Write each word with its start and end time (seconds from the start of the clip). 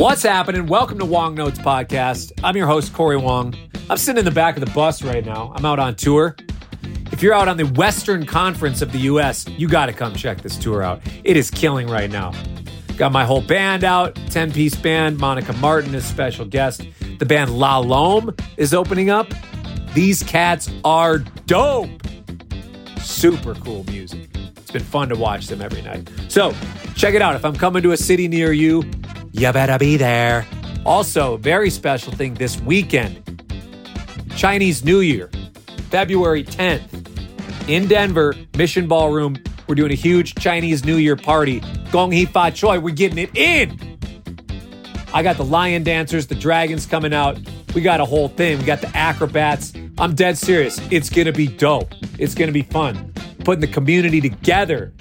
What's 0.00 0.22
happening? 0.22 0.64
Welcome 0.64 0.98
to 1.00 1.04
Wong 1.04 1.34
Notes 1.34 1.58
Podcast. 1.58 2.32
I'm 2.42 2.56
your 2.56 2.66
host, 2.66 2.94
Cory 2.94 3.18
Wong. 3.18 3.54
I'm 3.90 3.98
sitting 3.98 4.20
in 4.20 4.24
the 4.24 4.30
back 4.30 4.56
of 4.56 4.64
the 4.64 4.70
bus 4.72 5.02
right 5.02 5.22
now. 5.22 5.52
I'm 5.54 5.66
out 5.66 5.78
on 5.78 5.94
tour. 5.94 6.36
If 7.12 7.22
you're 7.22 7.34
out 7.34 7.48
on 7.48 7.58
the 7.58 7.66
Western 7.66 8.24
Conference 8.24 8.80
of 8.80 8.92
the 8.92 8.98
US, 9.00 9.46
you 9.46 9.68
got 9.68 9.86
to 9.86 9.92
come 9.92 10.14
check 10.14 10.40
this 10.40 10.56
tour 10.56 10.82
out. 10.82 11.02
It 11.22 11.36
is 11.36 11.50
killing 11.50 11.86
right 11.86 12.10
now. 12.10 12.32
Got 12.96 13.12
my 13.12 13.26
whole 13.26 13.42
band 13.42 13.84
out, 13.84 14.14
10 14.30 14.52
piece 14.52 14.74
band. 14.74 15.18
Monica 15.18 15.52
Martin 15.52 15.94
is 15.94 16.06
special 16.06 16.46
guest. 16.46 16.82
The 17.18 17.26
band 17.26 17.50
La 17.50 17.76
Lom 17.76 18.34
is 18.56 18.72
opening 18.72 19.10
up. 19.10 19.26
These 19.92 20.22
cats 20.22 20.70
are 20.82 21.18
dope. 21.18 21.90
Super 23.00 23.54
cool 23.56 23.84
music. 23.84 24.30
It's 24.56 24.70
been 24.70 24.82
fun 24.82 25.10
to 25.10 25.14
watch 25.14 25.48
them 25.48 25.60
every 25.60 25.82
night. 25.82 26.08
So 26.28 26.54
check 26.96 27.12
it 27.12 27.20
out. 27.20 27.34
If 27.34 27.44
I'm 27.44 27.54
coming 27.54 27.82
to 27.82 27.92
a 27.92 27.98
city 27.98 28.28
near 28.28 28.54
you, 28.54 28.82
you 29.32 29.52
better 29.52 29.78
be 29.78 29.96
there. 29.96 30.46
Also, 30.84 31.36
very 31.36 31.70
special 31.70 32.12
thing 32.12 32.34
this 32.34 32.60
weekend 32.60 33.26
Chinese 34.36 34.84
New 34.84 35.00
Year, 35.00 35.30
February 35.90 36.44
10th, 36.44 37.68
in 37.68 37.86
Denver, 37.86 38.34
Mission 38.56 38.88
Ballroom. 38.88 39.36
We're 39.66 39.74
doing 39.74 39.92
a 39.92 39.96
huge 39.96 40.34
Chinese 40.34 40.84
New 40.84 40.96
Year 40.96 41.16
party. 41.16 41.62
Gong 41.92 42.10
Hee 42.10 42.26
Fa 42.26 42.50
Choi, 42.50 42.80
we're 42.80 42.94
getting 42.94 43.18
it 43.18 43.36
in. 43.36 43.98
I 45.12 45.22
got 45.22 45.36
the 45.36 45.44
lion 45.44 45.82
dancers, 45.82 46.26
the 46.26 46.34
dragons 46.34 46.86
coming 46.86 47.12
out. 47.12 47.38
We 47.74 47.80
got 47.80 48.00
a 48.00 48.04
whole 48.04 48.28
thing. 48.28 48.58
We 48.58 48.64
got 48.64 48.80
the 48.80 48.96
acrobats. 48.96 49.72
I'm 49.98 50.14
dead 50.14 50.38
serious. 50.38 50.80
It's 50.90 51.10
going 51.10 51.26
to 51.26 51.32
be 51.32 51.46
dope. 51.46 51.92
It's 52.18 52.34
going 52.34 52.48
to 52.48 52.52
be 52.52 52.62
fun. 52.62 53.12
Putting 53.44 53.60
the 53.60 53.68
community 53.68 54.20
together. 54.20 54.92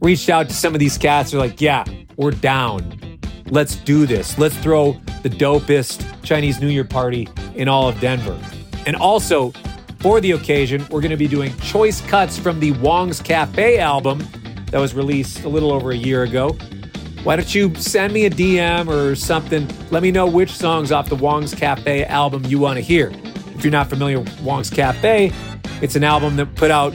Reached 0.00 0.28
out 0.28 0.48
to 0.48 0.54
some 0.54 0.74
of 0.74 0.80
these 0.80 0.98
cats. 0.98 1.30
They're 1.30 1.40
like, 1.40 1.60
yeah, 1.60 1.84
we're 2.16 2.32
down. 2.32 2.97
Let's 3.50 3.76
do 3.76 4.04
this. 4.04 4.38
Let's 4.38 4.56
throw 4.58 4.92
the 5.22 5.30
dopest 5.30 6.04
Chinese 6.22 6.60
New 6.60 6.68
Year 6.68 6.84
party 6.84 7.28
in 7.54 7.66
all 7.66 7.88
of 7.88 7.98
Denver. 7.98 8.38
And 8.86 8.94
also, 8.94 9.52
for 10.00 10.20
the 10.20 10.32
occasion, 10.32 10.82
we're 10.90 11.00
going 11.00 11.10
to 11.10 11.16
be 11.16 11.28
doing 11.28 11.56
choice 11.58 12.00
cuts 12.02 12.38
from 12.38 12.60
the 12.60 12.72
Wong's 12.72 13.20
Cafe 13.20 13.78
album 13.78 14.26
that 14.70 14.78
was 14.78 14.94
released 14.94 15.44
a 15.44 15.48
little 15.48 15.72
over 15.72 15.92
a 15.92 15.96
year 15.96 16.24
ago. 16.24 16.50
Why 17.24 17.36
don't 17.36 17.54
you 17.54 17.74
send 17.74 18.12
me 18.12 18.26
a 18.26 18.30
DM 18.30 18.88
or 18.88 19.16
something? 19.16 19.66
Let 19.90 20.02
me 20.02 20.10
know 20.10 20.26
which 20.26 20.52
songs 20.52 20.92
off 20.92 21.08
the 21.08 21.16
Wong's 21.16 21.54
Cafe 21.54 22.04
album 22.04 22.44
you 22.44 22.58
want 22.58 22.76
to 22.76 22.82
hear. 22.82 23.10
If 23.54 23.64
you're 23.64 23.72
not 23.72 23.88
familiar 23.88 24.20
with 24.20 24.40
Wong's 24.42 24.70
Cafe, 24.70 25.32
it's 25.80 25.96
an 25.96 26.04
album 26.04 26.36
that 26.36 26.54
put 26.54 26.70
out 26.70 26.94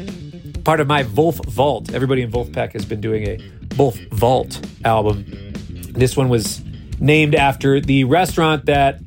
part 0.63 0.79
of 0.79 0.87
my 0.87 1.03
Vulf 1.03 1.43
Vault. 1.45 1.93
Everybody 1.93 2.21
in 2.21 2.31
Vulfpeck 2.31 2.73
has 2.73 2.85
been 2.85 3.01
doing 3.01 3.27
a 3.27 3.37
Vulf 3.73 3.97
Vault 4.11 4.65
album 4.85 5.52
this 5.93 6.17
one 6.17 6.29
was 6.29 6.61
named 6.99 7.35
after 7.35 7.79
the 7.79 8.03
restaurant 8.03 8.65
that 8.65 8.99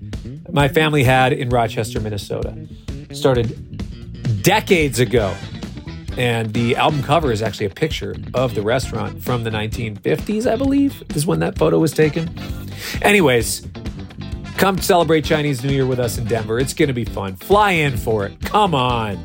my 0.50 0.68
family 0.68 1.04
had 1.04 1.32
in 1.32 1.48
Rochester, 1.48 2.00
Minnesota. 2.00 2.56
Started 3.12 4.42
decades 4.42 4.98
ago. 4.98 5.34
And 6.16 6.54
the 6.54 6.76
album 6.76 7.02
cover 7.02 7.30
is 7.30 7.42
actually 7.42 7.66
a 7.66 7.70
picture 7.70 8.16
of 8.32 8.54
the 8.54 8.62
restaurant 8.62 9.22
from 9.22 9.44
the 9.44 9.50
1950s, 9.50 10.50
I 10.50 10.56
believe, 10.56 11.02
is 11.14 11.26
when 11.26 11.40
that 11.40 11.58
photo 11.58 11.78
was 11.78 11.92
taken. 11.92 12.34
Anyways, 13.02 13.66
come 14.56 14.78
celebrate 14.78 15.24
Chinese 15.24 15.62
New 15.62 15.72
Year 15.72 15.84
with 15.84 15.98
us 15.98 16.16
in 16.16 16.24
Denver. 16.24 16.58
It's 16.58 16.72
going 16.72 16.88
to 16.88 16.94
be 16.94 17.04
fun. 17.04 17.36
Fly 17.36 17.72
in 17.72 17.98
for 17.98 18.24
it. 18.24 18.40
Come 18.40 18.74
on. 18.74 19.22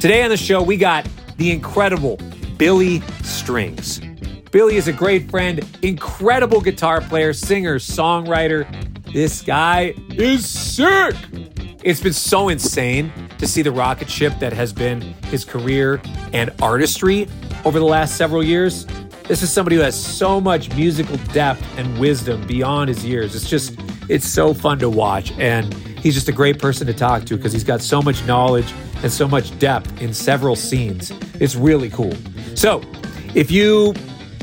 Today 0.00 0.22
on 0.22 0.28
the 0.28 0.36
show, 0.36 0.62
we 0.62 0.76
got 0.76 1.08
the 1.38 1.50
incredible 1.50 2.18
Billy 2.58 3.00
Strings. 3.22 4.00
Billy 4.54 4.76
is 4.76 4.86
a 4.86 4.92
great 4.92 5.28
friend, 5.28 5.68
incredible 5.82 6.60
guitar 6.60 7.00
player, 7.00 7.32
singer, 7.32 7.80
songwriter. 7.80 8.64
This 9.12 9.42
guy 9.42 9.94
is 10.10 10.48
sick. 10.48 11.16
It's 11.82 12.00
been 12.00 12.12
so 12.12 12.50
insane 12.50 13.12
to 13.38 13.48
see 13.48 13.62
the 13.62 13.72
rocket 13.72 14.08
ship 14.08 14.32
that 14.38 14.52
has 14.52 14.72
been 14.72 15.00
his 15.24 15.44
career 15.44 16.00
and 16.32 16.52
artistry 16.62 17.26
over 17.64 17.80
the 17.80 17.84
last 17.84 18.16
several 18.16 18.44
years. 18.44 18.86
This 19.26 19.42
is 19.42 19.52
somebody 19.52 19.74
who 19.74 19.82
has 19.82 20.00
so 20.00 20.40
much 20.40 20.72
musical 20.76 21.16
depth 21.32 21.66
and 21.76 21.98
wisdom 21.98 22.46
beyond 22.46 22.90
his 22.90 23.04
years. 23.04 23.34
It's 23.34 23.50
just, 23.50 23.76
it's 24.08 24.24
so 24.24 24.54
fun 24.54 24.78
to 24.78 24.88
watch. 24.88 25.32
And 25.32 25.74
he's 25.98 26.14
just 26.14 26.28
a 26.28 26.32
great 26.32 26.60
person 26.60 26.86
to 26.86 26.94
talk 26.94 27.24
to 27.24 27.36
because 27.36 27.52
he's 27.52 27.64
got 27.64 27.80
so 27.82 28.00
much 28.00 28.24
knowledge 28.24 28.72
and 29.02 29.10
so 29.10 29.26
much 29.26 29.58
depth 29.58 30.00
in 30.00 30.14
several 30.14 30.54
scenes. 30.54 31.10
It's 31.40 31.56
really 31.56 31.90
cool. 31.90 32.16
So, 32.54 32.82
if 33.34 33.50
you 33.50 33.94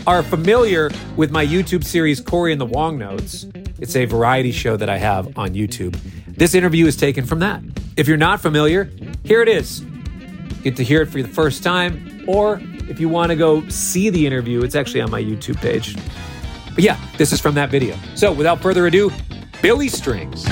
are 0.08 0.24
familiar 0.24 0.90
with 1.16 1.32
my 1.32 1.46
YouTube 1.46 1.84
series, 1.84 2.20
Cory 2.20 2.52
and 2.52 2.60
the 2.60 2.66
Wong 2.66 2.98
Notes, 2.98 3.46
it's 3.80 3.96
a 3.96 4.06
variety 4.06 4.52
show 4.52 4.78
that 4.78 4.90
I 4.90 4.98
have 4.98 5.38
on 5.38 5.50
YouTube. 5.50 5.98
This 6.28 6.56
interview 6.56 6.88
is 6.88 6.96
taken 6.96 7.26
from 7.26 7.40
that. 7.40 7.62
If 7.98 8.08
you're 8.08 8.18
not 8.18 8.42
familiar, 8.42 8.90
here 9.24 9.42
it 9.42 9.48
is. 9.48 9.82
Get 10.64 10.76
to 10.78 10.84
hear 10.84 11.02
it 11.02 11.08
for 11.08 11.22
the 11.22 11.28
first 11.28 11.64
time, 11.64 12.24
or 12.28 12.60
if 12.90 13.00
you 13.00 13.10
want 13.10 13.30
to 13.32 13.36
go 13.36 13.68
see 13.70 14.10
the 14.10 14.26
interview, 14.26 14.62
it's 14.62 14.76
actually 14.76 15.02
on 15.02 15.12
my 15.12 15.22
YouTube 15.22 15.58
page. 15.58 15.96
But 16.74 16.84
yeah, 16.84 17.00
this 17.18 17.32
is 17.32 17.42
from 17.42 17.56
that 17.56 17.70
video. 17.70 17.98
So 18.16 18.32
without 18.32 18.62
further 18.62 18.88
ado, 18.88 19.12
Billy 19.62 19.88
Strings. 19.88 20.46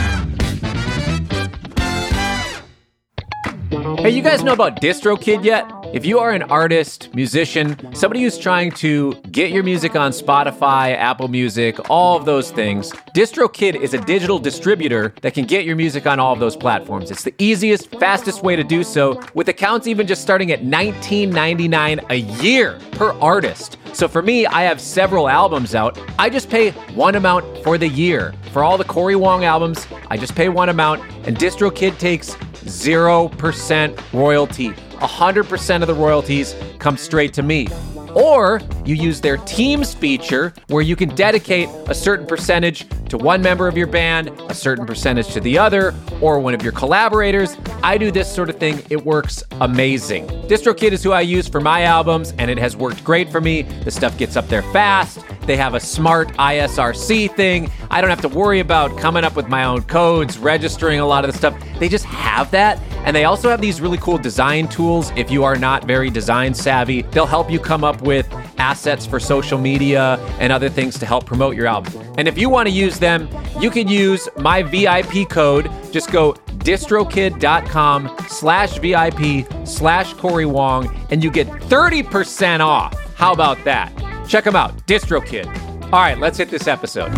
Hey, 3.99 4.11
you 4.11 4.21
guys 4.21 4.43
know 4.43 4.53
about 4.53 4.81
DistroKid 4.81 5.43
yet? 5.43 5.78
If 5.91 6.05
you 6.05 6.19
are 6.19 6.29
an 6.29 6.43
artist, 6.43 7.09
musician, 7.15 7.95
somebody 7.95 8.21
who's 8.21 8.37
trying 8.37 8.71
to 8.73 9.15
get 9.31 9.49
your 9.49 9.63
music 9.63 9.95
on 9.95 10.11
Spotify, 10.11 10.95
Apple 10.95 11.29
Music, 11.29 11.89
all 11.89 12.15
of 12.15 12.25
those 12.25 12.51
things, 12.51 12.91
DistroKid 13.15 13.73
is 13.73 13.95
a 13.95 13.97
digital 14.01 14.37
distributor 14.37 15.15
that 15.23 15.33
can 15.33 15.45
get 15.45 15.65
your 15.65 15.75
music 15.75 16.05
on 16.05 16.19
all 16.19 16.31
of 16.31 16.39
those 16.39 16.55
platforms. 16.55 17.09
It's 17.09 17.23
the 17.23 17.33
easiest, 17.39 17.89
fastest 17.95 18.43
way 18.43 18.55
to 18.55 18.63
do 18.63 18.83
so, 18.83 19.19
with 19.33 19.49
accounts 19.49 19.87
even 19.87 20.05
just 20.05 20.21
starting 20.21 20.51
at 20.51 20.61
$19.99 20.61 22.05
a 22.11 22.15
year 22.43 22.77
per 22.91 23.13
artist. 23.13 23.77
So 23.93 24.07
for 24.07 24.21
me, 24.21 24.45
I 24.45 24.61
have 24.61 24.79
several 24.79 25.27
albums 25.27 25.73
out. 25.73 25.99
I 26.19 26.29
just 26.29 26.51
pay 26.51 26.69
one 26.93 27.15
amount 27.15 27.63
for 27.63 27.79
the 27.79 27.87
year. 27.87 28.35
For 28.53 28.63
all 28.63 28.77
the 28.77 28.83
Cory 28.83 29.15
Wong 29.15 29.43
albums, 29.43 29.87
I 30.11 30.17
just 30.17 30.35
pay 30.35 30.49
one 30.49 30.69
amount, 30.69 31.01
and 31.27 31.35
DistroKid 31.35 31.97
takes 31.97 32.35
0% 32.35 34.13
royalty. 34.13 34.71
100% 34.99 35.81
of 35.81 35.87
the 35.87 35.93
royalties 35.93 36.55
come 36.79 36.97
straight 36.97 37.33
to 37.33 37.43
me. 37.43 37.67
Or 38.15 38.61
you 38.85 38.95
use 38.95 39.21
their 39.21 39.37
Teams 39.37 39.93
feature 39.93 40.53
where 40.67 40.81
you 40.81 40.95
can 40.95 41.09
dedicate 41.09 41.69
a 41.87 41.93
certain 41.93 42.25
percentage 42.25 42.87
to 43.09 43.17
one 43.17 43.41
member 43.41 43.67
of 43.67 43.77
your 43.77 43.87
band, 43.87 44.29
a 44.49 44.53
certain 44.53 44.85
percentage 44.85 45.27
to 45.33 45.39
the 45.39 45.57
other, 45.57 45.93
or 46.21 46.39
one 46.39 46.53
of 46.53 46.61
your 46.61 46.71
collaborators. 46.71 47.57
I 47.83 47.97
do 47.97 48.11
this 48.11 48.33
sort 48.33 48.49
of 48.49 48.57
thing. 48.57 48.81
It 48.89 49.05
works 49.05 49.43
amazing. 49.61 50.27
DistroKid 50.47 50.91
is 50.91 51.03
who 51.03 51.11
I 51.11 51.21
use 51.21 51.47
for 51.47 51.59
my 51.59 51.83
albums, 51.83 52.33
and 52.37 52.49
it 52.49 52.57
has 52.57 52.75
worked 52.75 53.03
great 53.03 53.31
for 53.31 53.41
me. 53.41 53.63
The 53.63 53.91
stuff 53.91 54.17
gets 54.17 54.35
up 54.35 54.47
there 54.47 54.63
fast. 54.63 55.19
They 55.45 55.57
have 55.57 55.73
a 55.73 55.79
smart 55.79 56.29
ISRC 56.33 57.35
thing. 57.35 57.71
I 57.89 58.01
don't 58.01 58.09
have 58.11 58.21
to 58.21 58.29
worry 58.29 58.59
about 58.59 58.97
coming 58.99 59.23
up 59.23 59.35
with 59.35 59.47
my 59.47 59.63
own 59.63 59.81
codes, 59.83 60.37
registering 60.37 60.99
a 60.99 61.05
lot 61.07 61.25
of 61.25 61.31
the 61.31 61.37
stuff. 61.37 61.59
They 61.79 61.89
just 61.89 62.05
have 62.05 62.51
that. 62.51 62.79
And 63.05 63.15
they 63.15 63.23
also 63.23 63.49
have 63.49 63.61
these 63.61 63.81
really 63.81 63.97
cool 63.97 64.17
design 64.17 64.67
tools. 64.67 65.11
If 65.15 65.31
you 65.31 65.43
are 65.43 65.55
not 65.55 65.85
very 65.85 66.09
design 66.11 66.53
savvy, 66.53 67.01
they'll 67.03 67.25
help 67.25 67.49
you 67.49 67.59
come 67.59 67.83
up 67.83 68.01
with 68.01 68.31
assets 68.59 69.05
for 69.05 69.19
social 69.19 69.57
media 69.57 70.17
and 70.39 70.51
other 70.51 70.69
things 70.69 70.99
to 70.99 71.05
help 71.05 71.25
promote 71.25 71.55
your 71.55 71.65
album. 71.65 71.93
And 72.17 72.27
if 72.27 72.37
you 72.37 72.49
want 72.49 72.67
to 72.67 72.73
use 72.73 72.98
them, 72.99 73.29
you 73.59 73.69
can 73.69 73.87
use 73.87 74.27
my 74.37 74.61
VIP 74.61 75.29
code. 75.29 75.71
Just 75.91 76.11
go 76.11 76.33
distrokid.com 76.59 78.15
slash 78.27 78.77
VIP 78.79 79.47
slash 79.65 80.13
Cory 80.13 80.45
Wong 80.45 80.95
and 81.09 81.23
you 81.23 81.31
get 81.31 81.47
30% 81.47 82.59
off. 82.59 82.93
How 83.15 83.33
about 83.33 83.63
that? 83.63 83.91
Check 84.27 84.43
them 84.43 84.55
out, 84.55 84.75
DistroKid. 84.85 85.47
All 85.85 85.99
right, 85.99 86.17
let's 86.19 86.37
hit 86.37 86.49
this 86.49 86.67
episode. 86.67 87.11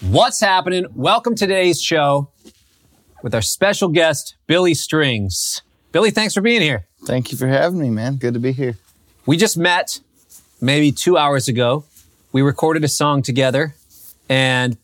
What's 0.00 0.40
happening? 0.40 0.86
Welcome 0.94 1.34
to 1.36 1.46
today's 1.46 1.80
show 1.80 2.30
with 3.22 3.34
our 3.34 3.42
special 3.42 3.88
guest, 3.88 4.36
Billy 4.46 4.74
Strings. 4.74 5.62
Billy, 5.92 6.10
thanks 6.10 6.34
for 6.34 6.40
being 6.40 6.60
here. 6.62 6.86
Thank 7.04 7.30
you 7.30 7.38
for 7.38 7.46
having 7.46 7.78
me, 7.78 7.90
man. 7.90 8.16
Good 8.16 8.34
to 8.34 8.40
be 8.40 8.52
here. 8.52 8.78
We 9.26 9.36
just 9.36 9.56
met 9.56 10.00
maybe 10.60 10.90
two 10.90 11.16
hours 11.16 11.48
ago. 11.48 11.84
We 12.32 12.42
recorded 12.42 12.82
a 12.82 12.88
song 12.88 13.22
together, 13.22 13.74
and 14.32 14.78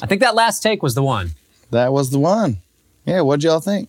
I 0.00 0.06
think 0.06 0.20
that 0.20 0.36
last 0.36 0.62
take 0.62 0.80
was 0.80 0.94
the 0.94 1.02
one. 1.02 1.32
That 1.72 1.92
was 1.92 2.10
the 2.10 2.20
one. 2.20 2.58
Yeah, 3.04 3.22
what'd 3.22 3.42
y'all 3.42 3.58
think? 3.58 3.88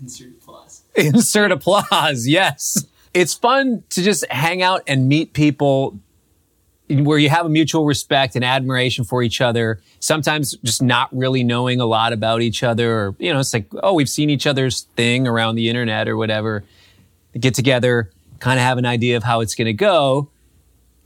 Insert 0.00 0.32
applause. 0.32 0.82
Insert 0.96 1.52
applause, 1.52 2.26
yes. 2.26 2.84
It's 3.12 3.32
fun 3.32 3.84
to 3.90 4.02
just 4.02 4.26
hang 4.28 4.60
out 4.60 4.82
and 4.88 5.06
meet 5.08 5.34
people 5.34 6.00
where 6.88 7.16
you 7.16 7.28
have 7.28 7.46
a 7.46 7.48
mutual 7.48 7.84
respect 7.84 8.34
and 8.34 8.44
admiration 8.44 9.04
for 9.04 9.22
each 9.22 9.40
other. 9.40 9.80
Sometimes 10.00 10.56
just 10.64 10.82
not 10.82 11.16
really 11.16 11.44
knowing 11.44 11.80
a 11.80 11.86
lot 11.86 12.12
about 12.12 12.42
each 12.42 12.64
other, 12.64 12.92
or, 12.92 13.16
you 13.20 13.32
know, 13.32 13.38
it's 13.38 13.54
like, 13.54 13.68
oh, 13.84 13.94
we've 13.94 14.08
seen 14.08 14.30
each 14.30 14.48
other's 14.48 14.80
thing 14.96 15.28
around 15.28 15.54
the 15.54 15.68
internet 15.68 16.08
or 16.08 16.16
whatever. 16.16 16.64
Get 17.38 17.54
together, 17.54 18.10
kind 18.40 18.58
of 18.58 18.64
have 18.64 18.78
an 18.78 18.84
idea 18.84 19.16
of 19.16 19.22
how 19.22 19.42
it's 19.42 19.54
going 19.54 19.66
to 19.66 19.72
go. 19.72 20.28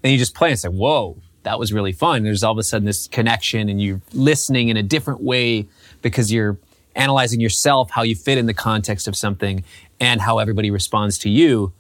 And 0.03 0.11
you 0.11 0.19
just 0.19 0.35
play 0.35 0.49
and 0.49 0.59
say, 0.59 0.69
whoa, 0.69 1.19
that 1.43 1.59
was 1.59 1.73
really 1.73 1.93
fun. 1.93 2.25
There's 2.25 2.43
all 2.43 2.53
of 2.53 2.59
a 2.59 2.63
sudden 2.63 2.87
this 2.87 3.07
connection 3.09 3.69
and 3.69 3.81
you're 3.81 4.01
listening 4.13 4.69
in 4.69 4.77
a 4.77 4.83
different 4.83 5.23
way 5.23 5.67
because 6.03 6.33
you're 6.33 6.59
analyzing 6.95 7.41
yourself, 7.41 7.91
how 7.91 8.03
you 8.03 8.15
fit 8.15 8.39
in 8.39 8.47
the 8.47 8.55
context 8.55 9.09
of 9.09 9.17
something 9.17 9.65
and 10.01 10.21
how 10.21 10.39
everybody 10.39 10.71
responds 10.71 11.19
to 11.19 11.31
you. 11.31 11.73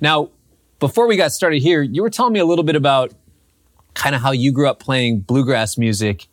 Now, 0.00 0.30
before 0.78 1.06
we 1.06 1.16
got 1.16 1.32
started 1.32 1.62
here, 1.62 1.82
you 1.82 2.02
were 2.02 2.10
telling 2.10 2.32
me 2.32 2.40
a 2.40 2.44
little 2.44 2.64
bit 2.64 2.76
about 2.76 3.12
kind 3.94 4.14
of 4.14 4.22
how 4.22 4.32
you 4.32 4.52
grew 4.52 4.68
up 4.68 4.78
playing 4.78 5.20
bluegrass 5.20 5.76
music 5.76 6.26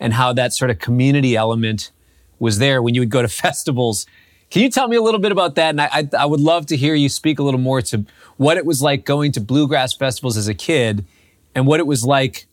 and 0.00 0.12
how 0.12 0.32
that 0.32 0.52
sort 0.52 0.70
of 0.70 0.78
community 0.78 1.36
element 1.36 1.90
was 2.38 2.58
there 2.58 2.82
when 2.82 2.94
you 2.94 3.00
would 3.00 3.10
go 3.10 3.22
to 3.22 3.28
festivals. 3.44 4.06
Can 4.50 4.62
you 4.62 4.70
tell 4.70 4.88
me 4.88 4.96
a 4.96 5.02
little 5.02 5.20
bit 5.20 5.32
about 5.32 5.54
that? 5.54 5.70
And 5.70 5.80
I, 5.80 5.88
I, 5.92 6.08
I 6.20 6.26
would 6.26 6.40
love 6.40 6.66
to 6.66 6.76
hear 6.76 6.94
you 6.94 7.08
speak 7.08 7.38
a 7.38 7.42
little 7.42 7.60
more 7.60 7.80
to 7.82 8.04
what 8.36 8.56
it 8.56 8.66
was 8.66 8.82
like 8.82 9.04
going 9.04 9.32
to 9.32 9.40
bluegrass 9.40 9.94
festivals 9.94 10.36
as 10.36 10.48
a 10.48 10.54
kid 10.54 11.04
and 11.54 11.66
what 11.66 11.80
it 11.80 11.86
was 11.86 12.04
like 12.04 12.46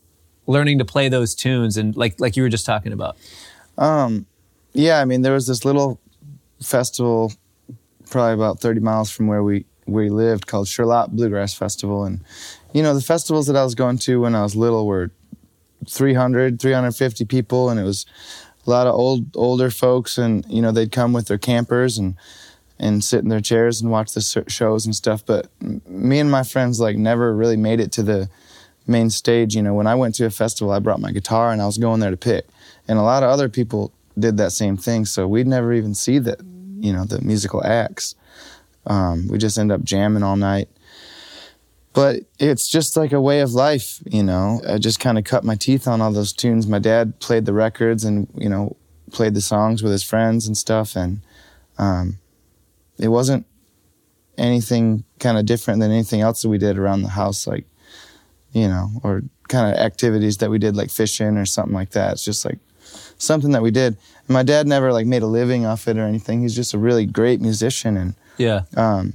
learning 0.47 0.79
to 0.79 0.85
play 0.85 1.09
those 1.09 1.35
tunes 1.35 1.77
and 1.77 1.95
like 1.95 2.19
like 2.19 2.35
you 2.35 2.43
were 2.43 2.49
just 2.49 2.65
talking 2.65 2.91
about. 2.91 3.17
Um, 3.77 4.25
yeah, 4.73 4.99
I 4.99 5.05
mean, 5.05 5.21
there 5.21 5.33
was 5.33 5.47
this 5.47 5.63
little 5.65 5.99
festival, 6.61 7.31
probably 8.09 8.33
about 8.33 8.59
30 8.59 8.81
miles 8.81 9.09
from 9.11 9.27
where 9.27 9.43
we 9.43 9.65
we 9.85 10.09
lived, 10.09 10.47
called 10.47 10.67
Charlotte 10.67 11.09
Bluegrass 11.11 11.53
Festival, 11.53 12.03
and 12.03 12.21
you 12.73 12.83
know 12.83 12.93
the 12.93 13.01
festivals 13.01 13.47
that 13.47 13.55
I 13.55 13.63
was 13.63 13.75
going 13.75 13.97
to 13.99 14.21
when 14.21 14.35
I 14.35 14.43
was 14.43 14.55
little 14.55 14.85
were 14.85 15.11
300, 15.87 16.59
350 16.59 17.25
people, 17.25 17.69
and 17.69 17.79
it 17.79 17.83
was 17.83 18.05
a 18.67 18.69
lot 18.69 18.87
of 18.87 18.93
old 18.93 19.35
older 19.35 19.71
folks, 19.71 20.17
and 20.17 20.45
you 20.47 20.61
know 20.61 20.71
they'd 20.71 20.91
come 20.91 21.13
with 21.13 21.27
their 21.27 21.37
campers 21.37 21.97
and 21.97 22.15
and 22.79 23.03
sit 23.03 23.21
in 23.21 23.29
their 23.29 23.41
chairs 23.41 23.81
and 23.81 23.91
watch 23.91 24.13
the 24.13 24.45
shows 24.47 24.85
and 24.85 24.95
stuff. 24.95 25.25
But 25.25 25.49
me 25.87 26.19
and 26.19 26.31
my 26.31 26.43
friends 26.43 26.79
like 26.79 26.95
never 26.95 27.35
really 27.35 27.57
made 27.57 27.79
it 27.79 27.91
to 27.93 28.03
the 28.03 28.29
main 28.87 29.09
stage. 29.09 29.55
You 29.55 29.61
know, 29.61 29.73
when 29.73 29.87
I 29.87 29.95
went 29.95 30.15
to 30.15 30.25
a 30.25 30.29
festival, 30.29 30.71
I 30.71 30.79
brought 30.79 30.99
my 30.99 31.11
guitar 31.11 31.51
and 31.51 31.61
I 31.61 31.65
was 31.65 31.77
going 31.77 31.99
there 31.99 32.11
to 32.11 32.17
pick, 32.17 32.47
and 32.87 32.99
a 32.99 33.03
lot 33.03 33.23
of 33.23 33.29
other 33.29 33.49
people 33.49 33.91
did 34.17 34.37
that 34.37 34.51
same 34.51 34.77
thing. 34.77 35.05
So 35.05 35.27
we'd 35.27 35.47
never 35.47 35.71
even 35.73 35.95
see 35.95 36.19
the, 36.19 36.37
you 36.79 36.91
know, 36.91 37.05
the 37.05 37.21
musical 37.21 37.65
acts. 37.65 38.15
Um, 38.85 39.27
we 39.29 39.37
just 39.37 39.57
end 39.57 39.71
up 39.71 39.83
jamming 39.83 40.23
all 40.23 40.35
night. 40.35 40.69
But 41.93 42.21
it's 42.37 42.69
just 42.69 42.95
like 42.95 43.11
a 43.11 43.19
way 43.19 43.41
of 43.41 43.53
life, 43.53 43.99
you 44.05 44.23
know. 44.23 44.61
I 44.67 44.77
just 44.77 44.99
kind 44.99 45.17
of 45.17 45.23
cut 45.23 45.43
my 45.43 45.55
teeth 45.55 45.87
on 45.87 46.01
all 46.01 46.11
those 46.11 46.33
tunes. 46.33 46.67
My 46.67 46.79
dad 46.79 47.19
played 47.19 47.45
the 47.45 47.53
records 47.53 48.03
and, 48.03 48.27
you 48.35 48.47
know, 48.47 48.77
played 49.11 49.33
the 49.33 49.41
songs 49.41 49.81
with 49.81 49.91
his 49.91 50.03
friends 50.03 50.45
and 50.45 50.55
stuff. 50.55 50.95
And 50.95 51.21
um, 51.77 52.19
it 52.99 53.07
wasn't 53.07 53.45
anything 54.37 55.03
kind 55.19 55.37
of 55.37 55.45
different 55.45 55.79
than 55.79 55.91
anything 55.91 56.21
else 56.21 56.43
that 56.43 56.49
we 56.49 56.59
did 56.59 56.77
around 56.77 57.01
the 57.01 57.09
house, 57.09 57.47
like, 57.47 57.65
you 58.53 58.67
know, 58.67 58.89
or 59.03 59.23
kind 59.47 59.73
of 59.73 59.79
activities 59.79 60.37
that 60.37 60.49
we 60.49 60.59
did, 60.59 60.75
like 60.75 60.89
fishing 60.89 61.37
or 61.37 61.45
something 61.45 61.73
like 61.73 61.91
that. 61.91 62.13
It's 62.13 62.25
just 62.25 62.45
like 62.45 62.59
something 63.17 63.51
that 63.51 63.61
we 63.61 63.71
did. 63.71 63.97
And 64.27 64.29
my 64.29 64.43
dad 64.43 64.67
never 64.67 64.91
like 64.93 65.05
made 65.05 65.21
a 65.21 65.27
living 65.27 65.65
off 65.65 65.87
it 65.87 65.97
or 65.97 66.05
anything. 66.05 66.41
He's 66.41 66.55
just 66.55 66.73
a 66.73 66.77
really 66.77 67.05
great 67.05 67.41
musician 67.41 67.97
and 67.97 68.15
yeah. 68.37 68.61
Um, 68.77 69.13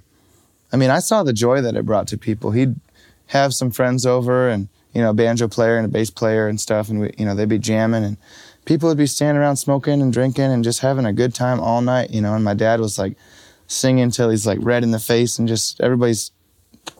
I 0.72 0.76
mean, 0.76 0.90
I 0.90 0.98
saw 0.98 1.22
the 1.22 1.32
joy 1.32 1.60
that 1.62 1.76
it 1.76 1.86
brought 1.86 2.08
to 2.08 2.18
people. 2.18 2.50
He'd 2.50 2.74
have 3.28 3.54
some 3.54 3.70
friends 3.70 4.04
over 4.04 4.48
and, 4.48 4.68
you 4.92 5.00
know, 5.00 5.10
a 5.10 5.14
banjo 5.14 5.48
player 5.48 5.76
and 5.76 5.86
a 5.86 5.88
bass 5.88 6.10
player 6.10 6.46
and 6.46 6.60
stuff. 6.60 6.88
And, 6.90 7.00
we, 7.00 7.14
you 7.16 7.24
know, 7.24 7.34
they'd 7.34 7.48
be 7.48 7.58
jamming 7.58 8.04
and 8.04 8.16
people 8.64 8.88
would 8.88 8.98
be 8.98 9.06
standing 9.06 9.40
around 9.40 9.56
smoking 9.56 10.02
and 10.02 10.12
drinking 10.12 10.52
and 10.52 10.64
just 10.64 10.80
having 10.80 11.06
a 11.06 11.12
good 11.12 11.34
time 11.34 11.60
all 11.60 11.80
night, 11.80 12.10
you 12.10 12.20
know. 12.20 12.34
And 12.34 12.44
my 12.44 12.54
dad 12.54 12.80
was 12.80 12.98
like 12.98 13.16
singing 13.66 14.10
till 14.10 14.30
he's 14.30 14.46
like 14.46 14.58
red 14.60 14.82
in 14.82 14.90
the 14.90 14.98
face 14.98 15.38
and 15.38 15.48
just 15.48 15.80
everybody's 15.80 16.32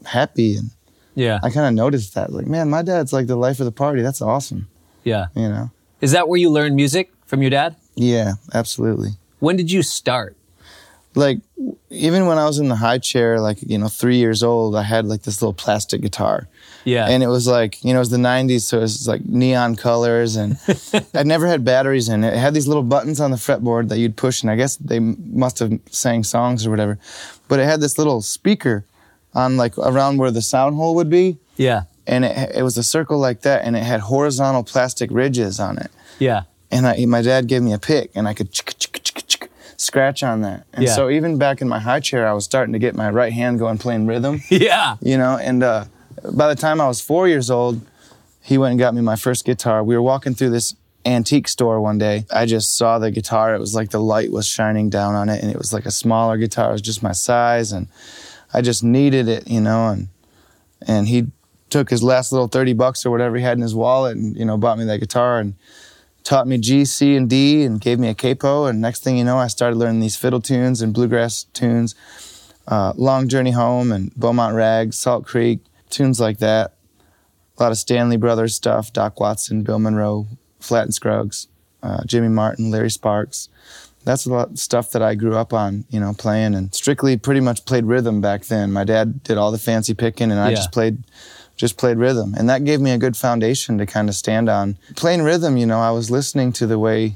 happy. 0.07 0.57
And 0.57 0.71
yeah, 1.15 1.41
I 1.43 1.51
kind 1.51 1.67
of 1.67 1.75
noticed 1.75 2.15
that. 2.15 2.33
Like, 2.33 2.47
man, 2.47 2.71
my 2.71 2.83
dad's 2.83 3.13
like 3.13 3.27
the 3.27 3.37
life 3.37 3.61
of 3.61 3.67
the 3.67 3.73
party. 3.73 4.03
That's 4.03 4.23
awesome. 4.23 4.69
Yeah. 5.03 5.27
You 5.35 5.49
know, 5.49 5.71
is 6.01 6.13
that 6.13 6.29
where 6.29 6.39
you 6.39 6.51
learned 6.51 6.77
music 6.77 7.13
from 7.27 7.43
your 7.43 7.51
dad? 7.51 7.77
Yeah, 7.95 8.35
absolutely. 8.53 9.11
When 9.39 9.57
did 9.57 9.71
you 9.71 9.83
start? 9.83 10.37
like 11.15 11.39
even 11.91 12.27
when 12.27 12.39
I 12.39 12.45
was 12.45 12.59
in 12.59 12.69
the 12.69 12.77
high 12.77 12.99
chair, 12.99 13.41
like 13.41 13.59
you 13.63 13.79
know, 13.79 13.89
three 13.89 14.17
years 14.17 14.43
old, 14.43 14.75
I 14.75 14.83
had 14.83 15.07
like 15.07 15.23
this 15.23 15.41
little 15.41 15.55
plastic 15.55 16.01
guitar. 16.01 16.49
Yeah. 16.85 17.07
And 17.09 17.23
it 17.23 17.29
was 17.29 17.47
like, 17.47 17.83
you 17.83 17.93
know, 17.93 17.99
it 17.99 18.01
was 18.01 18.11
the 18.11 18.19
90s, 18.19 18.63
so 18.63 18.79
it 18.79 18.83
was 18.83 19.09
like 19.09 19.25
neon 19.25 19.77
colors, 19.77 20.37
and 20.37 20.59
I'd 21.15 21.27
never 21.27 21.47
had 21.47 21.65
batteries 21.65 22.09
in 22.09 22.25
it. 22.25 22.35
It 22.35 22.39
had 22.39 22.53
these 22.53 22.69
little 22.69 22.83
buttons 22.83 23.21
on 23.21 23.31
the 23.31 23.37
fretboard 23.37 23.89
that 23.89 23.99
you'd 23.99 24.17
push, 24.17 24.43
and 24.43 24.51
I 24.51 24.57
guess 24.57 24.77
they 24.77 24.99
must 24.99 25.61
have 25.61 25.79
sang 25.91 26.25
songs 26.25 26.67
or 26.67 26.71
whatever. 26.71 26.99
But 27.49 27.61
it 27.61 27.65
had 27.65 27.81
this 27.81 27.97
little 27.97 28.21
speaker 28.21 28.85
on 29.35 29.57
like 29.57 29.77
around 29.79 30.19
where 30.19 30.31
the 30.31 30.43
sound 30.43 30.77
hole 30.77 30.95
would 30.95 31.11
be. 31.11 31.39
Yeah. 31.57 31.85
And 32.07 32.25
it, 32.25 32.57
it 32.57 32.63
was 32.63 32.77
a 32.77 32.83
circle 32.83 33.19
like 33.19 33.43
that, 33.43 33.65
and 33.65 33.77
it 33.77 33.83
had 33.83 34.01
horizontal 34.01 34.63
plastic 34.63 35.11
ridges 35.11 35.59
on 35.59 35.79
it. 35.79 35.91
Yeah. 36.19 36.43
And 36.71 36.87
I, 36.87 37.05
my 37.07 37.23
dad 37.23 37.47
gave 37.47 37.63
me 37.63 37.73
a 37.73 37.79
pick, 37.79 38.11
and 38.15 38.29
I 38.29 38.35
could 38.35 38.55
scratch 39.77 40.23
on 40.23 40.43
that. 40.43 40.67
And 40.73 40.85
yeah. 40.85 40.95
so 40.95 41.09
even 41.09 41.39
back 41.39 41.61
in 41.61 41.69
my 41.69 41.79
high 41.79 42.01
chair, 42.01 42.27
I 42.27 42.33
was 42.33 42.45
starting 42.45 42.73
to 42.73 42.79
get 42.79 42.95
my 42.95 43.11
right 43.11 43.33
hand 43.33 43.59
going 43.59 43.79
playing 43.79 44.07
rhythm. 44.07 44.43
yeah. 44.49 44.97
You 45.01 45.17
know, 45.17 45.39
and 45.39 45.63
uh, 45.63 45.87
by 46.33 46.49
the 46.49 46.55
time 46.55 46.81
I 46.81 46.89
was 46.89 47.01
four 47.01 47.29
years 47.29 47.51
old, 47.51 47.81
he 48.43 48.59
went 48.59 48.73
and 48.73 48.79
got 48.79 48.95
me 48.95 49.01
my 49.01 49.17
first 49.17 49.45
guitar. 49.45 49.83
We 49.83 49.95
were 49.95 50.03
walking 50.03 50.35
through 50.35 50.51
this 50.51 50.75
antique 51.07 51.49
store 51.49 51.81
one 51.81 51.99
day. 51.99 52.27
I 52.31 52.47
just 52.47 52.77
saw 52.77 52.99
the 52.99 53.11
guitar. 53.11 53.55
It 53.55 53.59
was 53.59 53.75
like 53.75 53.91
the 53.91 54.01
light 54.01 54.31
was 54.31 54.47
shining 54.47 54.91
down 54.91 55.15
on 55.15 55.29
it, 55.29 55.43
and 55.43 55.51
it 55.51 55.57
was 55.57 55.73
like 55.73 55.87
a 55.87 55.91
smaller 55.91 56.37
guitar. 56.37 56.71
It 56.71 56.73
was 56.73 56.83
just 56.83 57.03
my 57.03 57.13
size, 57.13 57.73
and 57.73 57.89
I 58.55 58.63
just 58.63 58.85
needed 58.85 59.29
it, 59.29 59.49
you 59.49 59.61
know. 59.61 59.89
And 59.89 60.09
and 60.87 61.09
he 61.09 61.27
took 61.69 61.91
his 61.91 62.03
last 62.03 62.33
little 62.33 62.49
thirty 62.49 62.73
bucks 62.73 63.05
or 63.05 63.11
whatever 63.11 63.37
he 63.37 63.43
had 63.43 63.59
in 63.59 63.63
his 63.63 63.75
wallet, 63.75 64.17
and 64.17 64.37
you 64.37 64.45
know, 64.45 64.57
bought 64.57 64.79
me 64.79 64.85
that 64.85 65.01
guitar. 65.01 65.41
And 65.41 65.55
taught 66.25 66.49
me 66.49 66.59
G, 66.59 66.85
C, 66.85 67.15
and 67.15 67.29
D 67.29 67.63
and 67.63 67.81
gave 67.81 67.99
me 67.99 68.09
a 68.09 68.15
capo. 68.15 68.65
And 68.65 68.81
next 68.81 69.05
thing 69.05 69.17
you 69.17 69.25
know, 69.25 69.37
I 69.37 69.47
started 69.47 69.77
learning 69.77 70.01
these 70.01 70.17
fiddle 70.17 70.41
tunes 70.41 70.81
and 70.81 70.93
bluegrass 70.93 71.45
tunes, 71.53 71.95
uh, 72.67 72.95
Long 72.97 73.29
Journey 73.29 73.53
Home 73.53 73.93
and 73.93 74.13
Beaumont 74.17 74.57
Rag, 74.57 74.95
Salt 74.95 75.27
Creek, 75.27 75.61
tunes 75.91 76.19
like 76.19 76.39
that. 76.39 76.75
A 77.57 77.63
lot 77.63 77.71
of 77.71 77.79
Stanley 77.79 78.17
Brothers 78.17 78.55
stuff, 78.55 78.93
Doc 78.93 79.21
Watson, 79.21 79.63
Bill 79.63 79.79
Monroe, 79.79 80.27
Flatt 80.59 80.87
and 80.87 80.95
Scruggs, 80.95 81.47
uh, 81.83 82.03
Jimmy 82.05 82.29
Martin, 82.29 82.71
Larry 82.71 82.91
Sparks. 82.91 83.49
That's 84.05 84.27
a 84.27 84.31
lot 84.31 84.51
of 84.51 84.59
stuff 84.59 84.91
that 84.91 85.03
I 85.03 85.15
grew 85.15 85.37
up 85.37 85.53
on, 85.53 85.85
you 85.89 85.99
know, 85.99 86.13
playing 86.13 86.55
and 86.55 86.75
strictly 86.75 87.17
pretty 87.17 87.41
much 87.41 87.65
played 87.65 87.87
rhythm 87.87 88.21
back 88.21 88.45
then. 88.45 88.73
My 88.73 88.85
dad 88.85 89.23
did 89.23 89.39
all 89.39 89.51
the 89.51 89.59
fancy 89.59 89.95
picking 89.95 90.31
and 90.31 90.41
I 90.41 90.51
yeah. 90.51 90.57
just 90.57 90.73
played 90.73 91.03
just 91.57 91.77
played 91.77 91.99
rhythm. 91.99 92.35
And 92.37 92.49
that 92.49 92.65
gave 92.65 92.81
me 92.81 92.91
a 92.91 92.99
good 92.99 93.17
foundation 93.17 93.79
to 93.79 93.87
kind 93.87 94.09
of 94.09 94.15
stand 94.15 94.49
on. 94.49 94.77
Playing 94.97 95.23
rhythm, 95.23 95.57
you 95.57 95.67
know, 95.67 95.79
I 95.79 95.93
was 95.93 96.11
listening 96.11 96.53
to 96.55 96.67
the 96.67 96.79
way 96.79 97.15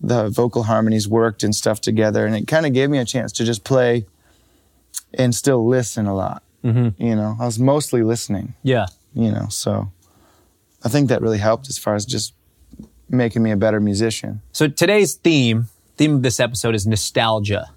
the 0.00 0.28
vocal 0.28 0.64
harmonies 0.64 1.08
worked 1.08 1.42
and 1.42 1.54
stuff 1.54 1.80
together. 1.80 2.26
And 2.26 2.36
it 2.36 2.46
kind 2.46 2.66
of 2.66 2.72
gave 2.72 2.90
me 2.90 2.98
a 2.98 3.04
chance 3.04 3.32
to 3.32 3.44
just 3.44 3.64
play 3.64 4.04
and 5.14 5.34
still 5.34 5.66
listen 5.66 6.06
a 6.06 6.14
lot. 6.14 6.42
Mm-hmm. 6.62 7.02
You 7.02 7.16
know, 7.16 7.36
I 7.40 7.46
was 7.46 7.58
mostly 7.58 8.02
listening. 8.02 8.54
Yeah. 8.62 8.86
You 9.14 9.30
know, 9.30 9.46
so 9.48 9.90
I 10.84 10.88
think 10.88 11.08
that 11.08 11.22
really 11.22 11.38
helped 11.38 11.68
as 11.68 11.78
far 11.78 11.94
as 11.94 12.04
just 12.04 12.34
making 13.16 13.42
me 13.42 13.50
a 13.50 13.56
better 13.56 13.80
musician. 13.80 14.40
So 14.52 14.68
today's 14.68 15.14
theme, 15.14 15.68
theme 15.96 16.16
of 16.16 16.22
this 16.22 16.40
episode 16.40 16.74
is 16.74 16.86
nostalgia. 16.86 17.70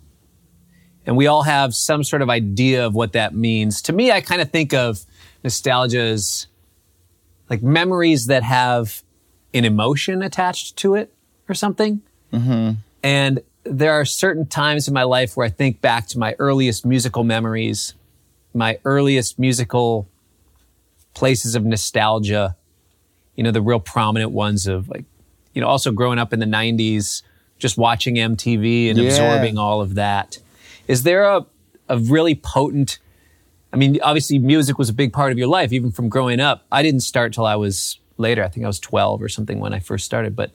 And 1.05 1.15
we 1.15 1.27
all 1.27 1.43
have 1.43 1.73
some 1.73 2.03
sort 2.03 2.21
of 2.21 2.29
idea 2.29 2.85
of 2.85 2.93
what 2.93 3.13
that 3.13 3.33
means. 3.33 3.81
To 3.83 3.93
me, 3.93 4.11
I 4.11 4.19
kind 4.19 4.41
of 4.41 4.51
think 4.51 4.73
of 4.73 5.05
nostalgia 5.43 6.01
as 6.01 6.47
like 7.49 7.63
memories 7.63 8.25
that 8.25 8.43
have 8.43 9.03
an 9.53 9.63
emotion 9.63 10.21
attached 10.21 10.75
to 10.77 10.95
it 10.95 11.13
or 11.47 11.55
something. 11.55 12.01
Mm-hmm. 12.33 12.71
And 13.03 13.41
there 13.63 13.93
are 13.93 14.03
certain 14.03 14.45
times 14.45 14.87
in 14.87 14.93
my 14.93 15.03
life 15.03 15.37
where 15.37 15.45
I 15.45 15.49
think 15.49 15.79
back 15.79 16.07
to 16.07 16.19
my 16.19 16.35
earliest 16.39 16.85
musical 16.85 17.23
memories, 17.23 17.93
my 18.53 18.79
earliest 18.83 19.39
musical 19.39 20.09
places 21.13 21.55
of 21.55 21.63
nostalgia, 21.63 22.55
you 23.35 23.43
know, 23.43 23.51
the 23.51 23.61
real 23.61 23.79
prominent 23.79 24.31
ones 24.31 24.67
of 24.67 24.89
like, 24.89 25.05
you 25.57 25.61
know, 25.61 25.67
also 25.67 25.91
growing 25.91 26.19
up 26.19 26.33
in 26.33 26.39
the 26.39 26.45
90s, 26.45 27.23
just 27.57 27.79
watching 27.79 28.13
MTV 28.13 28.91
and 28.91 28.99
yeah. 28.99 29.09
absorbing 29.09 29.57
all 29.57 29.81
of 29.81 29.95
that. 29.95 30.37
Is 30.87 31.01
there 31.01 31.23
a, 31.23 31.47
a 31.89 31.97
really 31.97 32.35
potent 32.35 32.99
I 33.73 33.75
mean, 33.75 33.99
obviously 34.01 34.37
music 34.37 34.77
was 34.77 34.87
a 34.87 34.93
big 34.93 35.11
part 35.11 35.31
of 35.31 35.37
your 35.37 35.47
life, 35.47 35.73
even 35.73 35.91
from 35.91 36.09
growing 36.09 36.39
up. 36.39 36.65
I 36.71 36.83
didn't 36.83 37.01
start 37.01 37.33
till 37.33 37.45
I 37.45 37.55
was 37.55 37.99
later. 38.17 38.43
I 38.43 38.49
think 38.49 38.63
I 38.63 38.67
was 38.67 38.79
12 38.79 39.21
or 39.21 39.29
something 39.29 39.59
when 39.59 39.73
I 39.73 39.79
first 39.79 40.05
started. 40.05 40.35
But 40.35 40.51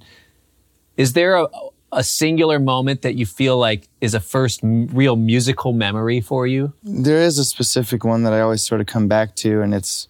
is 0.96 1.12
there 1.12 1.34
a, 1.36 1.48
a 1.90 2.02
singular 2.02 2.58
moment 2.58 3.02
that 3.02 3.16
you 3.16 3.26
feel 3.26 3.58
like 3.58 3.88
is 4.00 4.14
a 4.14 4.20
first 4.20 4.64
m- 4.64 4.86
real 4.86 5.16
musical 5.16 5.72
memory 5.72 6.20
for 6.22 6.46
you? 6.46 6.72
There 6.82 7.20
is 7.20 7.38
a 7.38 7.44
specific 7.44 8.04
one 8.04 8.22
that 8.22 8.32
I 8.32 8.40
always 8.40 8.62
sort 8.62 8.80
of 8.80 8.86
come 8.86 9.08
back 9.08 9.36
to, 9.36 9.60
and 9.60 9.74
it's 9.74 10.08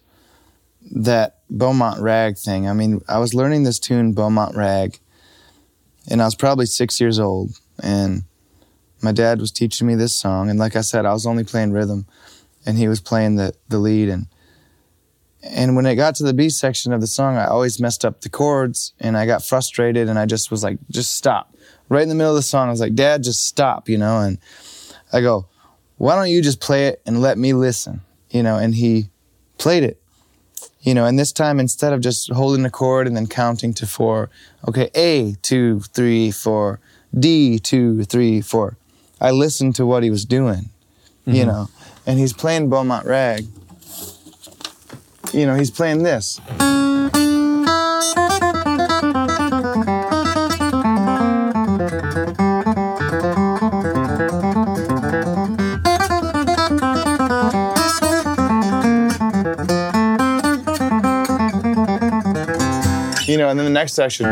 that 0.91 1.39
Beaumont 1.53 2.01
Rag 2.01 2.37
thing. 2.37 2.67
I 2.67 2.73
mean, 2.73 3.01
I 3.07 3.19
was 3.19 3.33
learning 3.33 3.63
this 3.63 3.79
tune, 3.79 4.13
Beaumont 4.13 4.55
Rag, 4.55 4.99
and 6.09 6.21
I 6.21 6.25
was 6.25 6.35
probably 6.35 6.65
six 6.65 6.99
years 6.99 7.19
old. 7.19 7.51
And 7.81 8.23
my 9.01 9.11
dad 9.11 9.39
was 9.39 9.51
teaching 9.51 9.87
me 9.87 9.95
this 9.95 10.15
song. 10.15 10.49
And 10.49 10.59
like 10.59 10.75
I 10.75 10.81
said, 10.81 11.05
I 11.05 11.13
was 11.13 11.25
only 11.25 11.43
playing 11.43 11.71
rhythm 11.71 12.05
and 12.65 12.77
he 12.77 12.87
was 12.87 13.01
playing 13.01 13.35
the 13.35 13.53
the 13.69 13.77
lead 13.77 14.09
and 14.09 14.27
And 15.43 15.75
when 15.75 15.85
it 15.85 15.95
got 15.95 16.15
to 16.15 16.23
the 16.23 16.33
B 16.33 16.49
section 16.49 16.93
of 16.93 17.01
the 17.01 17.07
song, 17.07 17.35
I 17.35 17.45
always 17.47 17.79
messed 17.79 18.05
up 18.05 18.21
the 18.21 18.29
chords 18.29 18.93
and 18.99 19.17
I 19.17 19.25
got 19.25 19.43
frustrated 19.43 20.07
and 20.07 20.17
I 20.17 20.25
just 20.25 20.49
was 20.49 20.63
like, 20.63 20.77
just 20.89 21.15
stop. 21.15 21.53
Right 21.89 22.03
in 22.03 22.09
the 22.09 22.15
middle 22.15 22.31
of 22.31 22.37
the 22.37 22.41
song, 22.43 22.67
I 22.67 22.71
was 22.71 22.79
like, 22.79 22.95
Dad, 22.95 23.23
just 23.23 23.45
stop, 23.45 23.89
you 23.89 23.97
know? 23.97 24.19
And 24.21 24.39
I 25.11 25.21
go, 25.21 25.47
why 25.97 26.15
don't 26.15 26.29
you 26.29 26.41
just 26.41 26.61
play 26.61 26.87
it 26.87 27.01
and 27.05 27.21
let 27.21 27.37
me 27.37 27.53
listen, 27.53 28.01
you 28.29 28.41
know? 28.41 28.57
And 28.57 28.73
he 28.73 29.09
played 29.57 29.83
it, 29.83 30.01
you 30.83 30.93
know? 30.93 31.05
And 31.05 31.17
this 31.17 31.31
time, 31.31 31.59
instead 31.59 31.91
of 31.91 32.01
just 32.01 32.31
holding 32.31 32.63
the 32.63 32.69
chord 32.69 33.07
and 33.07 33.17
then 33.17 33.27
counting 33.27 33.73
to 33.73 33.87
four, 33.87 34.29
okay, 34.67 34.89
A, 34.93 35.35
two, 35.41 35.79
three, 35.93 36.29
four, 36.29 36.79
D, 37.17 37.57
two, 37.57 38.03
three, 38.03 38.39
four, 38.41 38.77
I 39.19 39.31
listened 39.31 39.75
to 39.75 39.85
what 39.85 40.03
he 40.03 40.09
was 40.09 40.25
doing, 40.25 40.69
you 41.25 41.33
mm-hmm. 41.33 41.47
know? 41.47 41.69
And 42.05 42.19
he's 42.19 42.33
playing 42.33 42.69
Beaumont 42.69 43.05
Rag 43.05 43.47
you 45.33 45.45
know, 45.45 45.55
he's 45.55 45.71
playing 45.71 46.03
this. 46.03 46.39
And 63.53 63.59
then 63.59 63.65
the 63.65 63.79
next 63.79 63.93
section. 63.93 64.25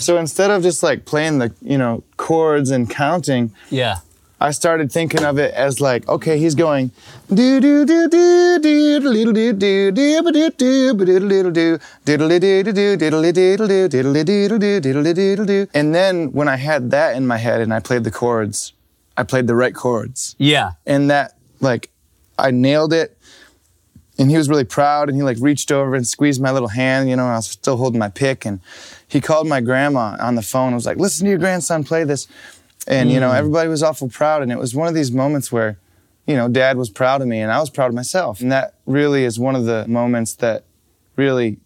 So 0.00 0.16
instead 0.16 0.50
of 0.50 0.62
just 0.62 0.82
like 0.82 1.04
playing 1.04 1.38
the, 1.38 1.52
you 1.60 1.76
know, 1.76 2.02
chords 2.16 2.70
and 2.70 2.88
counting, 2.88 3.52
Yeah. 3.68 3.98
I 4.40 4.52
started 4.52 4.90
thinking 4.90 5.24
of 5.24 5.36
it 5.38 5.52
as 5.52 5.80
like, 5.80 6.08
okay, 6.08 6.38
he's 6.38 6.54
going 6.54 6.92
do 7.28 7.60
do 7.60 7.84
do 7.84 8.08
do 8.08 8.58
do 8.62 9.00
little 9.00 9.32
do 9.34 9.52
do 9.52 9.90
do 9.90 10.22
ba 10.22 10.32
do 10.32 10.50
do 10.50 10.94
ba 10.94 11.04
do 11.04 11.18
little 11.18 11.50
do 11.50 11.78
diddle 12.06 12.28
do 12.28 12.38
do 12.38 12.72
do 12.72 12.96
diddle 12.96 13.32
diddle 13.32 13.66
do 13.66 13.88
diddle 13.88 14.14
diddle 14.14 14.58
do 14.58 14.80
diddle 14.80 15.02
diddle 15.02 15.44
do. 15.44 15.66
And 15.74 15.94
then 15.94 16.32
when 16.32 16.48
I 16.48 16.56
had 16.56 16.90
that 16.92 17.16
in 17.16 17.26
my 17.26 17.36
head 17.36 17.60
and 17.60 17.74
I 17.74 17.80
played 17.80 18.04
the 18.04 18.12
chords, 18.12 18.72
I 19.18 19.24
played 19.24 19.48
the 19.48 19.56
right 19.56 19.74
chords. 19.74 20.36
Yeah. 20.38 20.72
And 20.86 21.10
that 21.10 21.36
like 21.60 21.90
I 22.38 22.52
nailed 22.52 22.92
it. 22.92 23.18
And 24.16 24.30
he 24.30 24.36
was 24.36 24.48
really 24.48 24.64
proud 24.64 25.08
and 25.08 25.16
he 25.16 25.22
like 25.22 25.36
reached 25.40 25.70
over 25.70 25.94
and 25.94 26.06
squeezed 26.06 26.40
my 26.40 26.52
little 26.52 26.68
hand, 26.68 27.10
you 27.10 27.16
know, 27.16 27.24
and 27.24 27.32
I 27.32 27.36
was 27.36 27.48
still 27.48 27.76
holding 27.76 27.98
my 27.98 28.08
pick 28.08 28.44
and 28.44 28.60
he 29.06 29.20
called 29.20 29.48
my 29.48 29.60
grandma 29.60 30.16
on 30.20 30.36
the 30.36 30.42
phone 30.42 30.68
and 30.68 30.74
was 30.76 30.86
like, 30.86 30.98
listen 30.98 31.24
to 31.24 31.30
your 31.30 31.38
grandson 31.38 31.84
play 31.84 32.04
this. 32.04 32.28
And, 32.86 33.10
you 33.10 33.20
know, 33.20 33.30
mm. 33.30 33.36
everybody 33.36 33.68
was 33.68 33.82
awful 33.82 34.08
proud. 34.08 34.42
And 34.42 34.50
it 34.50 34.58
was 34.58 34.74
one 34.74 34.88
of 34.88 34.94
these 34.94 35.12
moments 35.12 35.52
where, 35.52 35.78
you 36.26 36.36
know, 36.36 36.48
dad 36.48 36.76
was 36.76 36.90
proud 36.90 37.20
of 37.22 37.28
me 37.28 37.40
and 37.40 37.50
I 37.50 37.58
was 37.60 37.70
proud 37.70 37.88
of 37.88 37.94
myself. 37.94 38.40
And 38.40 38.50
that 38.52 38.74
really 38.86 39.24
is 39.24 39.38
one 39.38 39.56
of 39.56 39.64
the 39.64 39.86
moments 39.88 40.34
that 40.34 40.64
really 41.16 41.58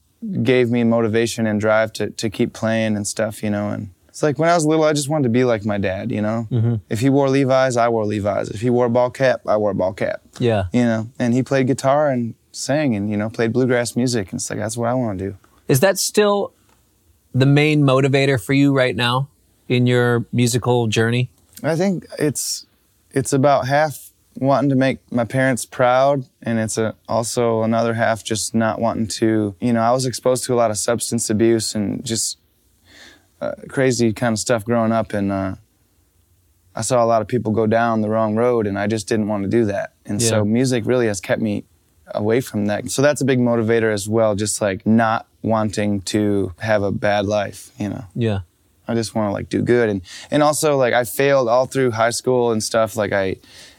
gave 0.42 0.70
me 0.70 0.84
motivation 0.84 1.46
and 1.46 1.60
drive 1.60 1.92
to, 1.94 2.10
to 2.10 2.30
keep 2.30 2.52
playing 2.52 2.96
and 2.96 3.06
stuff, 3.06 3.42
you 3.42 3.50
know. 3.50 3.70
And 3.70 3.90
it's 4.12 4.22
like 4.22 4.38
when 4.38 4.50
I 4.50 4.54
was 4.54 4.66
little, 4.66 4.84
I 4.84 4.92
just 4.92 5.08
wanted 5.08 5.22
to 5.22 5.28
be 5.30 5.44
like 5.44 5.64
my 5.64 5.78
dad, 5.78 6.12
you 6.12 6.20
know. 6.20 6.46
Mm-hmm. 6.50 6.74
If 6.90 7.00
he 7.00 7.08
wore 7.08 7.30
Levi's, 7.30 7.78
I 7.78 7.88
wore 7.88 8.04
Levi's. 8.04 8.50
If 8.50 8.60
he 8.60 8.68
wore 8.68 8.84
a 8.84 8.90
ball 8.90 9.08
cap, 9.08 9.40
I 9.46 9.56
wore 9.56 9.70
a 9.70 9.74
ball 9.74 9.94
cap 9.94 10.20
Yeah. 10.38 10.64
you 10.70 10.84
know, 10.84 11.08
and 11.18 11.32
he 11.32 11.42
played 11.42 11.66
guitar 11.66 12.10
and 12.10 12.34
sang 12.52 12.94
and, 12.94 13.10
you 13.10 13.16
know, 13.16 13.30
played 13.30 13.54
bluegrass 13.54 13.96
music. 13.96 14.30
And 14.30 14.38
it's 14.38 14.50
like, 14.50 14.58
that's 14.58 14.76
what 14.76 14.90
I 14.90 14.92
want 14.92 15.18
to 15.18 15.30
do. 15.30 15.36
Is 15.66 15.80
that 15.80 15.98
still 15.98 16.52
the 17.32 17.46
main 17.46 17.84
motivator 17.84 18.38
for 18.38 18.52
you 18.52 18.74
right 18.74 18.94
now 18.94 19.30
in 19.66 19.86
your 19.86 20.26
musical 20.30 20.88
journey? 20.88 21.30
I 21.62 21.74
think 21.74 22.04
it's, 22.18 22.66
it's 23.12 23.32
about 23.32 23.66
half 23.66 24.10
wanting 24.36 24.68
to 24.68 24.76
make 24.76 24.98
my 25.10 25.24
parents 25.24 25.64
proud 25.64 26.26
and 26.42 26.58
it's 26.58 26.76
a, 26.76 26.94
also 27.08 27.62
another 27.62 27.94
half 27.94 28.22
just 28.22 28.54
not 28.54 28.78
wanting 28.78 29.06
to, 29.06 29.54
you 29.58 29.72
know, 29.72 29.80
I 29.80 29.92
was 29.92 30.04
exposed 30.04 30.44
to 30.44 30.52
a 30.52 30.56
lot 30.56 30.70
of 30.70 30.76
substance 30.76 31.30
abuse 31.30 31.74
and 31.74 32.04
just 32.04 32.36
uh, 33.42 33.54
crazy 33.68 34.12
kind 34.12 34.32
of 34.34 34.38
stuff 34.38 34.64
growing 34.64 34.92
up 34.92 35.12
and, 35.12 35.32
uh, 35.32 35.54
I 36.74 36.80
saw 36.80 37.04
a 37.04 37.06
lot 37.06 37.20
of 37.20 37.28
people 37.28 37.52
go 37.52 37.66
down 37.66 38.00
the 38.00 38.08
wrong 38.08 38.34
road 38.34 38.66
and 38.66 38.78
I 38.78 38.86
just 38.86 39.06
didn't 39.06 39.28
want 39.28 39.42
to 39.44 39.48
do 39.48 39.66
that. 39.66 39.92
And 40.06 40.22
Yeah. 40.22 40.28
so 40.28 40.44
music 40.44 40.86
really 40.86 41.06
has 41.06 41.20
kept 41.20 41.42
me 41.42 41.64
away 42.14 42.40
from 42.40 42.66
that. 42.66 42.90
So 42.90 43.02
that's 43.02 43.20
a 43.20 43.24
big 43.26 43.38
motivator 43.38 43.92
as 43.92 44.08
well, 44.08 44.34
just 44.34 44.60
like 44.62 44.86
not 44.86 45.26
wanting 45.42 46.00
to 46.02 46.52
have 46.58 46.82
a 46.82 46.90
bad 46.92 47.26
life, 47.26 47.70
you 47.78 47.88
know. 47.90 48.04
Yeah. 48.14 48.40
I 48.88 48.94
just 48.94 49.14
want 49.14 49.28
to 49.28 49.32
like 49.32 49.48
do 49.48 49.62
good 49.62 49.88
and 49.90 50.00
and 50.30 50.42
also 50.42 50.76
like 50.76 50.92
I 50.94 51.04
failed 51.04 51.48
all 51.48 51.66
through 51.66 51.92
high 51.92 52.10
school 52.10 52.52
and 52.52 52.62
stuff 52.62 52.96
like 52.96 53.12
I 53.12 53.36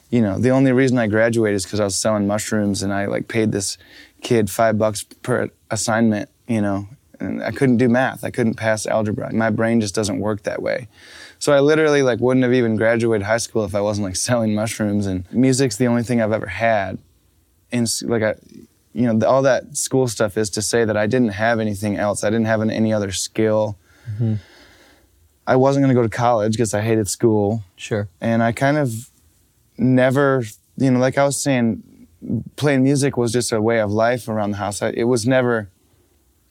you 0.10 0.22
know, 0.22 0.38
the 0.38 0.51
only 0.51 0.72
reason 0.72 0.98
I 1.00 1.08
graduated 1.08 1.55
is 1.55 1.65
cuz 1.65 1.79
I 1.79 1.86
was 1.86 1.96
selling 1.96 2.27
mushrooms 2.27 2.84
and 2.84 2.93
I 2.93 3.05
like 3.08 3.27
paid 3.27 3.51
this 3.51 3.77
kid 4.22 4.50
5 4.50 4.77
bucks 4.77 5.03
per 5.24 5.50
assignment, 5.72 6.29
you 6.48 6.62
know. 6.62 6.88
And 7.24 7.44
I 7.44 7.51
couldn't 7.51 7.77
do 7.77 7.89
math. 7.89 8.24
I 8.24 8.30
couldn't 8.30 8.56
pass 8.56 8.86
algebra. 8.86 9.34
My 9.34 9.50
brain 9.50 9.82
just 9.82 9.96
doesn't 9.96 10.20
work 10.20 10.44
that 10.44 10.62
way. 10.62 10.88
So 11.39 11.53
I 11.53 11.60
literally 11.60 12.03
like 12.03 12.20
wouldn't 12.20 12.44
have 12.44 12.53
even 12.53 12.75
graduated 12.75 13.25
high 13.25 13.38
school 13.38 13.65
if 13.65 13.74
I 13.75 13.82
wasn't 13.82 14.06
like 14.06 14.15
selling 14.30 14.53
mushrooms 14.53 15.08
and 15.08 15.32
music's 15.32 15.77
the 15.77 15.88
only 15.88 16.03
thing 16.03 16.22
I've 16.22 16.32
ever 16.32 16.48
had. 16.48 17.00
And 17.72 17.89
like 18.03 18.22
I 18.22 18.36
you 18.94 19.12
know, 19.12 19.27
all 19.27 19.42
that 19.42 19.75
school 19.75 20.08
stuff 20.08 20.38
is 20.38 20.50
to 20.51 20.62
say 20.62 20.86
that 20.86 20.96
I 20.96 21.08
didn't 21.08 21.30
have 21.30 21.60
anything 21.60 21.98
else. 21.98 22.24
I 22.24 22.30
didn't 22.30 22.46
have 22.46 22.62
an- 22.62 22.70
any 22.70 22.94
other 22.94 23.12
skill. 23.12 23.77
Mm-hmm. 24.10 24.36
I 25.46 25.56
wasn't 25.56 25.84
going 25.84 25.94
to 25.94 26.00
go 26.00 26.03
to 26.03 26.15
college 26.15 26.53
because 26.53 26.74
I 26.74 26.82
hated 26.82 27.10
school. 27.10 27.63
Sure. 27.75 28.08
And 28.22 28.42
I 28.42 28.51
kind 28.51 28.77
of 28.77 29.10
never, 29.77 30.44
you 30.77 30.92
know, 30.92 31.00
like 31.00 31.18
I 31.18 31.25
was 31.25 31.42
saying, 31.42 31.84
playing 32.56 32.84
music 32.84 33.18
was 33.18 33.34
just 33.34 33.51
a 33.51 33.62
way 33.62 33.80
of 33.80 33.92
life 33.92 34.30
around 34.30 34.51
the 34.51 34.58
house. 34.58 34.82
I, 34.82 34.89
it 34.89 35.03
was 35.03 35.27
never 35.27 35.70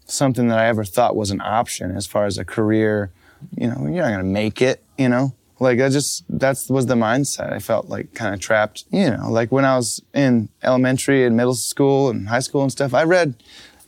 something 0.06 0.48
that 0.48 0.58
I 0.58 0.66
ever 0.66 0.84
thought 0.84 1.16
was 1.16 1.30
an 1.30 1.40
option 1.40 1.96
as 1.96 2.06
far 2.06 2.26
as 2.26 2.38
a 2.38 2.44
career. 2.44 3.10
You 3.56 3.68
know, 3.68 3.86
you're 3.86 4.08
not 4.08 4.18
to 4.18 4.24
make 4.24 4.62
it, 4.62 4.82
you 4.96 5.08
know? 5.08 5.34
Like 5.58 5.80
I 5.80 5.88
just, 5.90 6.24
that 6.28 6.58
was 6.68 6.86
the 6.86 6.94
mindset. 6.94 7.52
I 7.52 7.60
felt 7.60 7.88
like 7.88 8.14
kind 8.14 8.34
of 8.34 8.40
trapped, 8.40 8.84
you 8.90 9.10
know, 9.10 9.30
like 9.30 9.52
when 9.52 9.64
I 9.64 9.76
was 9.76 10.02
in 10.12 10.48
elementary 10.62 11.24
and 11.24 11.36
middle 11.36 11.54
school 11.54 12.10
and 12.10 12.28
high 12.28 12.40
school 12.40 12.62
and 12.62 12.72
stuff, 12.72 12.92
I 12.94 13.04
read, 13.04 13.36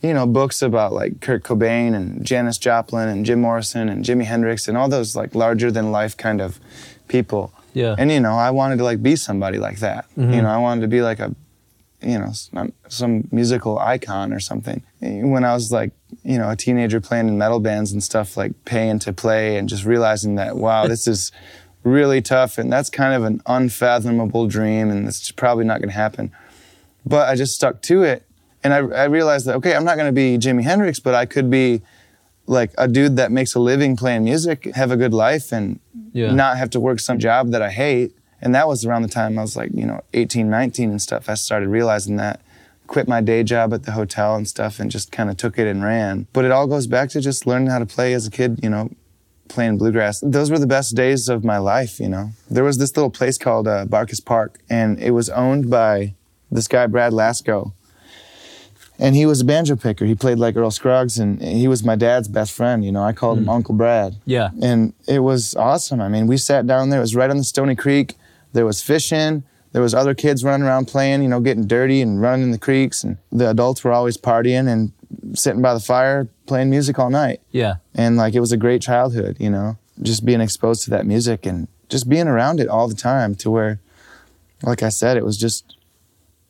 you 0.01 0.13
know, 0.13 0.25
books 0.25 0.61
about 0.61 0.93
like 0.93 1.19
Kurt 1.19 1.43
Cobain 1.43 1.93
and 1.93 2.23
Janis 2.25 2.57
Joplin 2.57 3.09
and 3.09 3.25
Jim 3.25 3.41
Morrison 3.41 3.89
and 3.89 4.05
Jimi 4.05 4.23
Hendrix 4.23 4.69
and 4.69 4.77
all 4.77 4.87
those 4.87 5.17
like 5.17 5.35
larger 5.35 5.69
than 5.69 5.91
life 5.91 6.15
kind 6.15 6.39
of 6.39 6.61
people. 7.09 7.51
Yeah. 7.73 7.95
And 7.97 8.09
you 8.09 8.21
know, 8.21 8.35
I 8.35 8.51
wanted 8.51 8.77
to 8.77 8.85
like 8.85 9.03
be 9.03 9.17
somebody 9.17 9.57
like 9.57 9.79
that. 9.79 10.05
Mm-hmm. 10.11 10.33
You 10.33 10.41
know, 10.43 10.49
I 10.49 10.57
wanted 10.57 10.81
to 10.81 10.87
be 10.87 11.01
like 11.01 11.19
a, 11.19 11.35
you 12.01 12.19
know, 12.19 12.31
some 12.87 13.27
musical 13.31 13.79
icon 13.79 14.31
or 14.31 14.39
something. 14.39 14.81
When 15.01 15.43
I 15.43 15.53
was 15.53 15.73
like, 15.73 15.91
you 16.23 16.37
know, 16.37 16.49
a 16.49 16.55
teenager 16.55 16.99
playing 17.01 17.27
in 17.27 17.37
metal 17.37 17.59
bands 17.59 17.91
and 17.91 18.03
stuff, 18.03 18.37
like 18.37 18.53
paying 18.65 18.99
to 18.99 19.13
play 19.13 19.57
and 19.57 19.67
just 19.69 19.85
realizing 19.85 20.35
that, 20.35 20.55
wow, 20.57 20.87
this 20.87 21.07
is 21.07 21.31
really 21.83 22.21
tough 22.21 22.57
and 22.57 22.71
that's 22.71 22.89
kind 22.89 23.13
of 23.13 23.23
an 23.23 23.41
unfathomable 23.45 24.47
dream 24.47 24.89
and 24.89 25.07
it's 25.07 25.31
probably 25.31 25.65
not 25.65 25.79
going 25.79 25.89
to 25.89 25.95
happen. 25.95 26.31
But 27.05 27.29
I 27.29 27.35
just 27.35 27.55
stuck 27.55 27.81
to 27.83 28.03
it 28.03 28.23
and 28.63 28.73
I, 28.73 28.77
I 28.77 29.03
realized 29.05 29.45
that, 29.45 29.55
okay, 29.57 29.75
I'm 29.75 29.83
not 29.83 29.95
going 29.95 30.07
to 30.07 30.11
be 30.13 30.37
Jimi 30.37 30.63
Hendrix, 30.63 30.99
but 30.99 31.13
I 31.13 31.25
could 31.25 31.49
be 31.51 31.81
like 32.47 32.71
a 32.77 32.87
dude 32.87 33.17
that 33.17 33.31
makes 33.31 33.53
a 33.55 33.59
living 33.59 33.95
playing 33.95 34.23
music, 34.23 34.65
have 34.75 34.91
a 34.91 34.97
good 34.97 35.13
life, 35.13 35.51
and 35.51 35.79
Yeah. 36.13 36.31
not 36.33 36.57
have 36.57 36.69
to 36.71 36.79
work 36.79 36.99
some 36.99 37.19
job 37.19 37.51
that 37.51 37.61
I 37.61 37.69
hate. 37.69 38.15
And 38.41 38.53
that 38.55 38.67
was 38.67 38.85
around 38.85 39.01
the 39.03 39.07
time 39.07 39.37
I 39.39 39.41
was 39.41 39.55
like, 39.55 39.71
you 39.73 39.85
know, 39.85 40.01
18, 40.13 40.49
19 40.49 40.89
and 40.91 41.01
stuff. 41.01 41.29
I 41.29 41.33
started 41.35 41.69
realizing 41.69 42.17
that. 42.17 42.41
Quit 42.87 43.07
my 43.07 43.21
day 43.21 43.43
job 43.43 43.73
at 43.73 43.83
the 43.83 43.91
hotel 43.91 44.35
and 44.35 44.47
stuff 44.47 44.79
and 44.79 44.91
just 44.91 45.11
kind 45.11 45.29
of 45.29 45.37
took 45.37 45.57
it 45.57 45.67
and 45.67 45.83
ran. 45.83 46.27
But 46.33 46.45
it 46.45 46.51
all 46.51 46.67
goes 46.67 46.87
back 46.87 47.09
to 47.09 47.21
just 47.21 47.47
learning 47.47 47.69
how 47.69 47.79
to 47.79 47.85
play 47.85 48.13
as 48.13 48.27
a 48.27 48.31
kid, 48.31 48.59
you 48.61 48.69
know, 48.69 48.91
playing 49.47 49.77
bluegrass. 49.77 50.19
Those 50.21 50.51
were 50.51 50.59
the 50.59 50.67
best 50.67 50.95
days 50.95 51.27
of 51.27 51.43
my 51.43 51.57
life, 51.57 51.99
you 51.99 52.09
know. 52.09 52.31
There 52.49 52.63
was 52.63 52.77
this 52.77 52.95
little 52.95 53.09
place 53.09 53.37
called 53.37 53.67
uh, 53.67 53.85
Barkus 53.85 54.23
Park, 54.23 54.59
and 54.69 54.99
it 54.99 55.11
was 55.11 55.29
owned 55.29 55.69
by 55.69 56.13
this 56.51 56.67
guy, 56.67 56.87
Brad 56.87 57.11
Lasco 57.13 57.73
and 58.99 59.15
he 59.15 59.25
was 59.25 59.41
a 59.41 59.45
banjo 59.45 59.75
picker. 59.75 60.05
He 60.05 60.15
played 60.15 60.39
like 60.39 60.55
Earl 60.55 60.71
Scruggs, 60.71 61.17
and 61.17 61.41
he 61.41 61.67
was 61.67 61.83
my 61.83 61.95
dad's 61.95 62.27
best 62.27 62.53
friend. 62.53 62.85
You 62.85 62.91
know, 62.91 63.03
I 63.03 63.13
called 63.13 63.37
him 63.37 63.49
Uncle 63.49 63.75
Brad. 63.75 64.15
Yeah. 64.25 64.51
and 64.61 64.93
it 65.07 65.19
was 65.19 65.55
awesome. 65.55 65.99
I 66.01 66.07
mean, 66.07 66.27
we 66.27 66.37
sat 66.37 66.65
down 66.65 66.89
there. 66.89 66.99
It 66.99 67.03
was 67.03 67.15
right 67.15 67.29
on 67.29 67.37
the 67.37 67.43
Stony 67.43 67.75
Creek. 67.75 68.15
There 68.53 68.65
was 68.65 68.81
fishing. 68.81 69.43
There 69.75 69.81
was 69.81 69.93
other 69.93 70.15
kids 70.15 70.41
running 70.41 70.65
around 70.65 70.85
playing. 70.85 71.21
You 71.21 71.27
know, 71.27 71.41
getting 71.41 71.67
dirty 71.67 72.01
and 72.01 72.21
running 72.21 72.43
in 72.43 72.51
the 72.51 72.57
creeks. 72.57 73.03
And 73.03 73.17
the 73.29 73.49
adults 73.49 73.83
were 73.83 73.91
always 73.91 74.15
partying 74.15 74.69
and 74.71 74.93
sitting 75.37 75.61
by 75.61 75.73
the 75.73 75.81
fire 75.81 76.29
playing 76.45 76.69
music 76.69 76.97
all 76.97 77.09
night. 77.09 77.41
Yeah. 77.51 77.75
And 77.93 78.15
like 78.15 78.35
it 78.35 78.39
was 78.39 78.53
a 78.53 78.57
great 78.57 78.81
childhood. 78.81 79.35
You 79.37 79.49
know, 79.49 79.77
just 80.01 80.23
being 80.23 80.39
exposed 80.39 80.83
to 80.83 80.91
that 80.91 81.05
music 81.05 81.45
and 81.45 81.67
just 81.89 82.07
being 82.07 82.29
around 82.29 82.61
it 82.61 82.69
all 82.69 82.87
the 82.87 82.95
time. 82.95 83.35
To 83.35 83.51
where, 83.51 83.81
like 84.63 84.81
I 84.81 84.87
said, 84.87 85.17
it 85.17 85.25
was 85.25 85.37
just 85.37 85.75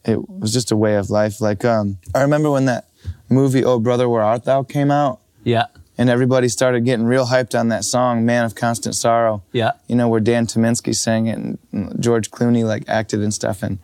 it 0.03 0.29
was 0.29 0.53
just 0.53 0.71
a 0.71 0.77
way 0.77 0.93
of 0.95 1.09
life. 1.09 1.41
Like 1.41 1.65
um, 1.65 1.97
I 2.13 2.21
remember 2.21 2.51
when 2.51 2.65
that 2.65 2.87
movie 3.27 3.65
"Oh 3.65 3.79
Brother, 3.79 4.07
Where 4.07 4.21
Art 4.21 4.43
Thou" 4.43 4.61
came 4.61 4.91
out. 4.91 5.19
Yeah. 5.43 5.65
And 5.97 6.09
everybody 6.09 6.49
started 6.49 6.83
getting 6.83 7.05
real 7.05 7.25
hyped 7.27 7.57
on 7.57 7.69
that 7.69 7.85
song, 7.85 8.25
"Man 8.25 8.43
of 8.43 8.53
Constant 8.53 8.95
Sorrow." 8.95 9.43
Yeah. 9.53 9.71
you 9.87 9.95
know 9.95 10.09
where 10.09 10.19
Dan 10.19 10.45
Tyminski 10.45 10.93
sang 10.93 11.27
it 11.27 11.37
and 11.37 11.57
George 12.01 12.31
Clooney 12.31 12.65
like 12.65 12.83
acted 12.89 13.21
and 13.21 13.33
stuff, 13.33 13.63
and 13.63 13.79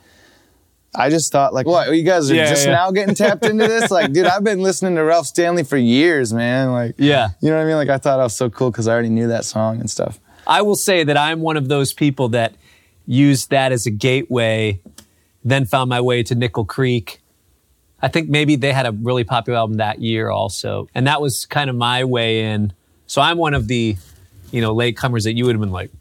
I 0.93 1.09
just 1.09 1.31
thought 1.31 1.53
like, 1.53 1.65
what 1.65 1.89
you 1.95 2.03
guys 2.03 2.29
are 2.29 2.35
Yeah, 2.35 2.49
just 2.49 2.65
yeah. 2.65 2.73
now 2.73 2.91
getting 2.91 3.15
tapped 3.15 3.45
into 3.45 3.65
this? 3.65 3.89
Like, 3.89 4.11
dude, 4.11 4.25
I've 4.25 4.43
been 4.43 4.61
listening 4.61 4.95
to 4.95 5.03
Ralph 5.05 5.25
Stanley 5.25 5.63
for 5.63 5.77
years, 5.77 6.33
man. 6.33 6.73
Like, 6.73 6.95
Yeah. 6.97 7.29
you 7.39 7.49
know 7.49 7.55
what 7.55 7.61
I 7.63 7.65
mean? 7.65 7.75
Like, 7.77 7.87
I 7.87 7.97
thought 7.97 8.19
I 8.19 8.23
was 8.23 8.35
so 8.35 8.49
cool 8.49 8.71
because 8.71 8.89
I 8.89 8.91
already 8.93 9.07
knew 9.07 9.29
that 9.29 9.45
song 9.45 9.79
and 9.79 9.89
stuff. 9.89 10.19
I 10.45 10.61
will 10.63 10.75
say 10.75 11.05
that 11.05 11.15
I'm 11.15 11.39
one 11.39 11.55
of 11.55 11.69
those 11.69 11.93
people 11.93 12.27
that 12.29 12.55
used 13.05 13.51
that 13.51 13.71
as 13.71 13.85
a 13.85 13.89
gateway, 13.89 14.81
then 15.45 15.63
found 15.63 15.89
my 15.89 16.01
way 16.01 16.23
to 16.23 16.35
Nickel 16.35 16.65
Creek. 16.65 17.20
I 18.01 18.07
think 18.07 18.29
maybe 18.29 18.55
they 18.55 18.73
had 18.73 18.85
a 18.85 18.91
really 18.91 19.23
popular 19.23 19.59
album 19.59 19.77
that 19.77 20.01
year 20.01 20.29
also. 20.29 20.87
And 20.95 21.05
that 21.07 21.21
was 21.21 21.45
kind 21.45 21.69
of 21.69 21.75
my 21.75 22.03
way 22.03 22.45
in. 22.45 22.73
So 23.07 23.21
I'm 23.21 23.37
one 23.37 23.53
of 23.53 23.67
the, 23.67 23.95
you 24.51 24.61
know, 24.61 24.73
latecomers 24.75 25.23
that 25.25 25.33
you 25.33 25.45
would 25.45 25.53
have 25.55 25.61
been 25.61 25.71
like, 25.71 25.91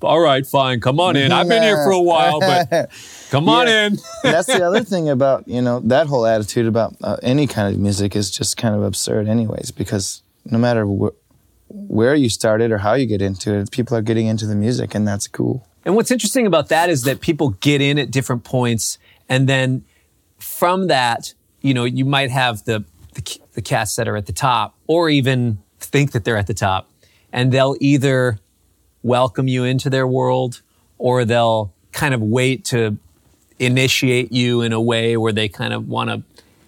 all 0.00 0.20
right, 0.20 0.46
fine, 0.46 0.80
come 0.80 1.00
on 1.00 1.16
in. 1.16 1.32
I've 1.32 1.48
been 1.48 1.62
here 1.62 1.76
for 1.84 1.90
a 1.90 2.00
while, 2.00 2.38
but 2.38 2.90
come 3.30 3.48
on 3.48 3.66
Yeah. 3.66 3.86
in. 3.86 3.98
That's 4.22 4.46
the 4.46 4.62
other 4.64 4.84
thing 4.84 5.08
about 5.08 5.48
you 5.48 5.60
know 5.60 5.80
that 5.80 6.06
whole 6.06 6.24
attitude 6.24 6.66
about 6.66 6.94
uh, 7.02 7.16
any 7.22 7.46
kind 7.48 7.74
of 7.74 7.80
music 7.80 8.14
is 8.14 8.30
just 8.30 8.56
kind 8.56 8.76
of 8.76 8.82
absurd, 8.84 9.26
anyways. 9.28 9.72
Because 9.72 10.22
no 10.44 10.56
matter 10.58 10.84
wh- 10.84 11.10
where 11.90 12.14
you 12.14 12.28
started 12.28 12.70
or 12.70 12.78
how 12.78 12.94
you 12.94 13.06
get 13.06 13.20
into 13.20 13.52
it, 13.54 13.72
people 13.72 13.96
are 13.96 14.02
getting 14.02 14.26
into 14.28 14.46
the 14.46 14.54
music, 14.54 14.94
and 14.94 15.06
that's 15.06 15.26
cool. 15.26 15.66
And 15.84 15.96
what's 15.96 16.12
interesting 16.12 16.46
about 16.46 16.68
that 16.68 16.90
is 16.90 17.02
that 17.02 17.20
people 17.20 17.50
get 17.60 17.80
in 17.80 17.98
at 17.98 18.10
different 18.12 18.44
points, 18.44 18.98
and 19.28 19.48
then 19.48 19.84
from 20.38 20.86
that, 20.88 21.34
you 21.60 21.74
know, 21.74 21.84
you 21.84 22.04
might 22.04 22.30
have 22.30 22.64
the 22.64 22.84
the, 23.14 23.40
the 23.54 23.62
cats 23.62 23.96
that 23.96 24.06
are 24.06 24.16
at 24.16 24.26
the 24.26 24.32
top, 24.32 24.76
or 24.86 25.08
even 25.08 25.58
think 25.80 26.12
that 26.12 26.24
they're 26.24 26.36
at 26.36 26.46
the 26.46 26.54
top, 26.54 26.88
and 27.32 27.50
they'll 27.50 27.76
either 27.80 28.38
welcome 29.02 29.48
you 29.48 29.64
into 29.64 29.90
their 29.90 30.06
world, 30.06 30.62
or 30.98 31.24
they'll 31.24 31.72
kind 31.92 32.14
of 32.14 32.20
wait 32.20 32.64
to 32.66 32.96
initiate 33.58 34.30
you 34.30 34.62
in 34.62 34.72
a 34.72 34.80
way 34.80 35.16
where 35.16 35.32
they 35.32 35.48
kind 35.48 35.72
of 35.72 35.88
want 35.88 36.10
to 36.10 36.22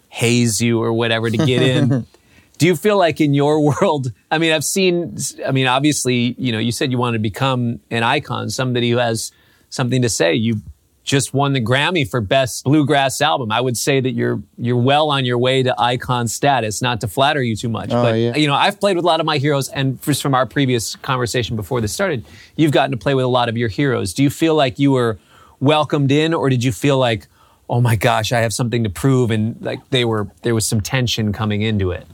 haze 0.09 0.61
you 0.61 0.83
or 0.83 0.93
whatever 0.93 1.31
to 1.31 1.37
get 1.37 1.63
in. 1.63 2.07
Do 2.59 2.67
you 2.67 2.77
feel 2.77 2.99
like 2.99 3.21
in 3.21 3.33
your 3.33 3.61
world, 3.81 4.13
I 4.31 4.39
mean, 4.39 4.53
I've 4.53 4.65
seen, 4.65 5.17
I 5.47 5.53
mean, 5.53 5.67
obviously, 5.67 6.35
you 6.37 6.53
know, 6.53 6.59
you 6.59 6.73
said 6.73 6.91
you 6.91 6.99
wanted 6.99 7.19
to 7.19 7.23
become 7.23 7.81
an 7.91 8.03
icon, 8.03 8.51
somebody 8.51 8.91
who 8.91 8.99
has 8.99 9.33
something 9.71 10.03
to 10.03 10.09
say. 10.09 10.35
You 10.35 10.61
just 11.03 11.33
won 11.33 11.53
the 11.53 11.61
Grammy 11.61 12.09
for 12.09 12.21
best 12.21 12.65
bluegrass 12.65 13.21
album. 13.21 13.51
I 13.51 13.61
would 13.61 13.77
say 13.77 14.01
that 14.01 14.13
you're 14.13 14.43
you're 14.59 14.77
well 14.77 15.11
on 15.11 15.25
your 15.25 15.39
way 15.39 15.63
to 15.63 15.75
icon 15.81 16.29
status, 16.29 16.83
not 16.83 17.01
to 17.01 17.09
flatter 17.09 17.43
you 17.43 17.57
too 17.57 17.69
much. 17.69 17.91
Oh, 17.91 18.03
but 18.03 18.15
yeah. 18.15 18.37
you 18.37 18.47
know, 18.47 18.55
I've 18.55 18.79
played 18.79 18.97
with 18.97 19.05
a 19.05 19.09
lot 19.09 19.21
of 19.21 19.27
my 19.27 19.39
heroes 19.39 19.69
and 19.71 20.01
just 20.03 20.23
from 20.23 20.35
our 20.35 20.47
previous 20.47 20.97
conversation 20.97 21.57
before 21.57 21.81
this 21.81 21.93
started, 21.93 22.25
you've 22.57 22.73
gotten 22.73 22.91
to 22.93 22.99
play 22.99 23.15
with 23.15 23.25
a 23.25 23.29
lot 23.29 23.49
of 23.49 23.57
your 23.57 23.69
heroes. 23.69 24.13
Do 24.13 24.23
you 24.23 24.31
feel 24.31 24.55
like 24.55 24.79
you 24.79 24.93
were 24.93 25.19
welcomed 25.59 26.13
in 26.13 26.35
or 26.35 26.49
did 26.49 26.63
you 26.63 26.73
feel 26.73 26.99
like 26.99 27.27
Oh 27.73 27.81
my 27.81 27.95
gosh, 27.95 28.33
I 28.33 28.41
have 28.41 28.53
something 28.53 28.83
to 28.83 28.91
prove, 28.91 29.31
and 29.31 29.57
like 29.63 29.79
they 29.91 30.05
were, 30.05 30.27
there 30.43 30.57
was 30.57 30.67
some 30.67 30.81
tension 30.81 31.33
coming 31.33 31.63
into 31.63 31.93
it. 31.93 32.05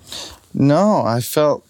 No, 0.52 1.02
I 1.02 1.22
felt, 1.22 1.66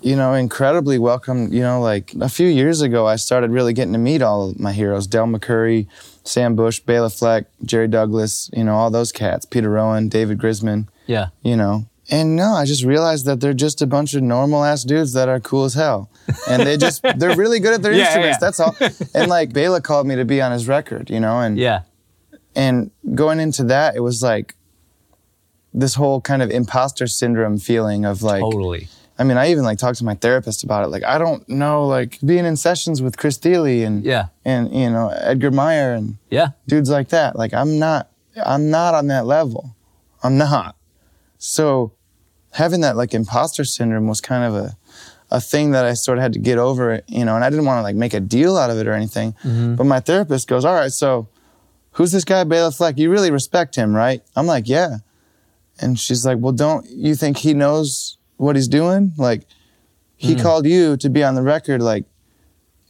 you 0.00 0.14
know, 0.14 0.32
incredibly 0.32 0.96
welcome. 0.96 1.52
You 1.52 1.62
know, 1.62 1.80
like 1.80 2.14
a 2.20 2.28
few 2.28 2.46
years 2.46 2.82
ago, 2.82 3.08
I 3.08 3.16
started 3.16 3.50
really 3.50 3.72
getting 3.72 3.94
to 3.94 3.98
meet 3.98 4.22
all 4.22 4.50
of 4.50 4.60
my 4.60 4.72
heroes: 4.72 5.08
Del 5.08 5.26
McCoury, 5.26 5.88
Sam 6.24 6.54
Bush, 6.56 6.80
Bela 6.80 7.10
Fleck, 7.10 7.46
Jerry 7.64 7.88
Douglas. 7.88 8.50
You 8.52 8.64
know, 8.64 8.74
all 8.74 8.90
those 8.90 9.12
cats. 9.12 9.44
Peter 9.46 9.70
Rowan, 9.70 10.08
David 10.08 10.38
Grisman. 10.38 10.86
Yeah. 11.06 11.28
you 11.42 11.56
know. 11.56 11.86
And 12.12 12.34
no, 12.34 12.54
I 12.54 12.64
just 12.64 12.82
realized 12.84 13.24
that 13.26 13.40
they're 13.40 13.52
just 13.54 13.80
a 13.82 13.86
bunch 13.86 14.14
of 14.14 14.22
normal 14.22 14.64
ass 14.64 14.82
dudes 14.82 15.12
that 15.12 15.28
are 15.28 15.38
cool 15.38 15.64
as 15.64 15.74
hell. 15.74 16.10
And 16.48 16.62
they 16.66 16.76
just, 16.76 17.02
they're 17.18 17.36
really 17.36 17.60
good 17.60 17.72
at 17.74 17.82
their 17.82 17.92
Yeah, 17.92 18.04
instruments. 18.06 18.36
yeah. 18.36 18.38
That's 18.40 18.60
all. 18.60 18.76
And 19.14 19.28
like 19.30 19.52
Bela 19.52 19.80
called 19.80 20.06
me 20.08 20.16
to 20.16 20.24
be 20.24 20.40
on 20.42 20.50
his 20.50 20.66
record, 20.66 21.08
you 21.08 21.20
know, 21.20 21.38
and, 21.40 21.56
Yeah. 21.56 21.82
and 22.56 22.90
going 23.14 23.38
into 23.38 23.62
that, 23.64 23.94
it 23.94 24.00
was 24.00 24.22
like 24.24 24.56
this 25.72 25.94
whole 25.94 26.20
kind 26.20 26.42
of 26.42 26.50
imposter 26.50 27.06
syndrome 27.06 27.58
feeling 27.58 28.04
of 28.04 28.22
like, 28.24 28.40
Totally. 28.40 28.88
I 29.20 29.24
mean, 29.24 29.36
I 29.36 29.50
even 29.50 29.64
like 29.64 29.78
talked 29.78 29.98
to 29.98 30.04
my 30.04 30.14
therapist 30.14 30.64
about 30.64 30.82
it. 30.84 30.88
Like, 30.88 31.04
I 31.04 31.18
don't 31.18 31.46
know, 31.48 31.86
like 31.86 32.18
being 32.24 32.46
in 32.46 32.56
sessions 32.56 33.02
with 33.02 33.18
Chris 33.18 33.36
Thile 33.36 33.66
and, 33.66 34.02
Yeah. 34.02 34.28
and, 34.46 34.74
you 34.74 34.88
know, 34.90 35.10
Edgar 35.10 35.50
Meyer 35.50 35.92
and, 35.92 36.16
Yeah. 36.30 36.48
dudes 36.66 36.88
like 36.90 37.10
that. 37.10 37.36
Like 37.36 37.52
I'm 37.54 37.78
not 37.78 38.08
I'm 38.46 38.70
not 38.70 38.94
on 38.94 39.08
that 39.08 39.26
level. 39.26 39.76
I'm 40.22 40.38
not. 40.38 40.74
So 41.38 41.92
having 42.52 42.80
that 42.80 42.96
like 42.96 43.12
imposter 43.14 43.64
syndrome 43.64 44.08
was 44.08 44.20
kind 44.20 44.44
of 44.44 44.54
a 44.54 44.76
a 45.32 45.40
thing 45.40 45.70
that 45.72 45.84
I 45.84 45.94
sort 45.94 46.18
of 46.18 46.22
had 46.22 46.32
to 46.32 46.40
get 46.40 46.58
over, 46.58 46.90
it, 46.92 47.04
you 47.06 47.24
know, 47.24 47.36
and 47.36 47.44
I 47.44 47.50
didn't 47.50 47.64
want 47.64 47.78
to 47.78 47.82
like 47.82 47.94
make 47.94 48.14
a 48.14 48.20
deal 48.20 48.56
out 48.56 48.68
of 48.70 48.78
it 48.78 48.88
or 48.88 48.92
anything. 48.92 49.32
Mm-hmm. 49.44 49.76
But 49.76 49.84
my 49.84 50.00
therapist 50.00 50.48
goes, 50.48 50.64
"All 50.64 50.74
right, 50.74 50.90
so 50.92 51.28
who's 51.92 52.10
this 52.10 52.24
guy 52.24 52.42
Bela 52.44 52.72
Fleck? 52.72 52.98
You 52.98 53.10
really 53.10 53.30
respect 53.30 53.76
him, 53.76 53.94
right?" 53.94 54.22
I'm 54.34 54.46
like, 54.46 54.68
"Yeah." 54.68 54.96
And 55.80 55.98
she's 56.00 56.26
like, 56.26 56.38
"Well, 56.40 56.52
don't 56.52 56.84
you 56.88 57.14
think 57.14 57.36
he 57.38 57.54
knows 57.54 58.16
what 58.40 58.56
he's 58.56 58.68
doing? 58.68 59.12
Like 59.16 59.42
he 60.16 60.34
hmm. 60.34 60.40
called 60.40 60.66
you 60.66 60.96
to 60.98 61.10
be 61.10 61.22
on 61.22 61.34
the 61.34 61.42
record 61.42 61.82
like 61.82 62.04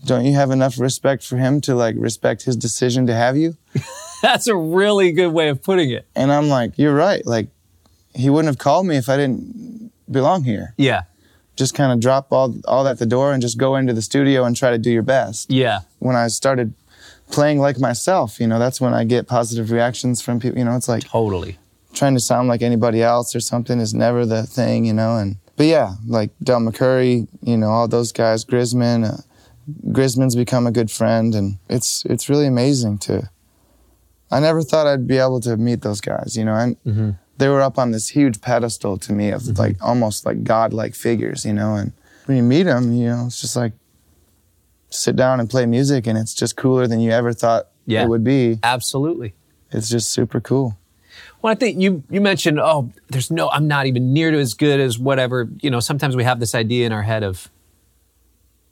don't 0.05 0.25
you 0.25 0.33
have 0.33 0.51
enough 0.51 0.81
respect 0.81 1.23
for 1.23 1.37
him 1.37 1.61
to 1.61 1.75
like 1.75 1.95
respect 1.99 2.45
his 2.45 2.57
decision 2.57 3.07
to 3.07 3.15
have 3.15 3.37
you?" 3.37 3.57
That's 4.23 4.47
a 4.47 4.57
really 4.57 5.13
good 5.13 5.33
way 5.33 5.49
of 5.49 5.63
putting 5.63 5.91
it. 5.91 6.07
And 6.15 6.33
I'm 6.33 6.49
like, 6.49 6.79
you're 6.79 6.95
right. 6.95 7.25
Like, 7.25 7.49
he 8.15 8.29
wouldn't 8.29 8.49
have 8.49 8.59
called 8.59 8.87
me 8.87 8.97
if 8.97 9.09
I 9.09 9.17
didn't 9.17 9.93
belong 10.11 10.45
here. 10.45 10.75
Yeah. 10.77 11.03
Just 11.57 11.75
kind 11.75 11.93
of 11.93 12.01
drop 12.01 12.33
all, 12.33 12.55
all 12.67 12.85
that 12.85 12.93
at 12.93 12.99
the 12.99 13.07
door 13.07 13.33
and 13.33 13.43
just 13.43 13.59
go 13.59 13.77
into 13.77 13.93
the 13.93 14.03
studio 14.03 14.45
and 14.45 14.57
try 14.57 14.71
to 14.71 14.79
do 14.79 14.91
your 14.91 15.03
best. 15.03 15.51
Yeah. 15.51 15.81
When 15.99 16.17
I 16.17 16.29
started 16.29 16.75
playing 17.31 17.61
like 17.61 17.79
myself, 17.79 18.41
you 18.41 18.47
know, 18.47 18.59
that's 18.59 18.81
when 18.81 18.95
I 18.95 19.05
get 19.05 19.27
positive 19.27 19.71
reactions 19.71 20.21
from 20.21 20.41
people. 20.41 20.59
You 20.59 20.65
know, 20.65 20.77
it's 20.77 20.89
like 20.89 21.05
Totally. 21.05 21.59
Trying 21.93 22.15
to 22.15 22.21
sound 22.21 22.49
like 22.49 22.63
anybody 22.63 23.03
else 23.03 23.35
or 23.35 23.41
something 23.41 23.81
is 23.81 23.93
never 23.93 24.25
the 24.25 24.45
thing, 24.45 24.85
you 24.85 24.93
know. 24.93 25.17
And 25.17 25.37
but 25.57 25.67
yeah, 25.67 25.95
like 26.07 26.31
Del 26.43 26.61
McCoury, 26.61 27.27
you 27.43 27.57
know, 27.57 27.69
all 27.69 27.89
those 27.89 28.13
guys, 28.13 28.45
Grisman. 28.45 29.05
Uh, 29.13 29.23
Grisman's 29.93 30.35
become 30.37 30.67
a 30.67 30.73
good 30.73 30.91
friend, 30.91 31.35
and 31.35 31.59
it's 31.69 32.05
it's 32.07 32.29
really 32.29 32.47
amazing 32.47 32.99
to. 32.99 33.29
I 34.31 34.39
never 34.41 34.63
thought 34.63 34.87
I'd 34.87 35.07
be 35.09 35.19
able 35.19 35.41
to 35.41 35.57
meet 35.57 35.83
those 35.83 36.01
guys, 36.01 36.37
you 36.37 36.45
know, 36.45 36.55
and 36.55 37.17
they 37.39 37.49
were 37.49 37.61
up 37.61 37.79
on 37.79 37.91
this 37.91 38.09
huge 38.09 38.41
pedestal 38.41 38.97
to 38.99 39.13
me 39.13 39.31
of 39.31 39.59
like 39.59 39.77
almost 39.83 40.25
like 40.25 40.45
godlike 40.45 40.95
figures, 40.95 41.45
you 41.45 41.53
know. 41.53 41.75
And 41.75 41.93
when 42.27 42.37
you 42.37 42.43
meet 42.45 42.65
them, 42.65 42.93
you 42.93 43.09
know, 43.09 43.25
it's 43.27 43.41
just 43.41 43.57
like 43.57 43.73
sit 44.91 45.17
down 45.17 45.41
and 45.41 45.51
play 45.51 45.67
music, 45.67 46.07
and 46.07 46.17
it's 46.17 46.35
just 46.35 46.57
cooler 46.57 46.87
than 46.87 47.01
you 47.01 47.11
ever 47.11 47.33
thought 47.33 47.69
Yeah. 47.87 48.05
it 48.05 48.09
would 48.09 48.23
be. 48.25 48.59
Absolutely. 48.63 49.35
It's 49.73 49.89
just 49.89 50.13
super 50.13 50.41
cool. 50.41 50.77
Well, 51.43 51.51
I 51.51 51.55
think 51.55 51.81
you 51.81 52.03
you 52.11 52.21
mentioned, 52.21 52.61
oh, 52.61 52.93
there's 53.09 53.31
no, 53.31 53.49
I'm 53.51 53.67
not 53.67 53.87
even 53.87 54.13
near 54.13 54.31
to 54.31 54.39
as 54.39 54.55
good 54.55 54.79
as 54.79 54.99
whatever. 54.99 55.49
You 55.61 55.71
know, 55.71 55.81
sometimes 55.81 56.15
we 56.17 56.25
have 56.25 56.39
this 56.39 56.55
idea 56.55 56.87
in 56.87 56.93
our 56.93 57.03
head 57.03 57.23
of 57.23 57.51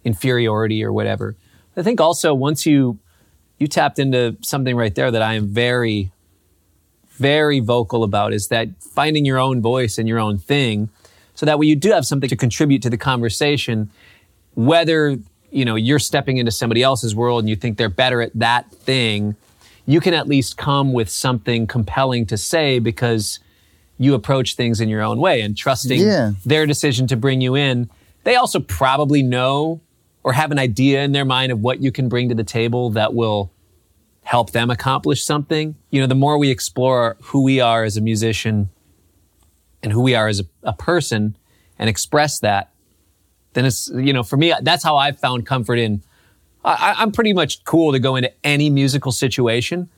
inferiority 0.04 0.84
or 0.84 0.92
whatever. 0.92 1.36
I 1.76 1.82
think 1.82 2.00
also 2.00 2.34
once 2.34 2.66
you 2.66 2.98
you 3.58 3.66
tapped 3.68 3.98
into 3.98 4.36
something 4.42 4.76
right 4.76 4.94
there 4.94 5.10
that 5.10 5.22
I 5.22 5.34
am 5.34 5.48
very, 5.48 6.12
very 7.12 7.60
vocal 7.60 8.04
about 8.04 8.32
is 8.32 8.48
that 8.48 8.68
finding 8.80 9.24
your 9.24 9.38
own 9.38 9.60
voice 9.60 9.98
and 9.98 10.08
your 10.08 10.18
own 10.18 10.38
thing, 10.38 10.90
so 11.34 11.46
that 11.46 11.58
way 11.58 11.66
you 11.66 11.76
do 11.76 11.90
have 11.92 12.04
something 12.04 12.28
to 12.28 12.36
contribute 12.36 12.82
to 12.82 12.90
the 12.90 12.98
conversation, 12.98 13.90
whether 14.54 15.16
you 15.50 15.64
know 15.64 15.76
you're 15.76 15.98
stepping 15.98 16.36
into 16.36 16.50
somebody 16.50 16.82
else's 16.82 17.14
world 17.14 17.40
and 17.40 17.48
you 17.48 17.56
think 17.56 17.78
they're 17.78 17.88
better 17.88 18.20
at 18.20 18.32
that 18.34 18.70
thing 18.70 19.36
you 19.88 20.00
can 20.00 20.12
at 20.12 20.28
least 20.28 20.58
come 20.58 20.92
with 20.92 21.08
something 21.08 21.66
compelling 21.66 22.26
to 22.26 22.36
say 22.36 22.78
because 22.78 23.40
you 23.96 24.12
approach 24.12 24.54
things 24.54 24.82
in 24.82 24.88
your 24.90 25.00
own 25.00 25.18
way 25.18 25.40
and 25.40 25.56
trusting 25.56 25.98
Yeah. 26.00 26.32
their 26.44 26.66
decision 26.66 27.06
to 27.06 27.16
bring 27.16 27.40
you 27.40 27.54
in. 27.56 27.88
They 28.24 28.36
also 28.36 28.60
probably 28.60 29.22
know 29.22 29.80
or 30.22 30.34
have 30.34 30.52
an 30.52 30.58
idea 30.58 31.02
in 31.04 31.12
their 31.12 31.24
mind 31.24 31.50
of 31.52 31.60
what 31.60 31.80
you 31.80 31.90
can 31.90 32.10
bring 32.10 32.28
to 32.28 32.34
the 32.34 32.44
table 32.44 32.90
that 32.90 33.14
will 33.14 33.50
help 34.24 34.50
them 34.50 34.68
accomplish 34.70 35.24
something. 35.24 35.74
You 35.90 36.02
know, 36.02 36.06
the 36.06 36.14
more 36.14 36.36
we 36.36 36.50
explore 36.50 37.16
who 37.22 37.42
we 37.42 37.58
are 37.60 37.82
as 37.82 37.96
a 37.96 38.02
musician 38.02 38.68
and 39.82 39.90
who 39.90 40.02
we 40.02 40.14
are 40.14 40.28
as 40.28 40.40
a, 40.40 40.44
a 40.64 40.74
person 40.74 41.34
and 41.78 41.88
express 41.88 42.40
that, 42.40 42.70
then 43.54 43.64
it's, 43.64 43.88
you 43.94 44.12
know, 44.12 44.22
for 44.22 44.36
me, 44.36 44.52
that's 44.60 44.84
how 44.84 44.96
I've 44.98 45.18
found 45.18 45.46
comfort 45.46 45.78
in 45.78 46.02
I, 46.64 46.96
I'm 46.98 47.12
pretty 47.12 47.32
much 47.32 47.64
cool 47.64 47.92
to 47.92 47.98
go 47.98 48.16
into 48.16 48.32
any 48.44 48.70
musical 48.70 49.12
situation. 49.12 49.88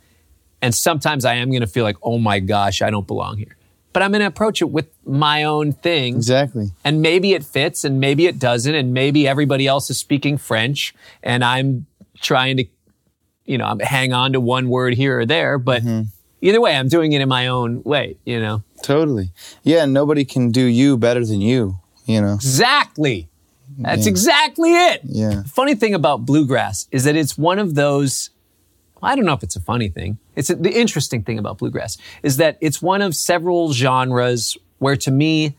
And 0.63 0.75
sometimes 0.75 1.25
I 1.25 1.35
am 1.35 1.49
going 1.51 1.63
to 1.63 1.67
feel 1.67 1.85
like, 1.85 1.97
oh 2.03 2.19
my 2.19 2.39
gosh, 2.39 2.83
I 2.83 2.91
don't 2.91 3.07
belong 3.07 3.39
here. 3.39 3.57
But 3.93 4.03
I'm 4.03 4.13
going 4.13 4.21
to 4.21 4.27
approach 4.27 4.61
it 4.63 4.71
with 4.71 4.89
my 5.05 5.43
own 5.43 5.73
thing. 5.73 6.15
Exactly. 6.17 6.71
And 6.85 7.03
maybe 7.03 7.33
it 7.33 7.43
fits 7.43 7.83
and 7.83 7.99
maybe 7.99 8.27
it 8.27 8.39
doesn't. 8.39 8.75
And 8.75 8.93
maybe 8.93 9.27
everybody 9.27 9.67
else 9.67 9.91
is 9.91 9.99
speaking 9.99 10.39
French 10.39 10.95
and 11.23 11.43
I'm 11.43 11.87
trying 12.21 12.59
to, 12.59 12.67
you 13.47 13.59
know, 13.59 13.65
I'm 13.65 13.81
hang 13.81 14.13
on 14.13 14.35
to 14.35 14.41
one 14.41 14.69
word 14.69 14.95
here 14.95 15.21
or 15.21 15.27
there. 15.27 15.59
But 15.59 15.83
mm-hmm. 15.83 16.03
either 16.43 16.61
way, 16.61 16.77
I'm 16.77 16.89
doing 16.89 17.13
it 17.13 17.21
in 17.21 17.29
my 17.29 17.49
own 17.49 17.83
way, 17.83 18.17
you 18.25 18.39
know? 18.39 18.63
Totally. 18.85 19.33
Yeah, 19.65 19.87
nobody 19.87 20.25
can 20.25 20.51
do 20.51 20.63
you 20.63 20.97
better 20.99 21.25
than 21.25 21.41
you. 21.41 21.81
you 22.05 22.21
know. 22.21 22.35
Exactly. 22.35 23.30
That's 23.79 24.07
exactly 24.07 24.73
it. 24.73 25.01
Yeah. 25.05 25.43
The 25.43 25.49
funny 25.49 25.75
thing 25.75 25.95
about 25.95 26.27
bluegrass 26.27 26.87
is 26.91 27.05
that 27.05 27.17
it's 27.17 27.39
one 27.39 27.59
of 27.59 27.75
those. 27.75 28.31
I 29.03 29.17
don't 29.17 29.25
know 29.25 29.33
if 29.33 29.43
it's 29.43 29.57
a 29.57 29.61
funny 29.61 29.89
thing. 29.89 30.19
It's 30.37 30.51
a, 30.51 30.57
the 30.57 30.73
interesting 30.73 31.23
thing 31.23 31.39
about 31.39 31.59
bluegrass 31.59 31.97
is 32.23 32.37
that 32.37 32.59
it's 32.61 32.83
one 32.83 33.01
of 33.01 33.17
several 33.17 33.73
genres 33.73 34.59
where, 34.79 34.97
to 34.97 35.11
me, 35.11 35.57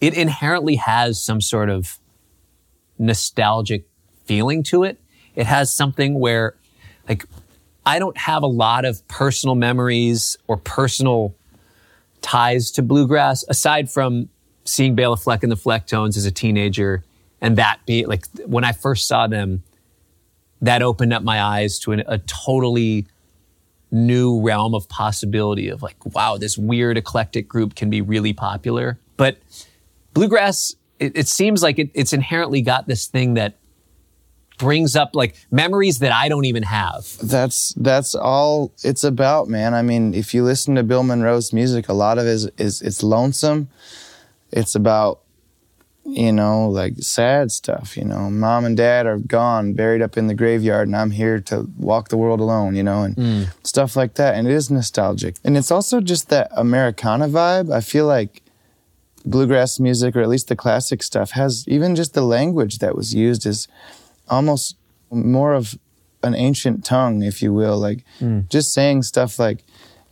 it 0.00 0.14
inherently 0.14 0.76
has 0.76 1.22
some 1.22 1.40
sort 1.40 1.70
of 1.70 1.98
nostalgic 2.98 3.86
feeling 4.24 4.62
to 4.64 4.82
it. 4.82 5.00
It 5.36 5.46
has 5.46 5.72
something 5.72 6.18
where, 6.18 6.56
like, 7.08 7.24
I 7.86 7.98
don't 7.98 8.16
have 8.18 8.42
a 8.42 8.48
lot 8.48 8.84
of 8.84 9.06
personal 9.06 9.54
memories 9.54 10.36
or 10.46 10.56
personal 10.56 11.34
ties 12.20 12.70
to 12.72 12.82
bluegrass 12.82 13.44
aside 13.48 13.90
from 13.90 14.28
seeing 14.64 14.94
Bela 14.94 15.16
Fleck 15.16 15.42
and 15.42 15.52
the 15.52 15.56
Flecktones 15.56 16.16
as 16.16 16.26
a 16.26 16.32
teenager 16.32 17.04
and 17.40 17.56
that 17.56 17.80
be 17.86 18.06
like 18.06 18.26
when 18.46 18.64
I 18.64 18.72
first 18.72 19.06
saw 19.06 19.26
them, 19.26 19.62
that 20.60 20.82
opened 20.82 21.12
up 21.12 21.22
my 21.22 21.40
eyes 21.40 21.78
to 21.80 21.92
an, 21.92 22.02
a 22.06 22.18
totally 22.18 23.06
new 23.90 24.40
realm 24.40 24.74
of 24.74 24.88
possibility 24.88 25.68
of 25.68 25.82
like, 25.82 25.96
wow, 26.14 26.36
this 26.36 26.58
weird 26.58 26.98
eclectic 26.98 27.48
group 27.48 27.74
can 27.74 27.88
be 27.90 28.00
really 28.00 28.32
popular. 28.32 28.98
But 29.16 29.38
bluegrass, 30.14 30.74
it, 30.98 31.16
it 31.16 31.28
seems 31.28 31.62
like 31.62 31.78
it, 31.78 31.90
it's 31.94 32.12
inherently 32.12 32.60
got 32.60 32.86
this 32.86 33.06
thing 33.06 33.34
that 33.34 33.54
brings 34.58 34.96
up 34.96 35.10
like 35.14 35.36
memories 35.50 36.00
that 36.00 36.12
I 36.12 36.28
don't 36.28 36.44
even 36.44 36.64
have. 36.64 37.06
That's 37.22 37.72
that's 37.74 38.14
all 38.14 38.72
it's 38.82 39.04
about, 39.04 39.48
man. 39.48 39.72
I 39.72 39.82
mean, 39.82 40.12
if 40.12 40.34
you 40.34 40.42
listen 40.42 40.74
to 40.74 40.82
Bill 40.82 41.04
Monroe's 41.04 41.52
music, 41.52 41.88
a 41.88 41.92
lot 41.92 42.18
of 42.18 42.26
it 42.26 42.30
is, 42.30 42.50
is 42.58 42.82
it's 42.82 43.02
lonesome. 43.02 43.68
It's 44.50 44.74
about 44.74 45.20
you 46.08 46.32
know, 46.32 46.68
like 46.68 46.94
sad 46.98 47.50
stuff, 47.52 47.96
you 47.96 48.04
know. 48.04 48.30
Mom 48.30 48.64
and 48.64 48.76
dad 48.76 49.06
are 49.06 49.18
gone, 49.18 49.74
buried 49.74 50.02
up 50.02 50.16
in 50.16 50.26
the 50.26 50.34
graveyard, 50.34 50.88
and 50.88 50.96
I'm 50.96 51.10
here 51.10 51.38
to 51.40 51.68
walk 51.78 52.08
the 52.08 52.16
world 52.16 52.40
alone, 52.40 52.74
you 52.76 52.82
know, 52.82 53.02
and 53.02 53.16
Mm. 53.16 53.46
stuff 53.62 53.94
like 53.96 54.14
that. 54.14 54.34
And 54.34 54.46
it 54.48 54.54
is 54.54 54.70
nostalgic. 54.70 55.36
And 55.44 55.56
it's 55.56 55.70
also 55.70 56.00
just 56.00 56.28
that 56.30 56.48
Americana 56.56 57.28
vibe. 57.28 57.72
I 57.72 57.80
feel 57.80 58.06
like 58.06 58.42
bluegrass 59.24 59.78
music, 59.78 60.16
or 60.16 60.20
at 60.20 60.28
least 60.28 60.48
the 60.48 60.56
classic 60.56 61.02
stuff, 61.02 61.32
has 61.32 61.64
even 61.68 61.94
just 61.94 62.14
the 62.14 62.22
language 62.22 62.78
that 62.78 62.94
was 62.96 63.14
used 63.14 63.44
is 63.46 63.68
almost 64.28 64.76
more 65.10 65.52
of 65.54 65.78
an 66.22 66.34
ancient 66.34 66.84
tongue, 66.84 67.22
if 67.22 67.42
you 67.42 67.52
will. 67.52 67.78
Like 67.78 68.04
just 68.48 68.72
saying 68.72 69.02
stuff 69.02 69.38
like, 69.38 69.64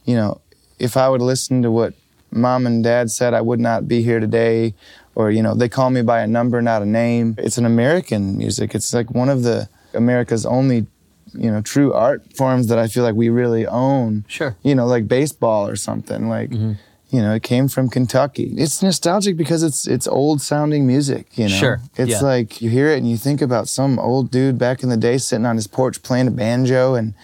you 0.04 0.14
know, 0.14 0.40
if 0.78 0.96
I 0.96 1.08
would 1.08 1.22
listen 1.22 1.62
to 1.62 1.70
what 1.70 1.94
mom 2.30 2.66
and 2.66 2.84
dad 2.84 3.10
said, 3.10 3.32
I 3.34 3.40
would 3.40 3.60
not 3.60 3.88
be 3.88 4.02
here 4.02 4.20
today. 4.20 4.74
Or, 5.16 5.30
you 5.30 5.42
know, 5.42 5.54
they 5.54 5.70
call 5.70 5.88
me 5.88 6.02
by 6.02 6.20
a 6.20 6.26
number, 6.26 6.60
not 6.60 6.82
a 6.82 6.86
name. 6.86 7.36
It's 7.38 7.56
an 7.56 7.64
American 7.64 8.36
music. 8.36 8.74
It's 8.74 8.92
like 8.92 9.10
one 9.10 9.30
of 9.30 9.42
the 9.44 9.66
America's 9.94 10.44
only, 10.44 10.86
you 11.32 11.50
know, 11.50 11.62
true 11.62 11.94
art 11.94 12.36
forms 12.36 12.68
that 12.68 12.78
I 12.78 12.86
feel 12.86 13.02
like 13.02 13.14
we 13.14 13.30
really 13.30 13.66
own. 13.66 14.26
Sure. 14.28 14.56
You 14.62 14.74
know, 14.74 14.86
like 14.86 15.08
baseball 15.08 15.66
or 15.66 15.74
something. 15.74 16.28
Like, 16.28 16.50
mm-hmm. 16.50 16.72
you 17.08 17.22
know, 17.22 17.32
it 17.32 17.42
came 17.42 17.66
from 17.66 17.88
Kentucky. 17.88 18.52
It's 18.58 18.82
nostalgic 18.82 19.38
because 19.38 19.62
it's 19.62 19.88
it's 19.88 20.06
old 20.06 20.42
sounding 20.42 20.86
music, 20.86 21.38
you 21.38 21.48
know. 21.48 21.56
Sure, 21.56 21.80
It's 21.96 22.10
yeah. 22.10 22.20
like 22.20 22.60
you 22.60 22.68
hear 22.68 22.88
it 22.88 22.98
and 22.98 23.10
you 23.10 23.16
think 23.16 23.40
about 23.40 23.68
some 23.68 23.98
old 23.98 24.30
dude 24.30 24.58
back 24.58 24.82
in 24.82 24.90
the 24.90 24.98
day 24.98 25.16
sitting 25.16 25.46
on 25.46 25.56
his 25.56 25.66
porch 25.66 26.02
playing 26.02 26.28
a 26.28 26.30
banjo 26.30 26.94
and 26.94 27.14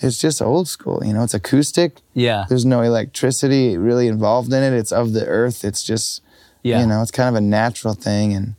it's 0.00 0.18
just 0.18 0.42
old 0.42 0.66
school, 0.66 1.04
you 1.04 1.12
know. 1.12 1.22
It's 1.22 1.34
acoustic. 1.34 2.02
Yeah. 2.14 2.46
There's 2.48 2.66
no 2.66 2.82
electricity 2.82 3.76
really 3.76 4.08
involved 4.08 4.52
in 4.52 4.64
it. 4.64 4.72
It's 4.76 4.90
of 4.90 5.12
the 5.12 5.24
earth. 5.26 5.64
It's 5.64 5.84
just 5.84 6.20
Yeah. 6.62 6.80
you 6.80 6.86
know, 6.86 7.00
it's 7.02 7.10
kind 7.10 7.28
of 7.28 7.34
a 7.34 7.40
natural 7.40 7.94
thing 7.94 8.32
and 8.34 8.54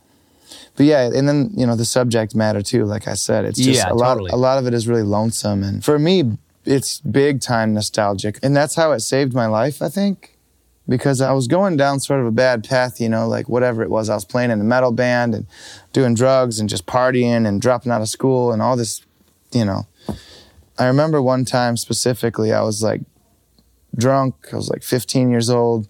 but 0.76 0.86
yeah, 0.86 1.10
and 1.12 1.28
then 1.28 1.50
you 1.54 1.66
know 1.66 1.76
the 1.76 1.84
subject 1.84 2.34
matter 2.34 2.62
too. 2.62 2.84
Like 2.86 3.06
I 3.06 3.14
said, 3.14 3.44
it's 3.44 3.58
just 3.58 3.78
Yeah, 3.78 3.92
a 3.92 3.94
lot. 3.94 4.14
totally. 4.14 4.30
A 4.30 4.36
lot 4.36 4.58
of 4.58 4.66
it 4.66 4.72
is 4.74 4.88
really 4.88 5.02
lonesome, 5.02 5.62
and 5.62 5.84
for 5.84 5.98
me, 5.98 6.38
it's 6.64 7.00
big 7.00 7.40
time 7.40 7.74
nostalgic, 7.74 8.38
and 8.42 8.56
that's 8.56 8.76
how 8.76 8.92
it 8.92 9.00
saved 9.00 9.34
my 9.34 9.46
life. 9.46 9.82
I 9.82 9.88
think 9.90 10.36
because 10.88 11.20
I 11.20 11.32
was 11.32 11.46
going 11.48 11.76
down 11.76 12.00
sort 12.00 12.20
of 12.20 12.26
a 12.26 12.30
bad 12.30 12.64
path, 12.66 13.00
you 13.00 13.08
know, 13.08 13.28
like 13.28 13.48
whatever 13.48 13.82
it 13.82 13.90
was. 13.90 14.08
I 14.08 14.14
was 14.14 14.24
playing 14.24 14.50
in 14.50 14.60
a 14.60 14.64
metal 14.64 14.90
band 14.90 15.34
and 15.34 15.46
doing 15.92 16.14
drugs 16.14 16.58
and 16.58 16.68
just 16.68 16.86
partying 16.86 17.46
and 17.46 17.60
dropping 17.60 17.92
out 17.92 18.00
of 18.00 18.08
school 18.08 18.50
and 18.50 18.60
all 18.62 18.76
this, 18.76 19.02
you 19.52 19.64
know. 19.64 19.86
I 20.78 20.86
remember 20.86 21.20
one 21.20 21.44
time 21.44 21.76
specifically, 21.76 22.52
I 22.52 22.62
was 22.62 22.82
like 22.82 23.02
drunk. 23.96 24.34
I 24.52 24.56
was 24.56 24.68
like 24.70 24.82
15 24.82 25.30
years 25.30 25.50
old, 25.50 25.88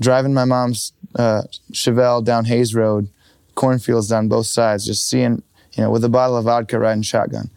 driving 0.00 0.34
my 0.34 0.44
mom's 0.44 0.92
uh, 1.14 1.42
Chevelle 1.72 2.24
down 2.24 2.44
Hayes 2.46 2.74
Road, 2.74 3.08
cornfields 3.54 4.08
down 4.08 4.28
both 4.28 4.46
sides, 4.46 4.86
just 4.86 5.08
seeing, 5.08 5.42
you 5.72 5.82
know, 5.82 5.90
with 5.90 6.04
a 6.04 6.08
bottle 6.08 6.36
of 6.36 6.44
vodka 6.44 6.78
riding 6.78 7.02
shotgun, 7.02 7.50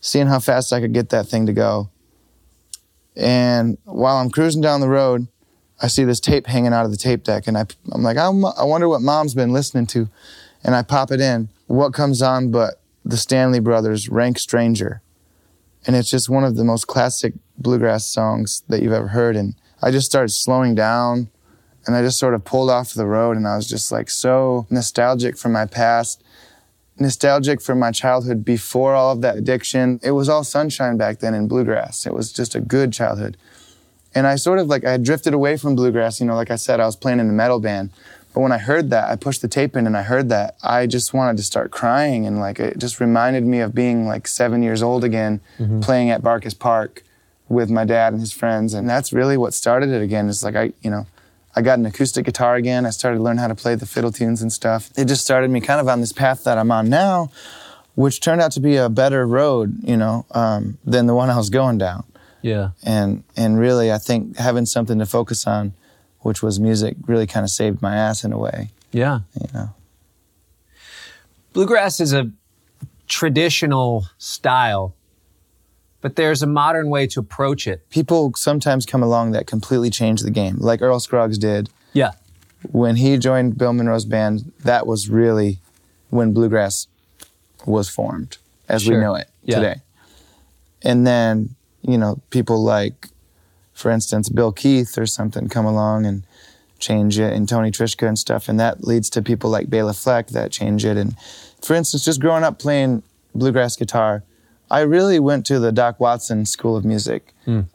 seeing 0.00 0.26
how 0.26 0.38
fast 0.38 0.72
I 0.72 0.80
could 0.80 0.92
get 0.92 1.10
that 1.10 1.26
thing 1.26 1.46
to 1.46 1.52
go. 1.52 1.90
And 3.16 3.78
while 3.84 4.16
I'm 4.16 4.30
cruising 4.30 4.62
down 4.62 4.80
the 4.80 4.88
road, 4.88 5.26
I 5.80 5.86
see 5.88 6.04
this 6.04 6.20
tape 6.20 6.46
hanging 6.46 6.72
out 6.72 6.84
of 6.84 6.90
the 6.90 6.96
tape 6.96 7.22
deck, 7.22 7.46
and 7.46 7.56
I, 7.56 7.66
I'm 7.92 8.02
like, 8.02 8.16
I'm, 8.16 8.44
I 8.44 8.64
wonder 8.64 8.88
what 8.88 9.00
mom's 9.00 9.34
been 9.34 9.52
listening 9.52 9.86
to. 9.88 10.08
And 10.64 10.74
I 10.74 10.82
pop 10.82 11.12
it 11.12 11.20
in. 11.20 11.48
What 11.66 11.94
comes 11.94 12.20
on 12.20 12.50
but 12.50 12.80
the 13.04 13.16
Stanley 13.16 13.60
Brothers' 13.60 14.08
Rank 14.08 14.38
Stranger? 14.40 15.02
And 15.86 15.94
it's 15.94 16.10
just 16.10 16.28
one 16.28 16.42
of 16.42 16.56
the 16.56 16.64
most 16.64 16.88
classic 16.88 17.34
bluegrass 17.56 18.06
songs 18.06 18.64
that 18.68 18.82
you've 18.82 18.92
ever 18.92 19.08
heard. 19.08 19.36
And 19.36 19.54
I 19.80 19.92
just 19.92 20.06
started 20.06 20.30
slowing 20.30 20.74
down 20.74 21.30
and 21.88 21.96
I 21.96 22.02
just 22.02 22.18
sort 22.18 22.34
of 22.34 22.44
pulled 22.44 22.68
off 22.68 22.92
the 22.92 23.06
road 23.06 23.38
and 23.38 23.48
I 23.48 23.56
was 23.56 23.66
just 23.66 23.90
like 23.90 24.10
so 24.10 24.66
nostalgic 24.68 25.38
for 25.38 25.48
my 25.48 25.64
past, 25.64 26.22
nostalgic 26.98 27.62
for 27.62 27.74
my 27.74 27.92
childhood 27.92 28.44
before 28.44 28.94
all 28.94 29.12
of 29.12 29.22
that 29.22 29.38
addiction. 29.38 29.98
It 30.02 30.10
was 30.10 30.28
all 30.28 30.44
sunshine 30.44 30.98
back 30.98 31.20
then 31.20 31.32
in 31.32 31.48
bluegrass. 31.48 32.06
It 32.06 32.12
was 32.12 32.30
just 32.30 32.54
a 32.54 32.60
good 32.60 32.92
childhood. 32.92 33.38
And 34.14 34.26
I 34.26 34.36
sort 34.36 34.58
of 34.58 34.66
like, 34.66 34.84
I 34.84 34.92
had 34.92 35.02
drifted 35.02 35.32
away 35.32 35.56
from 35.56 35.76
bluegrass. 35.76 36.20
You 36.20 36.26
know, 36.26 36.34
like 36.34 36.50
I 36.50 36.56
said, 36.56 36.78
I 36.78 36.84
was 36.84 36.94
playing 36.94 37.20
in 37.20 37.30
a 37.30 37.32
metal 37.32 37.58
band. 37.58 37.90
But 38.34 38.40
when 38.40 38.52
I 38.52 38.58
heard 38.58 38.90
that, 38.90 39.08
I 39.08 39.16
pushed 39.16 39.40
the 39.40 39.48
tape 39.48 39.74
in 39.74 39.86
and 39.86 39.96
I 39.96 40.02
heard 40.02 40.28
that, 40.28 40.56
I 40.62 40.86
just 40.86 41.14
wanted 41.14 41.38
to 41.38 41.42
start 41.42 41.70
crying. 41.70 42.26
And 42.26 42.38
like, 42.38 42.60
it 42.60 42.76
just 42.76 43.00
reminded 43.00 43.44
me 43.44 43.60
of 43.60 43.74
being 43.74 44.06
like 44.06 44.28
seven 44.28 44.62
years 44.62 44.82
old 44.82 45.04
again, 45.04 45.40
mm-hmm. 45.58 45.80
playing 45.80 46.10
at 46.10 46.20
Barkus 46.20 46.58
Park 46.58 47.02
with 47.48 47.70
my 47.70 47.86
dad 47.86 48.12
and 48.12 48.20
his 48.20 48.32
friends. 48.32 48.74
And 48.74 48.86
that's 48.86 49.10
really 49.10 49.38
what 49.38 49.54
started 49.54 49.88
it 49.88 50.02
again. 50.02 50.28
It's 50.28 50.42
like, 50.42 50.54
I, 50.54 50.74
you 50.82 50.90
know, 50.90 51.06
I 51.56 51.62
got 51.62 51.78
an 51.78 51.86
acoustic 51.86 52.24
guitar 52.24 52.54
again. 52.56 52.86
I 52.86 52.90
started 52.90 53.18
to 53.18 53.22
learn 53.22 53.38
how 53.38 53.48
to 53.48 53.54
play 53.54 53.74
the 53.74 53.86
fiddle 53.86 54.12
tunes 54.12 54.42
and 54.42 54.52
stuff. 54.52 54.90
It 54.96 55.06
just 55.06 55.22
started 55.22 55.50
me 55.50 55.60
kind 55.60 55.80
of 55.80 55.88
on 55.88 56.00
this 56.00 56.12
path 56.12 56.44
that 56.44 56.56
I'm 56.58 56.70
on 56.70 56.88
now, 56.88 57.30
which 57.94 58.20
turned 58.20 58.40
out 58.40 58.52
to 58.52 58.60
be 58.60 58.76
a 58.76 58.88
better 58.88 59.26
road, 59.26 59.78
you 59.82 59.96
know, 59.96 60.24
um, 60.32 60.78
than 60.84 61.06
the 61.06 61.14
one 61.14 61.30
I 61.30 61.36
was 61.36 61.50
going 61.50 61.78
down 61.78 62.04
Yeah. 62.42 62.70
and 62.84 63.24
and 63.36 63.58
really 63.58 63.90
I 63.90 63.98
think 63.98 64.36
having 64.36 64.66
something 64.66 64.98
to 65.00 65.06
focus 65.06 65.46
on, 65.46 65.72
which 66.20 66.42
was 66.42 66.60
music, 66.60 66.96
really 67.06 67.26
kind 67.26 67.42
of 67.44 67.50
saved 67.50 67.82
my 67.82 67.96
ass 67.96 68.22
in 68.24 68.32
a 68.32 68.38
way. 68.38 68.70
Yeah. 68.92 69.20
You 69.40 69.48
know, 69.52 69.70
Bluegrass 71.52 71.98
is 71.98 72.12
a 72.12 72.30
traditional 73.08 74.06
style, 74.18 74.94
but 76.00 76.16
there's 76.16 76.42
a 76.42 76.46
modern 76.46 76.88
way 76.90 77.06
to 77.08 77.20
approach 77.20 77.66
it. 77.66 77.88
people 77.90 78.32
sometimes 78.36 78.86
come 78.86 79.02
along 79.02 79.32
that 79.32 79.46
completely 79.46 79.90
change 79.90 80.20
the 80.22 80.30
game, 80.30 80.56
like 80.58 80.80
Earl 80.82 81.00
Scruggs 81.00 81.38
did 81.38 81.68
Yeah. 81.92 82.12
when 82.70 82.96
he 82.96 83.16
joined 83.18 83.58
Bill 83.58 83.72
Monroe's 83.72 84.04
band. 84.04 84.52
That 84.64 84.86
was 84.86 85.08
really 85.08 85.58
when 86.10 86.32
bluegrass 86.32 86.86
was 87.66 87.88
formed 87.88 88.38
as 88.68 88.82
Sure. 88.82 88.94
we 88.96 89.00
know 89.00 89.14
it 89.14 89.28
Yeah. 89.44 89.56
today. 89.56 89.80
And 90.82 91.06
then 91.06 91.54
you 91.82 91.98
know 91.98 92.20
people 92.30 92.62
like, 92.62 93.08
for 93.74 93.90
instance, 93.90 94.28
Bill 94.28 94.52
Keith 94.52 94.96
or 94.98 95.06
something 95.06 95.48
come 95.48 95.66
along 95.66 96.06
and 96.06 96.22
change 96.78 97.18
it, 97.18 97.32
and 97.32 97.48
Tony 97.48 97.70
Trischka 97.72 98.06
and 98.06 98.16
stuff, 98.18 98.48
and 98.48 98.58
that 98.60 98.84
leads 98.84 99.10
to 99.10 99.22
people 99.22 99.50
like 99.50 99.68
Bela 99.68 99.92
Fleck 99.92 100.28
that 100.28 100.52
change 100.52 100.84
it. 100.84 100.96
And 100.96 101.16
for 101.60 101.74
instance, 101.74 102.04
just 102.04 102.20
growing 102.20 102.44
up 102.44 102.58
playing 102.60 103.02
bluegrass 103.34 103.74
guitar, 103.76 104.22
I 104.70 104.80
really 104.80 105.18
went 105.18 105.46
to 105.46 105.58
the 105.58 105.72
Doc 105.72 105.98
Watson 106.00 106.44
School 106.46 106.76
of 106.76 106.84
Music. 106.84 107.34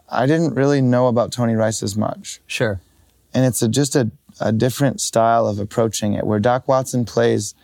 I 0.10 0.27
didn't 0.27 0.53
really 0.53 0.82
know 0.82 1.08
about 1.08 1.32
Tony 1.32 1.56
Rice 1.56 1.82
as 1.82 1.97
much, 1.97 2.39
Sure. 2.45 2.79
and 3.34 3.43
it's 3.45 3.62
a, 3.63 3.67
just 3.67 3.95
a, 3.95 4.12
a 4.39 4.51
different 4.51 5.01
style 5.01 5.47
of 5.47 5.58
approaching 5.58 6.13
it, 6.13 6.25
where 6.27 6.39
Doc 6.39 6.67
Watson 6.67 7.06
plays 7.06 7.56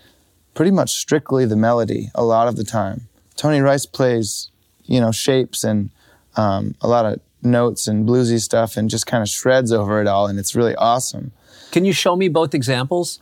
pretty 0.56 0.72
much 0.72 0.94
strictly 0.94 1.46
the 1.46 1.56
melody 1.56 2.10
a 2.16 2.24
lot 2.24 2.48
of 2.48 2.56
the 2.56 2.64
time. 2.64 3.08
Tony 3.36 3.60
Rice 3.60 3.86
plays, 3.86 4.50
you 4.86 5.00
know, 5.00 5.12
shapes 5.12 5.64
and 5.64 5.92
um, 6.36 6.74
a 6.82 6.88
lot 6.88 7.06
of 7.06 7.20
notes 7.44 7.88
and 7.88 8.08
bluesy 8.10 8.40
stuff, 8.42 8.76
and 8.76 8.90
just 8.90 9.06
kind 9.06 9.22
of 9.22 9.30
shreds 9.30 9.72
over 9.72 10.02
it 10.02 10.08
all, 10.08 10.26
and 10.26 10.40
it's 10.40 10.56
really 10.56 10.76
awesome. 10.76 11.32
Can 11.72 11.86
you 11.86 11.94
show 11.94 12.16
me 12.16 12.28
both 12.30 12.56
examples? 12.56 13.20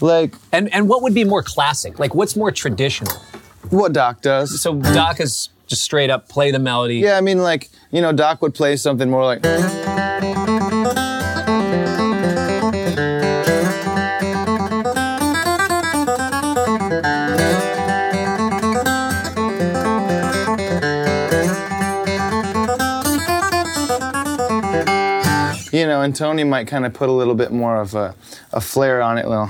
Like 0.00 0.32
And 0.52 0.72
and 0.72 0.88
what 0.88 1.02
would 1.02 1.14
be 1.14 1.24
more 1.24 1.42
classic? 1.42 1.98
Like 1.98 2.14
what's 2.14 2.36
more 2.36 2.52
traditional? 2.52 3.12
What 3.70 3.92
Doc 3.92 4.22
does. 4.22 4.60
So 4.60 4.74
Doc 4.74 5.20
is 5.20 5.50
just 5.66 5.82
straight 5.82 6.10
up 6.10 6.28
play 6.28 6.50
the 6.50 6.58
melody. 6.58 6.96
Yeah, 6.96 7.18
I 7.18 7.20
mean, 7.20 7.38
like, 7.38 7.68
you 7.90 8.00
know, 8.00 8.12
Doc 8.12 8.40
would 8.42 8.54
play 8.54 8.76
something 8.76 9.10
more 9.10 9.24
like. 9.24 9.44
You 25.70 25.86
know, 25.86 26.00
and 26.00 26.16
Tony 26.16 26.44
might 26.44 26.66
kind 26.66 26.86
of 26.86 26.94
put 26.94 27.10
a 27.10 27.12
little 27.12 27.34
bit 27.34 27.52
more 27.52 27.76
of 27.76 27.94
a, 27.94 28.14
a 28.52 28.60
flair 28.60 29.02
on 29.02 29.18
it, 29.18 29.26
Will. 29.26 29.46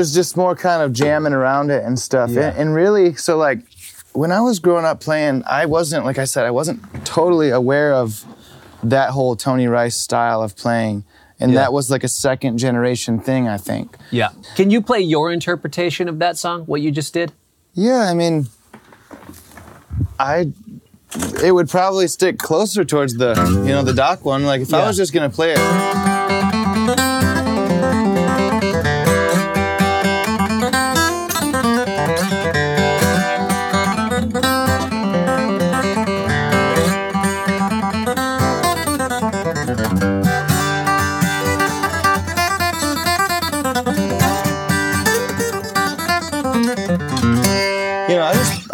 There's 0.00 0.14
just 0.14 0.34
more 0.34 0.56
kind 0.56 0.82
of 0.82 0.94
jamming 0.94 1.34
around 1.34 1.70
it 1.70 1.84
and 1.84 1.98
stuff. 1.98 2.30
Yeah. 2.30 2.48
And, 2.48 2.56
and 2.58 2.74
really, 2.74 3.14
so 3.16 3.36
like 3.36 3.58
when 4.14 4.32
I 4.32 4.40
was 4.40 4.58
growing 4.58 4.86
up 4.86 4.98
playing, 5.00 5.42
I 5.46 5.66
wasn't, 5.66 6.06
like 6.06 6.16
I 6.16 6.24
said, 6.24 6.46
I 6.46 6.50
wasn't 6.50 6.80
totally 7.04 7.50
aware 7.50 7.92
of 7.92 8.24
that 8.82 9.10
whole 9.10 9.36
Tony 9.36 9.66
Rice 9.66 9.96
style 9.96 10.42
of 10.42 10.56
playing. 10.56 11.04
And 11.38 11.52
Yeah. 11.52 11.60
that 11.60 11.74
was 11.74 11.90
like 11.90 12.02
a 12.02 12.08
second 12.08 12.56
generation 12.56 13.20
thing, 13.20 13.46
I 13.46 13.58
think. 13.58 13.94
Yeah. 14.10 14.30
Can 14.56 14.70
you 14.70 14.80
play 14.80 15.00
your 15.00 15.30
interpretation 15.30 16.08
of 16.08 16.18
that 16.20 16.38
song? 16.38 16.62
What 16.64 16.80
you 16.80 16.90
just 16.90 17.12
did? 17.12 17.32
Yeah, 17.74 18.08
I 18.10 18.14
mean, 18.14 18.46
I 20.18 20.52
it 21.44 21.52
would 21.52 21.68
probably 21.68 22.08
stick 22.08 22.38
closer 22.38 22.84
towards 22.86 23.14
the 23.18 23.34
you 23.66 23.72
know 23.72 23.82
the 23.82 23.92
Doc 23.92 24.24
one. 24.24 24.44
Like 24.44 24.62
if 24.62 24.70
Yeah. 24.70 24.78
I 24.78 24.86
was 24.86 24.96
just 24.96 25.12
gonna 25.12 25.28
play 25.30 25.52
it, 25.52 25.58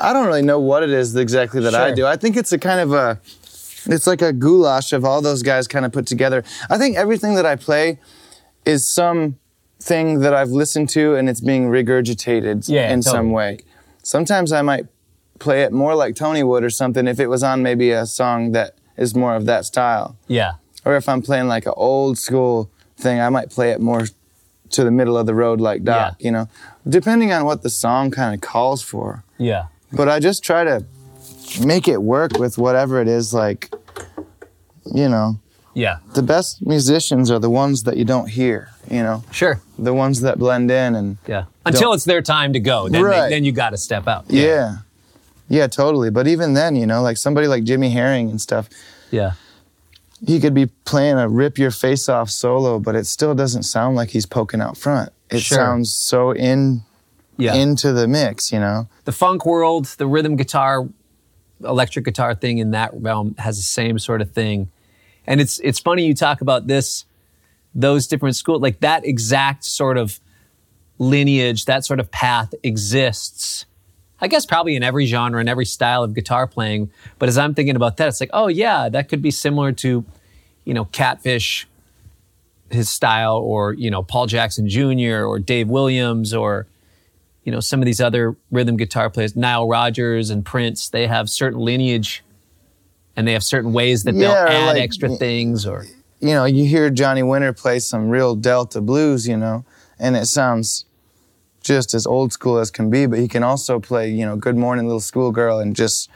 I 0.06 0.12
don't 0.12 0.26
really 0.26 0.42
know 0.42 0.60
what 0.60 0.82
it 0.82 0.90
is 0.90 1.14
exactly 1.16 1.60
that 1.62 1.74
I 1.74 1.92
do. 1.92 2.06
I 2.06 2.16
think 2.16 2.36
it's 2.36 2.52
a 2.52 2.58
kind 2.58 2.80
of 2.80 2.92
a 2.92 3.20
it's 3.88 4.06
like 4.06 4.22
a 4.22 4.32
goulash 4.32 4.92
of 4.92 5.04
all 5.04 5.20
those 5.20 5.42
guys 5.42 5.66
kind 5.68 5.84
of 5.84 5.92
put 5.92 6.06
together. 6.06 6.44
I 6.70 6.78
think 6.78 6.96
everything 6.96 7.34
that 7.34 7.46
I 7.46 7.56
play 7.56 7.98
is 8.64 8.88
some 8.88 9.36
thing 9.80 10.20
that 10.20 10.32
I've 10.34 10.50
listened 10.50 10.88
to 10.90 11.14
and 11.16 11.28
it's 11.28 11.40
being 11.40 11.68
regurgitated 11.68 12.68
Yeah, 12.68 12.92
in 12.92 13.00
totally. 13.02 13.16
some 13.16 13.30
way. 13.32 13.58
Sometimes 14.02 14.52
I 14.52 14.62
might 14.62 14.86
play 15.38 15.62
it 15.62 15.72
more 15.72 15.94
like 15.94 16.14
Tony 16.16 16.42
would 16.42 16.64
or 16.64 16.70
something 16.70 17.06
if 17.06 17.20
it 17.20 17.28
was 17.28 17.42
on 17.42 17.62
maybe 17.62 17.90
a 17.90 18.06
song 18.06 18.52
that 18.52 18.74
is 18.96 19.14
more 19.14 19.34
of 19.36 19.44
that 19.46 19.64
style. 19.64 20.16
Yeah. 20.28 20.52
Or 20.84 20.96
if 20.96 21.08
I'm 21.08 21.20
playing 21.22 21.48
like 21.48 21.66
an 21.66 21.74
old 21.76 22.16
school 22.18 22.70
thing, 22.96 23.20
I 23.20 23.28
might 23.28 23.50
play 23.50 23.70
it 23.70 23.80
more 23.80 24.06
to 24.70 24.84
the 24.84 24.90
middle 24.90 25.16
of 25.18 25.26
the 25.26 25.34
road 25.34 25.60
like 25.60 25.84
Doc, 25.84 26.16
Yeah. 26.18 26.24
you 26.26 26.30
know, 26.32 26.48
depending 26.88 27.32
on 27.32 27.44
what 27.44 27.62
the 27.62 27.70
song 27.70 28.10
kind 28.10 28.34
of 28.34 28.40
calls 28.40 28.82
for 28.82 29.22
Yeah. 29.38 29.66
But 29.92 30.08
I 30.08 30.18
just 30.20 30.42
try 30.44 30.64
to 30.64 30.84
make 31.64 31.88
it 31.88 32.02
work 32.02 32.38
with 32.38 32.58
whatever 32.58 33.00
it 33.00 33.08
is 33.08 33.32
like 33.32 33.70
you 34.94 35.08
know 35.08 35.38
Yeah. 35.74 35.98
the 36.14 36.22
best 36.22 36.64
musicians 36.64 37.30
are 37.30 37.38
the 37.38 37.50
ones 37.50 37.82
that 37.84 37.96
you 37.96 38.04
don't 38.04 38.28
hear 38.28 38.68
you 38.90 39.02
know 39.02 39.22
Sure. 39.30 39.60
the 39.78 39.94
ones 39.94 40.20
that 40.20 40.38
blend 40.38 40.70
in 40.70 40.94
and 40.94 41.16
Yeah. 41.26 41.44
Until 41.64 41.92
it's 41.92 42.04
their 42.04 42.22
time 42.22 42.52
to 42.52 42.60
go. 42.60 42.84
Then, 42.84 42.92
they- 42.92 43.08
Right. 43.08 43.28
then 43.28 43.44
you 43.44 43.52
got 43.52 43.70
to 43.70 43.76
step 43.76 44.06
out. 44.06 44.24
yeah. 44.28 44.78
yeah 45.48 45.66
totally 45.66 46.10
but 46.10 46.26
even 46.26 46.54
then 46.54 46.76
you 46.76 46.86
know 46.86 47.02
like 47.02 47.16
somebody 47.16 47.46
like 47.46 47.64
Jimmy 47.64 47.90
Herring 47.90 48.30
and 48.30 48.40
stuff 48.40 48.68
Yeah. 49.10 49.32
he 50.26 50.40
could 50.40 50.54
be 50.54 50.66
playing 50.84 51.18
a 51.18 51.28
rip 51.28 51.58
your 51.58 51.70
face 51.70 52.08
off 52.08 52.30
solo 52.30 52.78
but 52.78 52.94
it 52.94 53.06
still 53.06 53.34
doesn't 53.34 53.62
sound 53.64 53.96
like 53.96 54.10
he's 54.10 54.26
poking 54.26 54.60
out 54.60 54.76
front 54.76 55.10
it 55.30 55.40
Sure. 55.40 55.58
sounds 55.58 55.92
so 55.92 56.32
in 56.32 56.82
Yeah. 57.38 57.54
into 57.54 57.92
the 57.92 58.08
mix 58.08 58.50
you 58.50 58.58
know 58.58 58.88
the 59.04 59.12
funk 59.12 59.46
world, 59.46 59.86
the 59.98 60.06
rhythm 60.06 60.36
guitar, 60.36 60.86
electric 61.64 62.04
guitar 62.04 62.34
thing 62.34 62.58
in 62.58 62.72
that 62.72 62.90
realm 62.94 63.34
has 63.38 63.56
the 63.56 63.62
same 63.62 63.98
sort 63.98 64.20
of 64.20 64.32
thing. 64.32 64.70
And 65.26 65.40
it's 65.40 65.58
it's 65.60 65.78
funny 65.78 66.04
you 66.04 66.14
talk 66.14 66.40
about 66.40 66.66
this, 66.66 67.04
those 67.74 68.06
different 68.06 68.36
schools, 68.36 68.60
like 68.60 68.80
that 68.80 69.06
exact 69.06 69.64
sort 69.64 69.96
of 69.96 70.20
lineage, 70.98 71.64
that 71.64 71.84
sort 71.84 72.00
of 72.00 72.10
path 72.10 72.54
exists. 72.62 73.64
I 74.20 74.28
guess 74.28 74.46
probably 74.46 74.76
in 74.76 74.82
every 74.82 75.06
genre 75.06 75.40
and 75.40 75.48
every 75.48 75.66
style 75.66 76.02
of 76.02 76.14
guitar 76.14 76.46
playing. 76.46 76.90
But 77.18 77.28
as 77.28 77.36
I'm 77.36 77.54
thinking 77.54 77.76
about 77.76 77.98
that, 77.98 78.08
it's 78.08 78.20
like, 78.20 78.30
oh 78.32 78.48
yeah, 78.48 78.88
that 78.88 79.08
could 79.08 79.20
be 79.20 79.30
similar 79.30 79.72
to, 79.72 80.04
you 80.64 80.74
know, 80.74 80.86
Catfish, 80.86 81.68
his 82.70 82.88
style, 82.88 83.36
or 83.36 83.72
you 83.74 83.90
know, 83.90 84.02
Paul 84.02 84.26
Jackson 84.26 84.68
Jr. 84.68 85.24
or 85.24 85.38
Dave 85.38 85.68
Williams 85.68 86.32
or 86.32 86.66
you 87.46 87.52
know, 87.52 87.60
some 87.60 87.80
of 87.80 87.86
these 87.86 88.00
other 88.00 88.36
rhythm 88.50 88.76
guitar 88.76 89.08
players, 89.08 89.34
Nile 89.36 89.66
Rodgers 89.68 90.28
and 90.30 90.44
Prince, 90.44 90.88
they 90.90 91.06
have 91.06 91.30
certain 91.30 91.60
lineage 91.60 92.22
and 93.16 93.26
they 93.26 93.32
have 93.32 93.44
certain 93.44 93.72
ways 93.72 94.02
that 94.04 94.14
Yeah, 94.14 94.28
they'll 94.28 94.36
add 94.48 94.66
like- 94.74 94.82
extra 94.82 95.08
things 95.16 95.64
or 95.64 95.86
you 96.18 96.30
know, 96.30 96.44
you 96.46 96.64
hear 96.64 96.88
Johnny 96.90 97.22
Winter 97.22 97.52
play 97.52 97.78
some 97.78 98.08
real 98.08 98.34
Delta 98.34 98.80
blues, 98.80 99.28
you 99.28 99.36
know, 99.36 99.64
and 99.98 100.16
it 100.16 100.26
sounds 100.26 100.86
just 101.62 101.92
as 101.94 102.06
old 102.06 102.32
school 102.32 102.58
as 102.58 102.70
can 102.70 102.88
be, 102.90 103.04
but 103.06 103.18
he 103.18 103.28
can 103.28 103.42
also 103.42 103.78
play, 103.78 104.10
you 104.10 104.24
know, 104.24 104.34
Good 104.34 104.56
Morning 104.56 104.86
Little 104.86 105.00
Schoolgirl 105.00 105.58
and 105.60 105.76
just, 105.76 106.08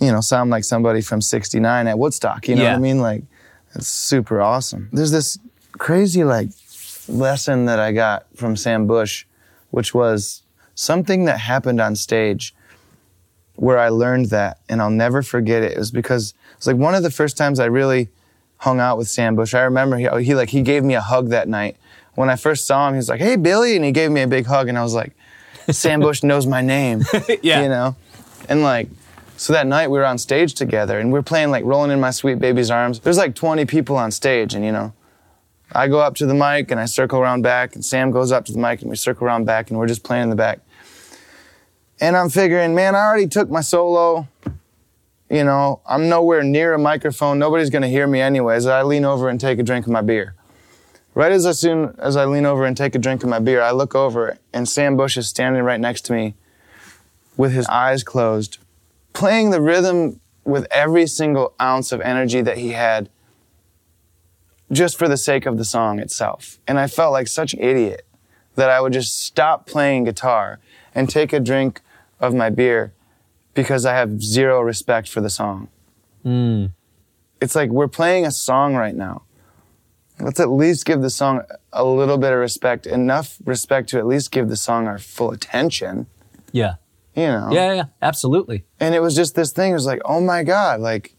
you 0.00 0.10
know, 0.10 0.20
sound 0.22 0.50
like 0.50 0.64
somebody 0.64 1.02
from 1.02 1.20
69 1.20 1.86
at 1.86 1.98
Woodstock, 1.98 2.48
you 2.48 2.56
know 2.56 2.62
Yeah. 2.62 2.70
what 2.72 2.76
I 2.78 2.80
mean? 2.80 3.00
Like, 3.00 3.22
it's 3.74 3.86
super 3.88 4.40
awesome. 4.40 4.88
There's 4.92 5.10
this 5.10 5.38
crazy, 5.78 6.24
like, 6.24 6.48
lesson 7.06 7.66
that 7.66 7.78
I 7.78 7.92
got 7.92 8.24
from 8.34 8.56
Sam 8.56 8.86
Bush, 8.86 9.26
which 9.72 9.92
was 9.92 10.42
something 10.76 11.24
that 11.24 11.38
happened 11.40 11.80
on 11.80 11.96
stage 11.96 12.54
where 13.56 13.78
I 13.78 13.88
learned 13.88 14.26
that, 14.26 14.58
and 14.68 14.80
I'll 14.80 14.90
never 14.90 15.22
forget 15.22 15.62
it. 15.62 15.72
It 15.72 15.78
was 15.78 15.90
because 15.90 16.32
it's 16.56 16.66
like 16.66 16.76
one 16.76 16.94
of 16.94 17.02
the 17.02 17.10
first 17.10 17.36
times 17.36 17.58
I 17.58 17.64
really 17.66 18.08
hung 18.58 18.78
out 18.80 18.96
with 18.96 19.08
Sam 19.08 19.34
Bush. 19.34 19.54
I 19.54 19.62
remember 19.62 19.96
he, 19.96 20.06
he 20.24 20.34
like 20.34 20.50
he 20.50 20.62
gave 20.62 20.84
me 20.84 20.94
a 20.94 21.00
hug 21.00 21.28
that 21.30 21.48
night. 21.48 21.76
When 22.14 22.30
I 22.30 22.36
first 22.36 22.66
saw 22.66 22.86
him, 22.88 22.94
he 22.94 22.98
was 22.98 23.08
like, 23.08 23.20
"Hey, 23.20 23.36
Billy," 23.36 23.74
and 23.76 23.84
he 23.84 23.90
gave 23.92 24.10
me 24.10 24.22
a 24.22 24.26
big 24.28 24.46
hug, 24.46 24.68
and 24.68 24.78
I 24.78 24.82
was 24.82 24.94
like, 24.94 25.12
"Sam 25.70 26.00
Bush 26.00 26.22
knows 26.22 26.46
my 26.46 26.60
name," 26.62 27.02
Yeah. 27.42 27.62
you 27.62 27.68
know, 27.68 27.96
and 28.48 28.62
like. 28.62 28.88
So 29.38 29.52
that 29.54 29.66
night 29.66 29.90
we 29.90 29.98
were 29.98 30.04
on 30.04 30.18
stage 30.18 30.54
together 30.54 31.00
and 31.00 31.10
we 31.12 31.18
are 31.18 31.22
playing 31.22 31.50
like 31.50 31.64
Rolling 31.64 31.90
in 31.90 31.98
My 31.98 32.12
Sweet 32.12 32.38
Baby's 32.38 32.70
Arms. 32.70 33.00
There's 33.00 33.16
like 33.16 33.34
20 33.34 33.64
people 33.64 33.96
on 33.96 34.12
stage 34.12 34.54
and 34.54 34.64
you 34.64 34.70
know, 34.70 34.92
I 35.74 35.88
go 35.88 36.00
up 36.00 36.14
to 36.16 36.26
the 36.26 36.34
mic 36.34 36.70
and 36.70 36.78
I 36.78 36.84
circle 36.84 37.18
around 37.18 37.42
back 37.42 37.74
and 37.74 37.84
Sam 37.84 38.10
goes 38.10 38.30
up 38.30 38.44
to 38.46 38.52
the 38.52 38.58
mic 38.58 38.82
and 38.82 38.90
we 38.90 38.96
circle 38.96 39.26
around 39.26 39.44
back 39.44 39.70
and 39.70 39.78
we're 39.78 39.86
just 39.86 40.04
playing 40.04 40.24
in 40.24 40.30
the 40.30 40.36
back. 40.36 40.60
And 42.00 42.16
I'm 42.16 42.30
figuring, 42.30 42.74
man, 42.74 42.94
I 42.94 43.06
already 43.06 43.28
took 43.28 43.48
my 43.48 43.60
solo. 43.60 44.28
You 45.30 45.44
know, 45.44 45.80
I'm 45.86 46.08
nowhere 46.08 46.42
near 46.42 46.74
a 46.74 46.78
microphone. 46.78 47.38
Nobody's 47.38 47.70
gonna 47.70 47.88
hear 47.88 48.06
me 48.06 48.20
anyways. 48.20 48.66
I 48.66 48.82
lean 48.82 49.04
over 49.04 49.28
and 49.28 49.40
take 49.40 49.58
a 49.58 49.62
drink 49.62 49.86
of 49.86 49.92
my 49.92 50.02
beer. 50.02 50.34
Right 51.14 51.32
as 51.32 51.58
soon 51.58 51.94
as 51.98 52.16
I 52.16 52.24
lean 52.24 52.46
over 52.46 52.64
and 52.64 52.76
take 52.76 52.94
a 52.94 52.98
drink 52.98 53.22
of 53.22 53.28
my 53.28 53.38
beer, 53.38 53.62
I 53.62 53.70
look 53.70 53.94
over 53.94 54.38
and 54.52 54.68
Sam 54.68 54.96
Bush 54.96 55.16
is 55.16 55.28
standing 55.28 55.62
right 55.62 55.80
next 55.80 56.02
to 56.06 56.12
me 56.12 56.34
with 57.36 57.52
his 57.52 57.66
eyes 57.66 58.02
closed, 58.02 58.58
playing 59.12 59.50
the 59.50 59.60
rhythm 59.60 60.20
with 60.44 60.66
every 60.70 61.06
single 61.06 61.54
ounce 61.60 61.92
of 61.92 62.00
energy 62.00 62.40
that 62.40 62.58
he 62.58 62.70
had 62.70 63.08
just 64.72 64.98
for 64.98 65.06
the 65.06 65.16
sake 65.16 65.46
of 65.46 65.58
the 65.58 65.64
song 65.64 65.98
itself. 65.98 66.58
And 66.66 66.78
I 66.78 66.86
felt 66.86 67.12
like 67.12 67.28
such 67.28 67.54
an 67.54 67.60
idiot 67.60 68.06
that 68.54 68.70
I 68.70 68.80
would 68.80 68.92
just 68.92 69.22
stop 69.22 69.66
playing 69.66 70.04
guitar 70.04 70.60
and 70.94 71.08
take 71.08 71.32
a 71.32 71.40
drink 71.40 71.80
of 72.20 72.34
my 72.34 72.50
beer 72.50 72.92
because 73.54 73.84
I 73.84 73.94
have 73.94 74.22
zero 74.22 74.60
respect 74.60 75.08
for 75.08 75.20
the 75.20 75.30
song. 75.30 75.68
Hmm. 76.22 76.66
It's 77.40 77.54
like 77.54 77.70
we're 77.70 77.88
playing 77.88 78.24
a 78.24 78.30
song 78.30 78.74
right 78.74 78.94
now. 78.94 79.22
Let's 80.20 80.38
at 80.38 80.50
least 80.50 80.86
give 80.86 81.02
the 81.02 81.10
song 81.10 81.42
a 81.72 81.84
little 81.84 82.18
bit 82.18 82.32
of 82.32 82.38
respect, 82.38 82.86
enough 82.86 83.38
respect 83.44 83.88
to 83.90 83.98
at 83.98 84.06
least 84.06 84.30
give 84.30 84.48
the 84.48 84.56
song 84.56 84.86
our 84.86 84.98
full 84.98 85.32
attention, 85.32 86.06
yeah. 86.52 86.74
you 87.16 87.26
know? 87.26 87.48
Yeah, 87.50 87.72
yeah, 87.72 87.84
absolutely. 88.00 88.64
And 88.78 88.94
it 88.94 89.00
was 89.00 89.16
just 89.16 89.34
this 89.34 89.50
thing. 89.52 89.72
It 89.72 89.74
was 89.74 89.86
like, 89.86 90.00
oh 90.04 90.20
my 90.20 90.44
God, 90.44 90.80
like, 90.80 91.16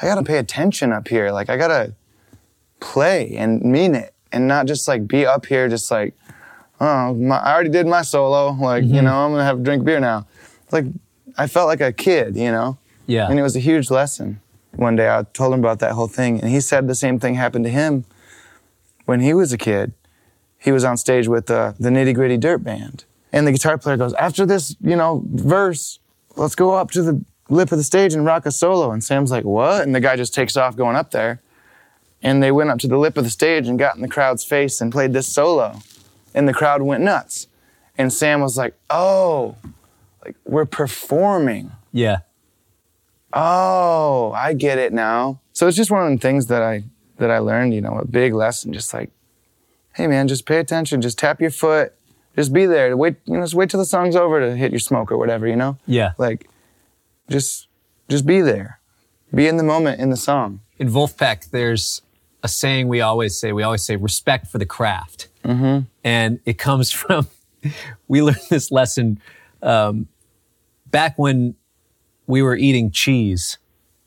I 0.00 0.06
gotta 0.06 0.24
pay 0.24 0.36
attention 0.36 0.92
up 0.92 1.08
here. 1.08 1.30
Like, 1.30 1.48
I 1.48 1.56
gotta 1.56 1.94
play 2.82 3.34
and 3.36 3.62
mean 3.62 3.94
it 3.94 4.12
and 4.32 4.48
not 4.48 4.66
just 4.66 4.88
like 4.88 5.06
be 5.06 5.24
up 5.24 5.46
here 5.46 5.68
just 5.68 5.90
like, 5.90 6.14
oh, 6.80 7.14
my, 7.14 7.36
I 7.38 7.54
already 7.54 7.70
did 7.70 7.86
my 7.86 8.02
solo. 8.02 8.50
Like, 8.52 8.84
you 8.84 9.00
know, 9.00 9.14
I'm 9.14 9.30
gonna 9.30 9.44
have 9.44 9.60
a 9.60 9.62
drink 9.62 9.84
beer 9.84 10.00
now. 10.00 10.26
Like, 10.70 10.86
I 11.38 11.46
felt 11.46 11.68
like 11.68 11.80
a 11.80 11.92
kid, 11.92 12.36
you 12.36 12.50
know? 12.50 12.78
Yeah. 13.06 13.28
And 13.28 13.38
it 13.38 13.42
was 13.42 13.56
a 13.56 13.60
huge 13.60 13.90
lesson. 13.90 14.40
One 14.72 14.96
day 14.96 15.08
I 15.08 15.24
told 15.32 15.54
him 15.54 15.60
about 15.60 15.78
that 15.80 15.92
whole 15.92 16.08
thing, 16.08 16.40
and 16.40 16.50
he 16.50 16.60
said 16.60 16.88
the 16.88 16.94
same 16.94 17.18
thing 17.20 17.34
happened 17.34 17.64
to 17.66 17.70
him 17.70 18.04
when 19.04 19.20
he 19.20 19.34
was 19.34 19.52
a 19.52 19.58
kid. 19.58 19.92
He 20.58 20.72
was 20.72 20.84
on 20.84 20.96
stage 20.96 21.28
with 21.28 21.50
uh, 21.50 21.72
the 21.78 21.90
Nitty 21.90 22.14
Gritty 22.14 22.36
Dirt 22.36 22.58
Band. 22.64 23.04
And 23.32 23.46
the 23.46 23.52
guitar 23.52 23.78
player 23.78 23.96
goes, 23.96 24.12
After 24.14 24.46
this, 24.46 24.76
you 24.80 24.96
know, 24.96 25.22
verse, 25.26 25.98
let's 26.36 26.54
go 26.54 26.74
up 26.74 26.90
to 26.92 27.02
the 27.02 27.24
lip 27.48 27.72
of 27.72 27.78
the 27.78 27.84
stage 27.84 28.14
and 28.14 28.24
rock 28.24 28.46
a 28.46 28.50
solo. 28.50 28.92
And 28.92 29.02
Sam's 29.02 29.30
like, 29.30 29.44
What? 29.44 29.82
And 29.82 29.94
the 29.94 30.00
guy 30.00 30.16
just 30.16 30.34
takes 30.34 30.56
off 30.56 30.76
going 30.76 30.96
up 30.96 31.10
there. 31.10 31.42
And 32.22 32.42
they 32.42 32.52
went 32.52 32.70
up 32.70 32.78
to 32.80 32.88
the 32.88 32.98
lip 32.98 33.16
of 33.16 33.24
the 33.24 33.30
stage 33.30 33.66
and 33.66 33.78
got 33.78 33.96
in 33.96 34.02
the 34.02 34.08
crowd's 34.08 34.44
face 34.44 34.80
and 34.80 34.92
played 34.92 35.12
this 35.12 35.26
solo, 35.26 35.80
and 36.34 36.46
the 36.48 36.54
crowd 36.54 36.82
went 36.82 37.02
nuts. 37.02 37.48
And 37.98 38.12
Sam 38.12 38.40
was 38.40 38.56
like, 38.56 38.74
"Oh, 38.88 39.56
like 40.24 40.36
we're 40.44 40.66
performing." 40.66 41.72
Yeah. 41.92 42.18
Oh, 43.32 44.32
I 44.32 44.52
get 44.52 44.78
it 44.78 44.92
now. 44.92 45.40
So 45.52 45.66
it's 45.66 45.76
just 45.76 45.90
one 45.90 46.06
of 46.06 46.12
the 46.12 46.18
things 46.18 46.46
that 46.46 46.62
I 46.62 46.84
that 47.18 47.30
I 47.30 47.38
learned, 47.38 47.74
you 47.74 47.80
know, 47.80 47.98
a 47.98 48.06
big 48.06 48.34
lesson, 48.34 48.72
just 48.72 48.92
like, 48.92 49.10
hey 49.94 50.06
man, 50.06 50.28
just 50.28 50.46
pay 50.46 50.58
attention, 50.58 51.00
just 51.00 51.18
tap 51.18 51.40
your 51.40 51.50
foot, 51.50 51.94
just 52.36 52.52
be 52.52 52.66
there. 52.66 52.96
Wait, 52.96 53.16
you 53.26 53.34
know, 53.34 53.42
just 53.42 53.54
wait 53.54 53.70
till 53.70 53.80
the 53.80 53.86
song's 53.86 54.16
over 54.16 54.40
to 54.40 54.56
hit 54.56 54.72
your 54.72 54.80
smoke 54.80 55.12
or 55.12 55.16
whatever, 55.16 55.46
you 55.46 55.56
know? 55.56 55.78
Yeah. 55.86 56.12
Like, 56.18 56.48
just 57.30 57.68
just 58.08 58.26
be 58.26 58.40
there. 58.40 58.80
Be 59.34 59.46
in 59.46 59.56
the 59.56 59.62
moment 59.62 60.00
in 60.00 60.10
the 60.10 60.16
song. 60.16 60.60
In 60.78 60.88
Vulfpeck, 60.88 61.50
there's 61.50 62.02
a 62.42 62.48
saying 62.48 62.88
we 62.88 63.00
always 63.00 63.38
say. 63.38 63.52
We 63.52 63.62
always 63.62 63.82
say 63.82 63.96
respect 63.96 64.48
for 64.48 64.58
the 64.58 64.66
craft. 64.66 65.28
Mm-hmm. 65.44 65.86
And 66.04 66.40
it 66.44 66.58
comes 66.58 66.90
from, 66.92 67.28
we 68.08 68.22
learned 68.22 68.40
this 68.50 68.70
lesson 68.70 69.20
um, 69.62 70.08
back 70.90 71.18
when 71.18 71.54
we 72.26 72.42
were 72.42 72.56
eating 72.56 72.90
cheese. 72.90 73.58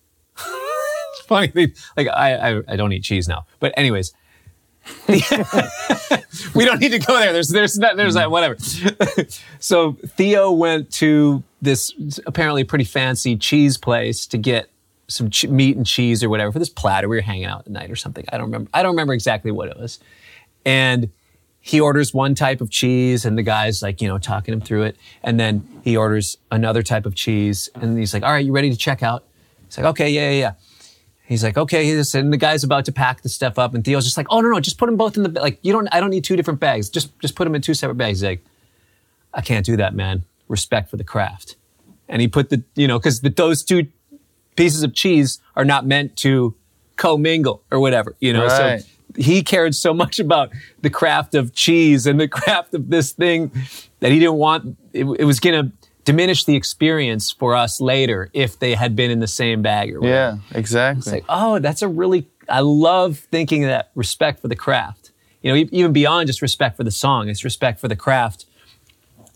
it's 0.38 1.22
funny 1.26 1.48
thing, 1.48 1.74
like 1.96 2.08
I, 2.08 2.58
I, 2.58 2.62
I 2.68 2.76
don't 2.76 2.92
eat 2.92 3.04
cheese 3.04 3.28
now, 3.28 3.46
but 3.60 3.74
anyways, 3.78 4.14
we 5.08 6.66
don't 6.66 6.80
need 6.80 6.92
to 6.92 7.00
go 7.00 7.20
there. 7.20 7.34
There's, 7.34 7.50
there's 7.50 7.80
not, 7.80 7.98
there's 7.98 8.14
that, 8.14 8.30
whatever. 8.30 8.58
so 9.60 9.94
Theo 9.94 10.52
went 10.52 10.92
to 10.94 11.44
this 11.62 11.92
apparently 12.28 12.64
pretty 12.64 12.84
fancy 12.84 13.36
cheese 13.36 13.78
place 13.78 14.28
to 14.28 14.38
get 14.38 14.70
some 15.08 15.30
ch- 15.30 15.48
meat 15.48 15.78
and 15.78 15.86
cheese 15.86 16.24
or 16.24 16.30
whatever 16.30 16.52
for 16.52 16.60
this 16.60 16.70
platter. 16.70 17.08
We 17.08 17.18
were 17.18 17.22
hanging 17.22 17.46
out 17.46 17.62
at 17.62 17.72
night 17.72 17.92
or 17.92 17.96
something. 17.96 18.26
I 18.32 18.38
don't 18.38 18.48
remember. 18.48 18.70
I 18.74 18.84
don't 18.84 18.92
remember 18.92 19.14
exactly 19.14 19.52
what 19.52 19.70
it 19.70 19.78
was. 19.78 20.00
And 20.66 21.12
he 21.62 21.80
orders 21.80 22.14
one 22.14 22.36
type 22.36 22.62
of 22.62 22.70
cheese 22.70 23.26
and 23.26 23.38
the 23.38 23.44
guy's 23.44 23.82
like, 23.82 24.00
you 24.00 24.08
know, 24.08 24.20
talking 24.20 24.54
him 24.54 24.62
through 24.62 24.84
it. 24.84 24.98
And 25.24 25.40
then 25.40 25.68
he 25.84 25.98
orders 25.98 26.38
another 26.52 26.84
type 26.84 27.08
of 27.08 27.16
cheese 27.16 27.70
and 27.74 27.98
he's 27.98 28.14
like, 28.14 28.22
all 28.22 28.32
right, 28.32 28.46
you 28.46 28.52
ready 28.52 28.70
to 28.70 28.78
check 28.78 29.02
out? 29.02 29.24
He's 29.66 29.78
like, 29.78 29.88
okay, 29.88 30.10
yeah, 30.10 30.30
yeah, 30.30 30.40
yeah. 30.40 30.54
He's 31.24 31.44
like, 31.44 31.58
okay, 31.58 31.86
he's, 31.86 32.14
and 32.14 32.32
the 32.32 32.38
guy's 32.38 32.64
about 32.64 32.86
to 32.86 32.92
pack 32.92 33.24
the 33.24 33.30
stuff 33.30 33.58
up 33.58 33.74
and 33.74 33.84
Theo's 33.84 34.04
just 34.04 34.16
like, 34.16 34.28
oh, 34.30 34.42
no, 34.42 34.50
no, 34.50 34.60
just 34.60 34.78
put 34.78 34.86
them 34.86 34.96
both 34.96 35.18
in 35.18 35.24
the, 35.24 35.42
like, 35.42 35.58
you 35.64 35.74
don't, 35.74 35.88
I 35.92 36.00
don't 36.00 36.12
need 36.12 36.24
two 36.24 36.36
different 36.36 36.60
bags. 36.60 36.88
Just, 36.88 37.18
just 37.20 37.36
put 37.36 37.46
them 37.46 37.56
in 37.56 37.64
two 37.64 37.74
separate 37.74 37.96
bags. 37.96 38.20
He's 38.20 38.30
like, 38.30 38.46
I 39.34 39.42
can't 39.42 39.66
do 39.66 39.76
that, 39.78 39.96
man. 39.96 40.24
Respect 40.48 40.92
for 40.92 40.98
the 40.98 41.04
craft. 41.04 41.56
And 42.08 42.22
he 42.22 42.28
put 42.28 42.52
the, 42.52 42.64
you 42.76 42.88
know, 42.88 43.00
cause 43.00 43.22
those 43.22 43.64
two 43.64 43.88
pieces 44.56 44.84
of 44.84 44.94
cheese 44.94 45.40
are 45.56 45.66
not 45.66 45.86
meant 45.86 46.16
to 46.18 46.56
commingle 46.96 47.64
or 47.72 47.80
whatever, 47.80 48.16
you 48.20 48.34
know? 48.34 48.46
Right. 48.46 48.82
So 48.82 48.88
he 49.18 49.44
cared 49.44 49.76
so 49.76 49.94
much 49.94 50.20
about 50.20 50.52
the 50.82 50.90
craft 50.90 51.36
of 51.36 51.54
cheese 51.54 52.06
and 52.06 52.20
the 52.20 52.28
craft 52.40 52.74
of 52.74 52.90
this 52.90 53.12
thing 53.12 53.52
that 54.00 54.12
he 54.12 54.20
didn't 54.20 54.36
want, 54.36 54.78
it, 54.94 55.06
it 55.06 55.26
was 55.26 55.40
going 55.40 55.66
to 55.66 55.72
diminish 56.06 56.46
the 56.46 56.56
experience 56.56 57.32
for 57.32 57.56
us 57.56 57.82
later 57.82 58.30
if 58.34 58.60
they 58.60 58.76
had 58.76 58.96
been 58.96 59.12
in 59.12 59.20
the 59.20 59.28
same 59.28 59.62
bag 59.62 59.94
or 59.94 60.00
whatever. 60.00 60.40
Yeah, 60.52 60.58
exactly. 60.58 61.00
It's 61.00 61.12
like, 61.12 61.26
oh, 61.28 61.60
that's 61.60 61.82
a 61.82 61.88
really, 61.88 62.28
I 62.48 62.60
love 62.62 63.18
thinking 63.18 63.64
that 63.64 63.92
respect 63.96 64.40
for 64.40 64.48
the 64.48 64.56
craft. 64.56 65.12
You 65.42 65.52
know, 65.52 65.68
even 65.72 65.94
beyond 65.94 66.28
just 66.28 66.42
respect 66.42 66.78
for 66.78 66.84
the 66.84 66.92
song, 66.92 67.30
it's 67.30 67.44
respect 67.44 67.80
for 67.80 67.88
the 67.88 67.96
craft 67.96 68.46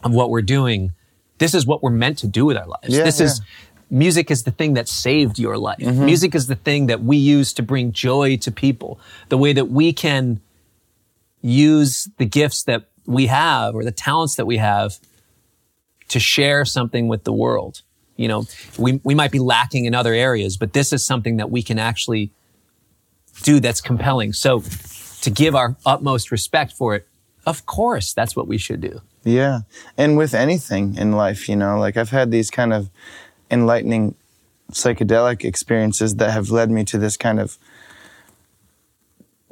of 0.04 0.12
what 0.12 0.30
we're 0.30 0.42
doing. 0.42 0.94
This 1.38 1.54
is 1.54 1.66
what 1.66 1.84
we're 1.84 1.92
meant 1.92 2.18
to 2.20 2.28
do 2.28 2.46
with 2.46 2.58
our 2.58 2.66
lives. 2.66 2.96
Yeah, 2.96 3.04
this 3.04 3.20
is, 3.20 3.40
yeah. 3.40 3.46
Music 3.89 4.30
is 4.30 4.43
the 4.43 4.52
thing 4.52 4.73
that 4.75 4.88
saved 4.88 5.39
your 5.39 5.58
life. 5.58 5.80
Mm-hmm. 5.80 6.06
Music 6.06 6.36
is 6.36 6.47
the 6.47 6.56
thing 6.56 6.88
that 6.88 7.04
we 7.04 7.17
use 7.17 7.54
to 7.54 7.63
bring 7.63 7.91
joy 7.91 8.38
to 8.38 8.52
people. 8.52 8.99
The 9.30 9.38
way 9.38 9.54
that 9.54 9.69
we 9.69 9.93
can 9.93 10.41
use 11.41 12.10
the 12.17 12.25
gifts 12.25 12.63
that 12.63 12.89
we 13.06 13.28
have 13.28 13.75
or 13.75 13.84
the 13.84 13.91
talents 13.91 14.36
that 14.36 14.45
we 14.45 14.58
have 14.58 14.99
to 16.10 16.19
share 16.19 16.65
something 16.65 17.08
with 17.08 17.23
the 17.23 17.34
world. 17.34 17.82
You 18.15 18.28
know, 18.28 18.45
we, 18.78 18.99
we 19.04 19.15
might 19.15 19.32
be 19.32 19.39
lacking 19.39 19.86
in 19.86 19.95
other 19.95 20.13
areas, 20.13 20.58
but 20.58 20.73
this 20.73 20.91
is 20.91 21.06
something 21.06 21.38
that 21.38 21.49
we 21.49 21.63
can 21.63 21.80
actually 21.80 22.32
do 23.43 23.60
that's 23.60 23.80
compelling. 23.80 24.34
So 24.34 24.62
to 25.21 25.30
give 25.30 25.56
our 25.56 25.78
utmost 25.86 26.32
respect 26.32 26.73
for 26.73 26.95
it, 26.95 27.08
of 27.45 27.65
course, 27.65 28.13
that's 28.13 28.36
what 28.36 28.47
we 28.47 28.58
should 28.58 28.82
do. 28.82 29.02
Yeah. 29.23 29.62
And 29.97 30.17
with 30.17 30.34
anything 30.34 30.95
in 30.95 31.13
life, 31.13 31.47
you 31.47 31.56
know, 31.56 31.80
like 31.80 31.97
I've 31.97 32.10
had 32.10 32.32
these 32.32 32.52
kind 32.52 32.73
of 32.73 32.89
enlightening 33.52 34.16
psychedelic 34.72 35.44
experiences 35.44 36.16
that 36.16 36.32
have 36.32 36.50
led 36.52 36.70
me 36.70 36.84
to 36.86 36.98
this 36.98 37.18
kind 37.18 37.40
of 37.40 37.58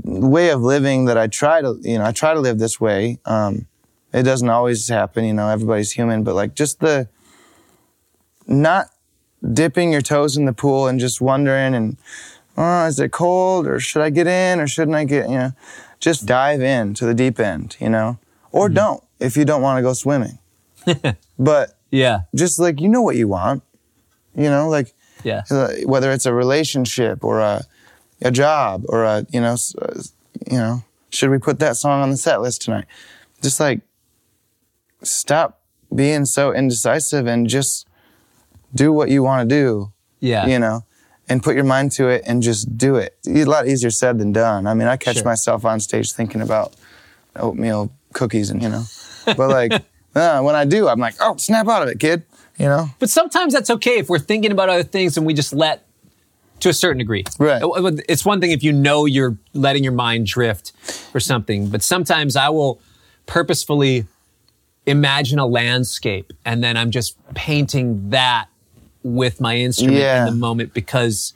way 0.04 0.50
of 0.50 0.62
living 0.62 1.06
that 1.06 1.18
I 1.18 1.28
try 1.28 1.62
to, 1.62 1.78
you 1.82 1.98
know, 1.98 2.06
I 2.06 2.12
try 2.12 2.34
to 2.34 2.40
live 2.40 2.60
this 2.60 2.80
way. 2.80 3.20
Um, 3.26 3.66
it 4.14 4.24
doesn't 4.24 4.50
always 4.50 4.88
happen, 4.88 5.26
you 5.26 5.34
know, 5.34 5.50
everybody's 5.50 5.92
human, 5.92 6.24
but 6.24 6.36
like 6.36 6.56
just 6.56 6.80
the 6.80 7.10
not 8.46 8.88
dipping 9.54 9.92
your 9.92 10.02
toes 10.02 10.38
in 10.38 10.46
the 10.46 10.54
pool 10.54 10.88
and 10.88 11.00
just 11.00 11.20
wondering 11.20 11.74
and, 11.74 11.98
oh, 12.58 12.86
is 12.86 13.00
it 13.00 13.12
cold 13.12 13.68
or 13.68 13.80
should 13.80 14.02
I 14.02 14.10
get 14.10 14.28
in 14.28 14.60
or 14.60 14.68
shouldn't 14.68 14.96
I 14.96 15.04
get, 15.04 15.30
you 15.30 15.38
know, 15.38 15.52
just 16.00 16.26
dive 16.26 16.62
in 16.62 16.94
to 16.96 17.06
the 17.06 17.14
deep 17.14 17.40
end, 17.40 17.76
you 17.80 17.90
know, 17.90 18.18
or 18.52 18.70
don't 18.70 19.04
if 19.20 19.36
you 19.36 19.46
don't 19.46 19.62
want 19.62 19.78
to 19.78 19.82
go 19.82 19.94
swimming. 19.94 20.40
but 21.40 21.78
Yeah. 21.92 22.22
just 22.34 22.60
like, 22.60 22.80
you 22.80 22.88
know 22.88 23.02
what 23.02 23.16
you 23.16 23.28
want, 23.28 23.64
you 24.38 24.50
know, 24.50 24.70
like, 24.70 24.94
Yeah. 25.24 25.44
uh, 25.52 25.70
whether 25.86 26.12
it's 26.12 26.26
a 26.26 26.34
relationship 26.34 27.24
or 27.24 27.40
a, 27.42 27.66
a 28.22 28.32
job 28.32 28.84
or 28.90 29.04
a, 29.04 29.26
you 29.32 29.42
know, 29.42 29.56
uh, 29.82 30.02
you 30.50 30.58
know, 30.58 30.84
should 31.10 31.30
we 31.30 31.38
put 31.40 31.60
that 31.60 31.76
song 31.76 32.02
on 32.02 32.10
the 32.12 32.18
set 32.18 32.42
list 32.42 32.62
tonight? 32.62 32.86
Just 33.42 33.60
like, 33.60 33.82
stop 35.04 35.62
being 35.94 36.26
so 36.26 36.54
indecisive 36.54 37.28
and 37.28 37.48
just 37.48 37.88
do 38.74 38.92
what 38.92 39.10
you 39.10 39.24
want 39.24 39.48
to 39.50 39.56
do 39.56 39.92
Yeah. 40.20 40.46
you 40.48 40.60
know, 40.60 40.84
and 41.30 41.42
put 41.44 41.56
your 41.56 41.64
mind 41.64 41.92
to 41.94 42.08
it 42.10 42.24
and 42.26 42.42
just 42.44 42.78
do 42.78 42.96
it. 42.96 43.18
It's 43.26 43.46
a 43.46 43.50
lot 43.50 43.68
easier 43.68 43.90
said 43.92 44.18
than 44.20 44.32
done. 44.34 44.68
I 44.68 44.74
mean, 44.74 44.88
I 44.88 44.98
catch 44.98 45.18
Sure. 45.18 45.26
myself 45.26 45.66
on 45.66 45.80
stage 45.80 46.12
thinking 46.14 46.42
about 46.42 46.74
oatmeal 47.36 47.92
cookies 48.14 48.50
and, 48.50 48.62
you 48.62 48.70
know, 48.70 48.84
but 49.26 49.50
like, 49.50 49.72
uh, 50.16 50.42
when 50.42 50.56
I 50.56 50.66
do, 50.66 50.88
I'm 50.88 51.00
like, 51.00 51.16
oh, 51.20 51.36
snap 51.38 51.68
out 51.68 51.84
of 51.84 51.90
it, 51.90 52.00
kid, 52.00 52.24
you 52.58 52.66
know? 52.66 52.90
But 53.00 53.10
sometimes 53.10 53.54
that's 53.54 53.70
okay 53.70 53.98
if 54.00 54.10
we're 54.10 54.20
thinking 54.20 54.52
about 54.52 54.70
other 54.70 54.84
things 54.84 55.18
and 55.18 55.26
we 55.26 55.34
just 55.34 55.54
let 55.54 55.84
to 56.60 56.70
a 56.70 56.74
certain 56.74 56.98
degree. 56.98 57.24
Right. 57.38 57.62
It's 58.10 58.26
one 58.26 58.42
thing 58.42 58.52
if 58.52 58.64
you 58.64 58.74
know 58.74 59.06
you're 59.06 59.38
letting 59.54 59.84
your 59.84 59.94
mind 59.94 60.26
drift 60.26 60.74
or 61.14 61.20
something, 61.20 61.70
but 61.70 61.84
sometimes 61.84 62.36
I 62.36 62.50
will 62.50 62.80
purposefully 63.28 64.06
imagine 64.88 65.38
a 65.38 65.46
landscape 65.46 66.32
and 66.46 66.64
then 66.64 66.76
I'm 66.78 66.92
just 66.92 67.16
painting 67.36 68.10
that 68.10 68.48
with 69.04 69.40
my 69.40 69.58
instrument 69.58 69.98
Yeah. 69.98 70.26
in 70.26 70.34
the 70.34 70.40
moment 70.40 70.74
because 70.74 71.34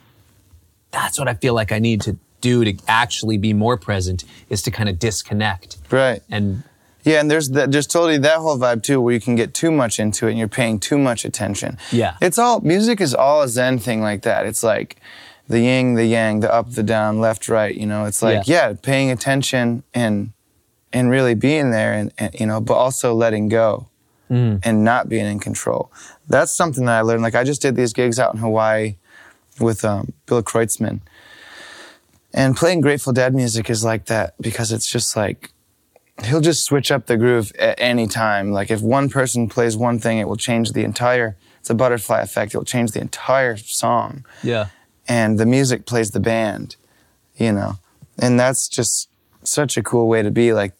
that's 0.90 1.18
what 1.18 1.28
I 1.28 1.34
feel 1.34 1.54
like 1.54 1.70
I 1.70 1.78
need 1.78 2.00
to 2.02 2.16
do 2.40 2.64
to 2.64 2.74
actually 2.88 3.38
be 3.38 3.52
more 3.52 3.76
present 3.76 4.24
is 4.48 4.62
to 4.62 4.70
kind 4.70 4.88
of 4.88 4.98
disconnect. 4.98 5.76
Right. 5.90 6.20
And 6.30 6.64
Yeah, 7.04 7.20
and 7.20 7.30
there's 7.30 7.50
that, 7.50 7.72
there's 7.72 7.86
totally 7.86 8.18
that 8.18 8.38
whole 8.38 8.58
vibe 8.58 8.82
too, 8.82 9.00
where 9.00 9.14
you 9.14 9.20
can 9.20 9.34
get 9.34 9.54
too 9.54 9.70
much 9.70 9.98
into 9.98 10.26
it 10.26 10.30
and 10.30 10.38
you're 10.38 10.48
paying 10.48 10.78
too 10.78 10.98
much 10.98 11.24
attention. 11.24 11.78
Yeah. 11.90 12.16
it's 12.20 12.38
all 12.38 12.60
music 12.60 13.00
is 13.00 13.14
all 13.14 13.42
a 13.42 13.48
Zen 13.48 13.78
thing 13.78 14.00
like 14.00 14.22
that. 14.22 14.46
It's 14.46 14.62
like 14.62 14.96
the 15.48 15.60
yin, 15.60 15.94
the 15.94 16.06
yang, 16.06 16.40
the 16.40 16.52
up, 16.52 16.72
the 16.72 16.82
down, 16.82 17.20
left, 17.20 17.48
right. 17.48 17.74
You 17.74 17.86
know, 17.86 18.04
it's 18.04 18.22
like 18.22 18.46
yeah, 18.46 18.74
paying 18.80 19.10
attention 19.10 19.82
and 19.92 20.32
and 20.92 21.10
really 21.10 21.34
being 21.34 21.70
there, 21.70 21.92
and, 21.92 22.12
and 22.18 22.34
you 22.38 22.46
know, 22.46 22.60
but 22.60 22.74
also 22.74 23.14
letting 23.14 23.48
go 23.48 23.88
and 24.64 24.82
not 24.82 25.08
being 25.08 25.26
in 25.26 25.38
control. 25.38 25.92
That's 26.26 26.56
something 26.56 26.86
that 26.86 26.98
I 26.98 27.00
learned. 27.02 27.22
Like 27.22 27.34
I 27.34 27.44
just 27.44 27.60
did 27.60 27.76
these 27.76 27.92
gigs 27.92 28.18
out 28.18 28.32
in 28.34 28.40
Hawaii 28.40 28.96
with 29.60 29.84
um, 29.84 30.12
Bill 30.26 30.42
Kreutzmann. 30.42 31.00
And 32.34 32.56
playing 32.56 32.80
Grateful 32.80 33.12
Dead 33.12 33.34
music 33.34 33.68
is 33.68 33.84
like 33.84 34.06
that 34.06 34.34
because 34.40 34.72
it's 34.72 34.90
just 34.90 35.16
like 35.16 35.51
he'll 36.24 36.40
just 36.40 36.64
switch 36.64 36.90
up 36.90 37.06
the 37.06 37.16
groove 37.16 37.52
at 37.58 37.80
any 37.80 38.06
time. 38.06 38.52
Like 38.52 38.70
if 38.70 38.80
one 38.80 39.08
person 39.08 39.48
plays 39.48 39.76
one 39.76 39.98
thing, 39.98 40.18
it 40.18 40.28
will 40.28 40.36
change 40.36 40.72
the 40.72 40.84
entire. 40.84 41.36
It's 41.60 41.70
a 41.70 41.74
butterfly 41.74 42.20
effect. 42.20 42.54
It 42.54 42.58
will 42.58 42.64
change 42.64 42.92
the 42.92 43.00
entire 43.00 43.56
song, 43.56 44.24
yeah. 44.42 44.66
and 45.08 45.38
the 45.38 45.46
music 45.46 45.86
plays 45.86 46.10
the 46.10 46.20
band. 46.20 46.76
You 47.36 47.52
know, 47.52 47.74
and 48.18 48.38
that's 48.38 48.68
just 48.68 49.08
such 49.42 49.76
a 49.76 49.82
cool 49.82 50.06
way 50.08 50.22
to 50.22 50.30
be. 50.30 50.52
Like 50.52 50.74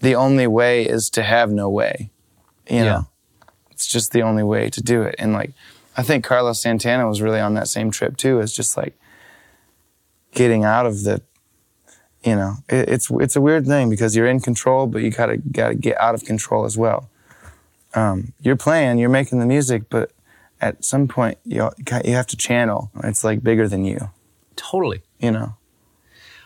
the 0.00 0.14
only 0.14 0.46
way 0.46 0.84
is 0.86 1.08
to 1.10 1.22
have 1.22 1.50
no 1.50 1.70
way. 1.70 2.10
You 2.68 2.76
Yeah. 2.78 2.84
know, 2.84 3.06
it's 3.70 3.86
just 3.86 4.12
the 4.12 4.22
only 4.22 4.42
way 4.42 4.68
to 4.70 4.82
do 4.82 5.02
it. 5.02 5.14
And 5.18 5.32
like, 5.32 5.52
I 5.96 6.02
think 6.02 6.24
Carlos 6.24 6.60
Santana 6.60 7.08
was 7.08 7.22
really 7.22 7.40
on 7.40 7.54
that 7.54 7.68
same 7.68 7.90
trip 7.90 8.16
too. 8.16 8.40
It's 8.40 8.52
just 8.54 8.76
like 8.76 8.94
getting 10.34 10.64
out 10.64 10.84
of 10.86 11.04
the 11.04 11.22
you 12.26 12.34
know, 12.34 12.54
it, 12.68 12.88
it's 12.88 13.10
it's 13.10 13.36
a 13.36 13.40
weird 13.40 13.66
thing 13.66 13.88
because 13.88 14.16
you're 14.16 14.26
in 14.26 14.40
control, 14.40 14.86
but 14.86 15.02
you 15.02 15.10
gotta 15.10 15.36
gotta 15.36 15.74
get 15.76 15.98
out 16.00 16.14
of 16.14 16.24
control 16.24 16.64
as 16.64 16.76
well. 16.76 17.08
Um, 17.94 18.32
you're 18.42 18.56
playing, 18.56 18.98
you're 18.98 19.08
making 19.08 19.38
the 19.38 19.46
music, 19.46 19.84
but 19.88 20.10
at 20.60 20.84
some 20.84 21.06
point 21.06 21.38
you 21.44 21.70
you 22.04 22.14
have 22.14 22.26
to 22.26 22.36
channel. 22.36 22.90
It's 23.04 23.22
like 23.24 23.42
bigger 23.42 23.68
than 23.68 23.84
you, 23.84 24.10
Totally. 24.56 25.02
you 25.18 25.30
know. 25.30 25.54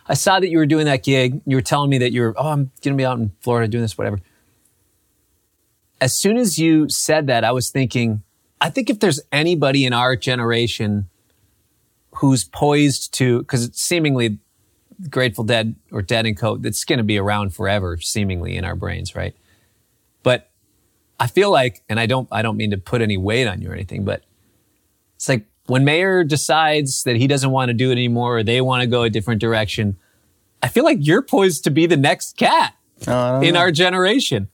I 0.07 0.14
saw 0.14 0.41
that 0.41 0.49
you 0.49 0.59
were 0.59 0.66
doing 0.66 0.87
that 0.87 1.05
gig. 1.05 1.41
You 1.47 1.57
were 1.57 1.62
telling 1.62 1.89
me 1.89 1.99
that 1.99 2.12
you're, 2.12 2.35
oh, 2.37 2.49
I'm 2.49 2.72
going 2.83 2.95
to 2.95 3.01
be 3.01 3.05
out 3.05 3.18
in 3.18 3.31
Florida 3.43 3.68
doing 3.68 3.83
this, 3.83 3.97
whatever. 3.97 4.18
As 6.01 6.18
soon 6.18 6.37
as 6.37 6.59
you 6.59 6.89
said 6.89 7.28
that, 7.28 7.45
I 7.45 7.53
was 7.53 7.70
thinking, 7.70 8.24
I 8.61 8.70
think 8.70 8.91
if 8.91 8.99
there's 8.99 9.20
anybody 9.31 9.85
in 9.87 9.93
our 9.93 10.16
generation 10.16 11.09
who's 12.16 12.43
poised 12.43 13.14
to, 13.14 13.39
because 13.39 13.64
it's 13.64 13.81
seemingly 13.81 14.41
Grateful 15.09 15.45
Dead 15.45 15.75
or 15.91 16.03
Dead 16.03 16.27
and 16.27 16.37
Co. 16.37 16.57
that's 16.57 16.85
going 16.85 16.99
to 16.99 17.05
be 17.05 17.19
around 17.19 17.55
forever, 17.55 17.97
seemingly 17.99 18.57
in 18.57 18.65
our 18.65 18.75
brains, 18.77 19.15
right? 19.17 19.35
But 20.23 20.51
I 21.19 21.27
feel 21.27 21.51
like, 21.51 21.83
and 21.89 21.99
I 21.99 22.07
don't, 22.07 22.29
I 22.31 22.43
don't 22.43 22.57
mean 22.57 22.71
to 22.73 22.79
put 22.79 23.01
any 23.01 23.17
weight 23.17 23.47
on 23.47 23.63
you 23.63 23.71
or 23.71 23.75
anything, 23.75 24.05
but 24.05 24.23
it's 25.17 25.29
like 25.29 25.47
when 25.67 25.85
Mayer 25.85 26.25
decides 26.25 27.05
that 27.05 27.17
he 27.17 27.27
doesn't 27.27 27.51
want 27.51 27.69
to 27.69 27.75
do 27.75 27.91
it 27.91 27.93
anymore 27.93 28.39
or 28.39 28.43
they 28.43 28.61
want 28.61 28.83
to 28.83 28.87
go 28.87 29.03
a 29.03 29.11
different 29.11 29.41
direction, 29.41 29.97
I 30.63 30.69
feel 30.69 30.85
like 30.85 30.99
you're 31.01 31.23
poised 31.23 31.65
to 31.65 31.71
be 31.71 31.87
the 31.87 31.97
next 31.97 32.37
cat 32.37 32.75
Oh, 33.07 33.41
in 33.41 33.55
know. 33.55 33.61
our 33.61 33.71
generation. 33.71 34.49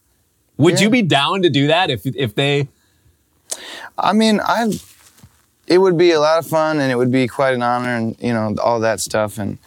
Would 0.58 0.74
Yeah. 0.74 0.82
you 0.84 0.90
be 0.90 1.02
down 1.02 1.42
to 1.42 1.50
do 1.50 1.66
that 1.66 1.90
if 1.90 2.02
if 2.06 2.34
they? 2.34 2.68
I 3.98 4.12
mean, 4.12 4.40
I. 4.40 4.72
It 5.66 5.78
would 5.78 5.98
be 5.98 6.12
a 6.12 6.20
lot 6.20 6.38
of 6.38 6.46
fun, 6.46 6.78
and 6.78 6.92
it 6.92 6.94
would 6.94 7.10
be 7.10 7.26
quite 7.26 7.52
an 7.52 7.62
honor, 7.62 7.88
and 7.96 8.16
you 8.20 8.32
know 8.32 8.54
all 8.62 8.78
that 8.80 9.00
stuff. 9.00 9.36
And 9.36 9.58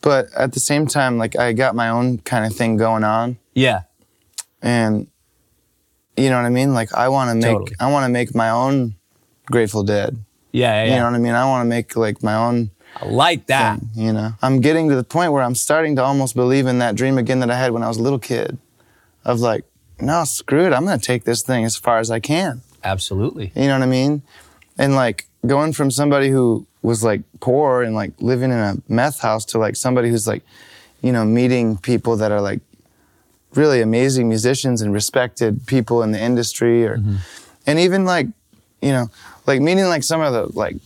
but 0.00 0.28
at 0.36 0.52
the 0.52 0.60
same 0.60 0.86
time, 0.86 1.18
like 1.18 1.36
I 1.38 1.52
got 1.52 1.74
my 1.74 1.88
own 1.88 2.18
kind 2.18 2.44
of 2.44 2.54
thing 2.56 2.76
going 2.76 3.04
on, 3.04 3.36
Yeah, 3.54 3.82
and 4.62 5.08
you 6.16 6.30
know 6.30 6.36
what 6.36 6.46
I 6.46 6.50
mean. 6.50 6.74
Like 6.74 6.92
I 6.94 7.08
want 7.08 7.30
to 7.30 7.34
make, 7.34 7.58
Totally. 7.58 7.76
I 7.80 7.90
want 7.90 8.04
to 8.04 8.08
make 8.08 8.34
my 8.34 8.50
own 8.50 8.94
Grateful 9.46 9.82
Dead. 9.82 10.16
yeah, 10.52 10.84
yeah. 10.84 10.90
You 10.90 10.96
know 11.00 11.04
what 11.06 11.14
I 11.14 11.18
mean? 11.18 11.34
I 11.34 11.44
want 11.46 11.64
to 11.64 11.68
make 11.68 11.96
like 11.96 12.22
my 12.22 12.34
own 12.34 12.70
I 12.96 13.06
like 13.06 13.46
that. 13.46 13.80
thing. 13.80 13.90
You 13.94 14.12
know, 14.12 14.32
I'm 14.42 14.60
getting 14.60 14.88
to 14.88 14.96
the 14.96 15.04
point 15.04 15.32
where 15.32 15.42
I'm 15.42 15.54
starting 15.54 15.96
to 15.96 16.02
almost 16.04 16.34
believe 16.34 16.66
in 16.66 16.78
that 16.80 16.94
dream 16.96 17.18
again 17.18 17.40
that 17.40 17.50
I 17.50 17.56
had 17.58 17.72
when 17.72 17.82
I 17.82 17.88
was 17.88 17.96
a 17.98 18.02
little 18.02 18.18
kid, 18.18 18.58
of 19.24 19.40
like, 19.40 19.64
no, 20.00 20.24
screw 20.24 20.64
it, 20.66 20.72
I'm 20.72 20.84
gonna 20.84 20.98
take 20.98 21.24
this 21.24 21.42
thing 21.42 21.64
as 21.64 21.76
far 21.76 21.98
as 21.98 22.10
I 22.10 22.20
can. 22.20 22.60
Absolutely. 22.84 23.50
You 23.56 23.66
know 23.66 23.74
what 23.74 23.82
I 23.82 23.86
mean? 23.86 24.22
And 24.78 24.94
like 24.94 25.26
going 25.44 25.72
from 25.72 25.90
somebody 25.90 26.28
who 26.30 26.66
was 26.82 27.02
like 27.02 27.22
poor 27.40 27.82
and 27.82 27.94
like 27.94 28.12
living 28.20 28.50
in 28.50 28.58
a 28.58 28.76
meth 28.88 29.20
house 29.20 29.44
to 29.46 29.58
like 29.58 29.76
somebody 29.76 30.10
who's 30.10 30.26
like, 30.26 30.42
you 31.02 31.12
know, 31.12 31.24
meeting 31.24 31.76
people 31.76 32.16
that 32.16 32.32
are 32.32 32.40
like 32.40 32.60
really 33.54 33.80
amazing 33.80 34.28
musicians 34.28 34.82
and 34.82 34.92
respected 34.92 35.66
people 35.66 36.02
in 36.02 36.12
the 36.12 36.20
industry 36.20 36.86
or 36.86 36.98
mm-hmm. 36.98 37.16
and 37.66 37.78
even 37.78 38.04
like, 38.04 38.26
you 38.80 38.90
know, 38.90 39.10
like 39.46 39.60
meeting 39.60 39.86
like 39.86 40.02
some 40.02 40.20
of 40.20 40.32
the 40.32 40.56
like 40.56 40.76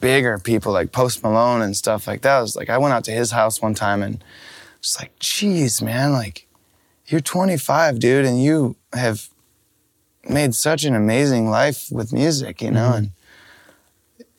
bigger 0.00 0.38
people 0.38 0.72
like 0.72 0.92
Post 0.92 1.22
Malone 1.22 1.62
and 1.62 1.76
stuff 1.76 2.06
like 2.06 2.22
that. 2.22 2.38
I 2.38 2.40
was 2.40 2.56
like 2.56 2.70
I 2.70 2.78
went 2.78 2.94
out 2.94 3.04
to 3.04 3.12
his 3.12 3.30
house 3.30 3.62
one 3.62 3.74
time 3.74 4.02
and 4.02 4.22
just 4.80 5.00
like, 5.00 5.16
geez, 5.18 5.82
man, 5.82 6.12
like 6.12 6.46
you're 7.06 7.20
25, 7.20 7.98
dude, 7.98 8.24
and 8.24 8.42
you 8.42 8.76
have 8.92 9.28
made 10.28 10.54
such 10.54 10.84
an 10.84 10.94
amazing 10.94 11.48
life 11.48 11.88
with 11.90 12.12
music, 12.12 12.60
you 12.60 12.70
know, 12.70 12.90
mm-hmm. 12.90 12.96
and 12.98 13.10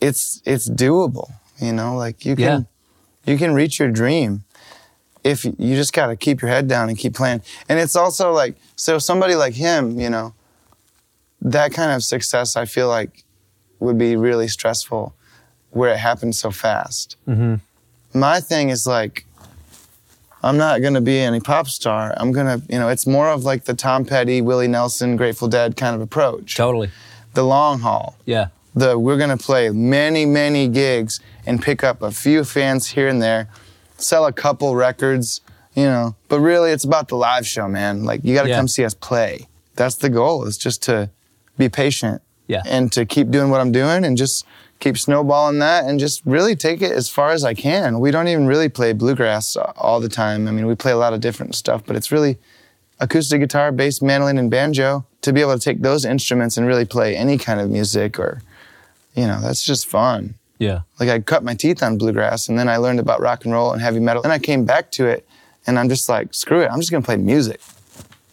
it's 0.01 0.41
it's 0.45 0.69
doable, 0.69 1.31
you 1.59 1.73
know, 1.73 1.95
like 1.95 2.25
you 2.25 2.35
can 2.35 2.67
you 3.25 3.37
can 3.37 3.53
reach 3.53 3.79
your 3.79 3.91
dream 3.91 4.43
if 5.23 5.43
you 5.43 5.75
just 5.75 5.93
got 5.93 6.07
to 6.07 6.15
keep 6.15 6.41
your 6.41 6.49
head 6.49 6.67
down 6.67 6.89
and 6.89 6.97
keep 6.97 7.13
playing. 7.13 7.41
And 7.67 7.79
it's 7.79 7.95
also 7.95 8.31
like 8.31 8.55
so 8.75 8.97
somebody 8.97 9.35
like 9.35 9.53
him, 9.53 9.99
you 9.99 10.09
know, 10.09 10.33
that 11.41 11.73
kind 11.73 11.91
of 11.91 12.03
success 12.03 12.55
I 12.55 12.65
feel 12.65 12.87
like 12.87 13.23
would 13.79 13.97
be 13.97 14.15
really 14.15 14.47
stressful 14.47 15.13
where 15.71 15.93
it 15.93 15.97
happens 15.97 16.39
so 16.39 16.51
fast. 16.51 17.15
Mm-hmm. 17.27 17.55
My 18.17 18.39
thing 18.39 18.69
is 18.69 18.87
like 18.87 19.25
I'm 20.41 20.57
not 20.57 20.81
gonna 20.81 21.01
be 21.01 21.19
any 21.19 21.39
pop 21.39 21.67
star. 21.67 22.13
I'm 22.17 22.31
gonna, 22.31 22.61
you 22.69 22.79
know, 22.79 22.87
it's 22.89 23.05
more 23.05 23.29
of 23.29 23.43
like 23.43 23.65
the 23.65 23.73
Tom 23.73 24.05
Petty, 24.05 24.41
Willie 24.41 24.67
Nelson, 24.67 25.17
Grateful 25.17 25.47
Dead 25.47 25.75
kind 25.75 25.95
of 25.95 26.01
approach. 26.01 26.55
Totally. 26.55 26.89
The 27.33 27.43
long 27.43 27.79
haul. 27.79 28.15
Yeah. 28.25 28.47
The 28.75 28.97
we're 28.97 29.17
gonna 29.17 29.37
play 29.37 29.69
many, 29.69 30.25
many 30.25 30.67
gigs 30.67 31.19
and 31.45 31.61
pick 31.61 31.83
up 31.83 32.01
a 32.01 32.11
few 32.11 32.43
fans 32.43 32.87
here 32.89 33.07
and 33.07 33.21
there, 33.21 33.49
sell 33.97 34.25
a 34.25 34.31
couple 34.33 34.75
records, 34.75 35.41
you 35.73 35.83
know. 35.85 36.15
But 36.27 36.39
really, 36.39 36.71
it's 36.71 36.83
about 36.83 37.07
the 37.07 37.15
live 37.15 37.47
show, 37.47 37.67
man. 37.67 38.03
Like 38.03 38.23
you 38.23 38.35
got 38.35 38.43
to 38.43 38.49
Yeah. 38.49 38.57
come 38.57 38.67
see 38.67 38.85
us 38.85 38.93
play. 38.93 39.47
That's 39.75 39.95
the 39.95 40.09
goal. 40.09 40.45
Is 40.45 40.57
just 40.57 40.83
to 40.83 41.09
be 41.57 41.67
patient. 41.69 42.21
Yeah. 42.47 42.61
And 42.65 42.91
to 42.93 43.05
keep 43.05 43.29
doing 43.31 43.49
what 43.49 43.61
I'm 43.61 43.71
doing 43.71 44.03
and 44.05 44.17
just 44.17 44.45
keep 44.79 44.97
snowballing 44.97 45.59
that 45.59 45.83
and 45.85 45.99
just 45.99 46.21
really 46.25 46.55
take 46.55 46.81
it 46.81 46.91
as 46.91 47.09
far 47.09 47.31
as 47.31 47.43
I 47.43 47.53
can. 47.53 47.99
We 47.99 48.11
don't 48.11 48.27
even 48.27 48.47
really 48.47 48.69
play 48.69 48.93
bluegrass 48.93 49.55
all 49.57 49.99
the 49.99 50.09
time. 50.09 50.47
I 50.47 50.51
mean, 50.51 50.65
we 50.65 50.73
play 50.75 50.91
a 50.91 50.97
lot 50.97 51.13
of 51.13 51.19
different 51.19 51.53
stuff, 51.53 51.83
but 51.85 51.95
it's 51.95 52.11
really 52.11 52.37
acoustic 52.99 53.41
guitar, 53.41 53.71
bass, 53.71 54.01
mandolin, 54.01 54.37
and 54.37 54.49
banjo. 54.49 55.05
To 55.23 55.33
be 55.33 55.41
able 55.41 55.53
to 55.57 55.59
take 55.59 55.81
those 55.81 56.05
instruments 56.05 56.55
and 56.57 56.65
really 56.65 56.85
play 56.85 57.15
any 57.15 57.37
kind 57.37 57.59
of 57.59 57.69
music 57.69 58.17
or, 58.17 58.41
you 59.15 59.27
know, 59.27 59.41
that's 59.41 59.63
just 59.63 59.87
fun. 59.87 60.35
Yeah. 60.59 60.81
Like 60.99 61.09
I 61.09 61.19
cut 61.19 61.43
my 61.43 61.55
teeth 61.55 61.81
on 61.81 61.97
bluegrass 61.97 62.49
and 62.49 62.59
then 62.59 62.67
I 62.67 62.77
learned 62.77 62.99
about 62.99 63.21
rock 63.21 63.45
and 63.45 63.53
roll 63.53 63.71
and 63.71 63.81
heavy 63.81 63.99
metal. 63.99 64.21
And 64.23 64.31
I 64.31 64.39
came 64.39 64.65
back 64.65 64.91
to 64.93 65.07
it 65.07 65.27
and 65.65 65.79
I'm 65.79 65.89
just 65.89 66.09
like, 66.09 66.33
screw 66.33 66.61
it, 66.61 66.69
I'm 66.71 66.79
just 66.79 66.91
gonna 66.91 67.05
play 67.05 67.17
music. 67.17 67.61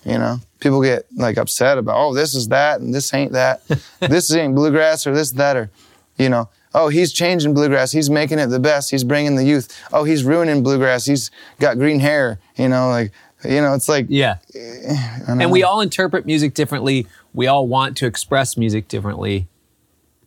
You 0.05 0.19
know? 0.19 0.41
People 0.61 0.83
get 0.83 1.07
like 1.17 1.37
upset 1.37 1.79
about, 1.79 1.97
oh, 1.97 2.15
this 2.15 2.35
is 2.35 2.49
that 2.49 2.81
and 2.81 2.95
this 2.95 3.13
ain't 3.15 3.33
that. 3.33 3.63
this 4.01 4.33
ain't 4.33 4.55
bluegrass 4.55 5.07
or 5.07 5.15
this, 5.15 5.31
that, 5.33 5.57
or, 5.57 5.71
you 6.19 6.29
know, 6.29 6.49
oh, 6.75 6.89
he's 6.89 7.13
changing 7.13 7.55
bluegrass. 7.55 7.93
He's 7.93 8.11
making 8.11 8.39
it 8.39 8.47
the 8.49 8.61
best. 8.61 8.91
He's 8.91 9.05
bringing 9.05 9.37
the 9.37 9.45
youth. 9.45 9.77
Oh, 9.93 10.05
he's 10.05 10.25
ruining 10.25 10.63
bluegrass. 10.63 11.07
He's 11.07 11.31
got 11.59 11.79
green 11.79 12.01
hair. 12.01 12.39
You 12.57 12.69
know, 12.69 12.89
like, 12.89 13.13
you 13.45 13.61
know, 13.61 13.75
it's 13.75 13.89
like, 13.89 14.07
Yeah. 14.09 14.39
Eh, 14.55 15.19
don't 15.27 15.41
And 15.41 15.51
we 15.51 15.63
all 15.63 15.81
interpret 15.81 16.27
music 16.27 16.55
differently. 16.55 17.07
We 17.35 17.47
all 17.47 17.67
want 17.67 17.97
to 17.99 18.07
express 18.07 18.57
music 18.57 18.89
differently. 18.89 19.47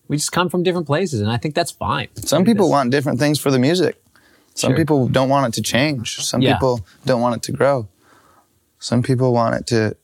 We 0.09 0.17
just 0.17 0.31
come 0.33 0.49
from 0.49 0.63
different 0.63 0.87
places, 0.87 1.21
and 1.21 1.31
I 1.31 1.37
think 1.37 1.55
that's 1.55 1.71
fine. 1.71 2.09
Some 2.15 2.43
people 2.43 2.69
want 2.69 2.91
different 2.91 3.19
things 3.19 3.39
for 3.39 3.51
the 3.51 3.59
music. 3.59 4.01
Some 4.55 4.71
Sure. 4.71 4.77
people 4.77 5.07
don't 5.07 5.29
want 5.29 5.47
it 5.47 5.53
to 5.55 5.61
change. 5.61 6.17
Some 6.17 6.41
Yeah. 6.41 6.55
people 6.55 6.81
don't 7.05 7.21
want 7.21 7.35
it 7.37 7.43
to 7.43 7.51
grow. 7.53 7.87
Some 8.79 9.01
people 9.03 9.31
want 9.31 9.55
it 9.55 9.67
to 9.67 9.95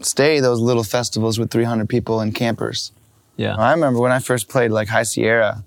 stay 0.00 0.38
those 0.38 0.60
little 0.60 0.84
festivals 0.84 1.38
with 1.38 1.50
300 1.50 1.88
people 1.88 2.20
and 2.20 2.34
campers. 2.34 2.92
Yeah. 3.36 3.56
I 3.56 3.72
remember 3.72 3.98
when 4.00 4.12
I 4.12 4.18
first 4.20 4.48
played 4.48 4.70
like 4.70 4.88
High 4.88 5.02
Sierra, 5.02 5.64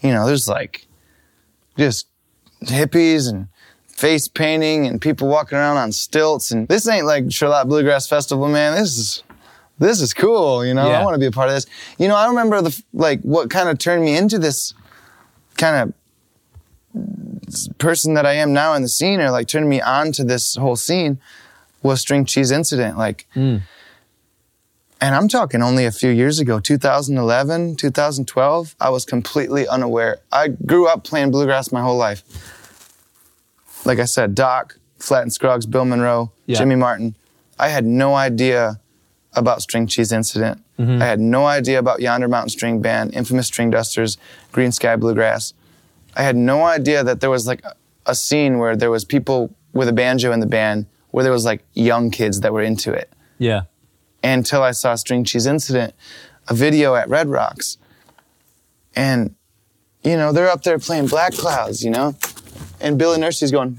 you 0.00 0.12
know, 0.12 0.26
there's 0.26 0.46
like 0.46 0.86
just 1.78 2.06
hippies 2.64 3.28
and 3.28 3.48
face 3.86 4.28
painting 4.28 4.86
and 4.86 5.00
people 5.00 5.26
walking 5.28 5.56
around 5.58 5.78
on 5.78 5.90
stilts. 5.92 6.50
And 6.50 6.68
this 6.68 6.86
ain't 6.86 7.06
like 7.06 7.32
Charlotte 7.32 7.66
Bluegrass 7.68 8.06
Festival, 8.06 8.46
man. 8.48 8.74
This 8.76 8.98
is 8.98 9.22
this 9.78 10.00
is 10.00 10.14
cool. 10.14 10.64
You 10.64 10.74
know, 10.74 10.88
Yeah. 10.88 11.00
I 11.00 11.04
want 11.04 11.14
to 11.14 11.20
be 11.20 11.26
a 11.26 11.30
part 11.30 11.48
of 11.48 11.54
this. 11.54 11.66
You 11.98 12.08
know, 12.08 12.16
I 12.16 12.26
remember 12.28 12.60
the 12.62 12.82
like 12.92 13.20
what 13.22 13.50
kind 13.50 13.68
of 13.68 13.78
turned 13.78 14.04
me 14.04 14.16
into 14.16 14.38
this 14.38 14.74
kind 15.56 15.92
of 15.92 15.94
person 17.78 18.14
that 18.14 18.26
I 18.26 18.34
am 18.34 18.52
now 18.52 18.74
in 18.74 18.82
the 18.82 18.88
scene, 18.88 19.20
or 19.20 19.30
like 19.30 19.48
turned 19.48 19.68
me 19.68 19.80
on 19.80 20.12
to 20.12 20.24
this 20.24 20.56
whole 20.56 20.76
scene, 20.76 21.18
was 21.82 22.00
String 22.00 22.24
Cheese 22.24 22.50
Incident. 22.50 22.96
Like, 22.98 23.26
hmm. 23.34 23.58
and 25.00 25.14
I'm 25.14 25.28
talking 25.28 25.62
only 25.62 25.84
a 25.84 25.90
few 25.92 26.10
years 26.10 26.38
ago, 26.38 26.60
2011, 26.60 27.76
2012. 27.76 28.76
I 28.80 28.90
was 28.90 29.04
completely 29.04 29.66
unaware. 29.66 30.18
I 30.30 30.48
grew 30.48 30.86
up 30.86 31.02
playing 31.04 31.30
bluegrass 31.30 31.72
my 31.72 31.82
whole 31.82 31.96
life. 31.96 32.22
Like 33.84 33.98
I 33.98 34.04
said, 34.04 34.34
Doc, 34.34 34.78
Flatt 34.98 35.22
and 35.22 35.32
Scruggs, 35.32 35.66
Bill 35.66 35.84
Monroe, 35.84 36.30
Yeah. 36.46 36.58
Jimmy 36.58 36.76
Martin. 36.76 37.16
I 37.58 37.68
had 37.68 37.84
no 37.84 38.14
idea 38.14 38.78
about 39.34 39.62
String 39.62 39.86
Cheese 39.86 40.12
Incident. 40.12 40.62
Mm-hmm. 40.78 41.00
I 41.02 41.06
had 41.06 41.20
no 41.20 41.46
idea 41.46 41.78
about 41.78 42.00
Yonder 42.00 42.28
Mountain 42.28 42.50
String 42.50 42.82
Band, 42.82 43.14
Infamous 43.14 43.50
Stringdusters, 43.50 44.16
Green 44.52 44.72
Sky 44.72 44.96
Bluegrass. 44.96 45.54
I 46.16 46.22
had 46.22 46.36
no 46.36 46.64
idea 46.64 47.02
that 47.02 47.20
there 47.20 47.30
was 47.30 47.46
like 47.46 47.62
a, 48.06 48.14
scene 48.14 48.58
where 48.58 48.76
there 48.76 48.90
was 48.90 49.04
people 49.04 49.54
with 49.72 49.88
a 49.88 49.92
banjo 49.92 50.32
in 50.32 50.40
the 50.40 50.46
band, 50.46 50.84
where 51.12 51.22
there 51.24 51.32
was 51.32 51.44
like 51.44 51.62
young 51.72 52.10
kids 52.10 52.40
that 52.40 52.52
were 52.52 52.60
into 52.62 52.92
it 52.92 53.10
Yeah. 53.38 53.62
until 54.22 54.62
I 54.62 54.72
saw 54.72 54.94
String 54.96 55.24
Cheese 55.24 55.46
Incident, 55.46 55.94
a 56.48 56.54
video 56.54 56.94
at 56.94 57.08
Red 57.08 57.28
Rocks. 57.28 57.78
And, 58.94 59.34
you 60.02 60.16
know, 60.16 60.32
they're 60.32 60.50
up 60.50 60.62
there 60.62 60.78
playing 60.78 61.06
Black 61.06 61.32
Clouds, 61.32 61.82
you 61.82 61.90
know? 61.90 62.14
And 62.80 62.98
Billy 62.98 63.18
Nershi's 63.18 63.50
going, 63.52 63.76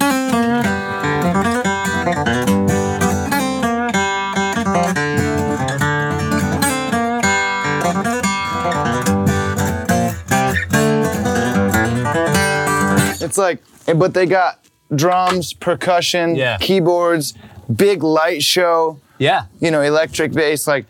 it's 13.34 13.38
like, 13.40 13.64
but 13.98 14.14
they 14.14 14.28
got 14.28 14.60
drums, 14.96 15.54
percussion, 15.54 16.36
Yeah. 16.36 16.58
keyboards, 16.60 17.34
big 17.76 18.04
light 18.04 18.44
show 18.44 19.00
Yeah. 19.18 19.46
you 19.60 19.72
know, 19.72 19.82
electric 19.82 20.34
bass, 20.34 20.68
like, 20.68 20.86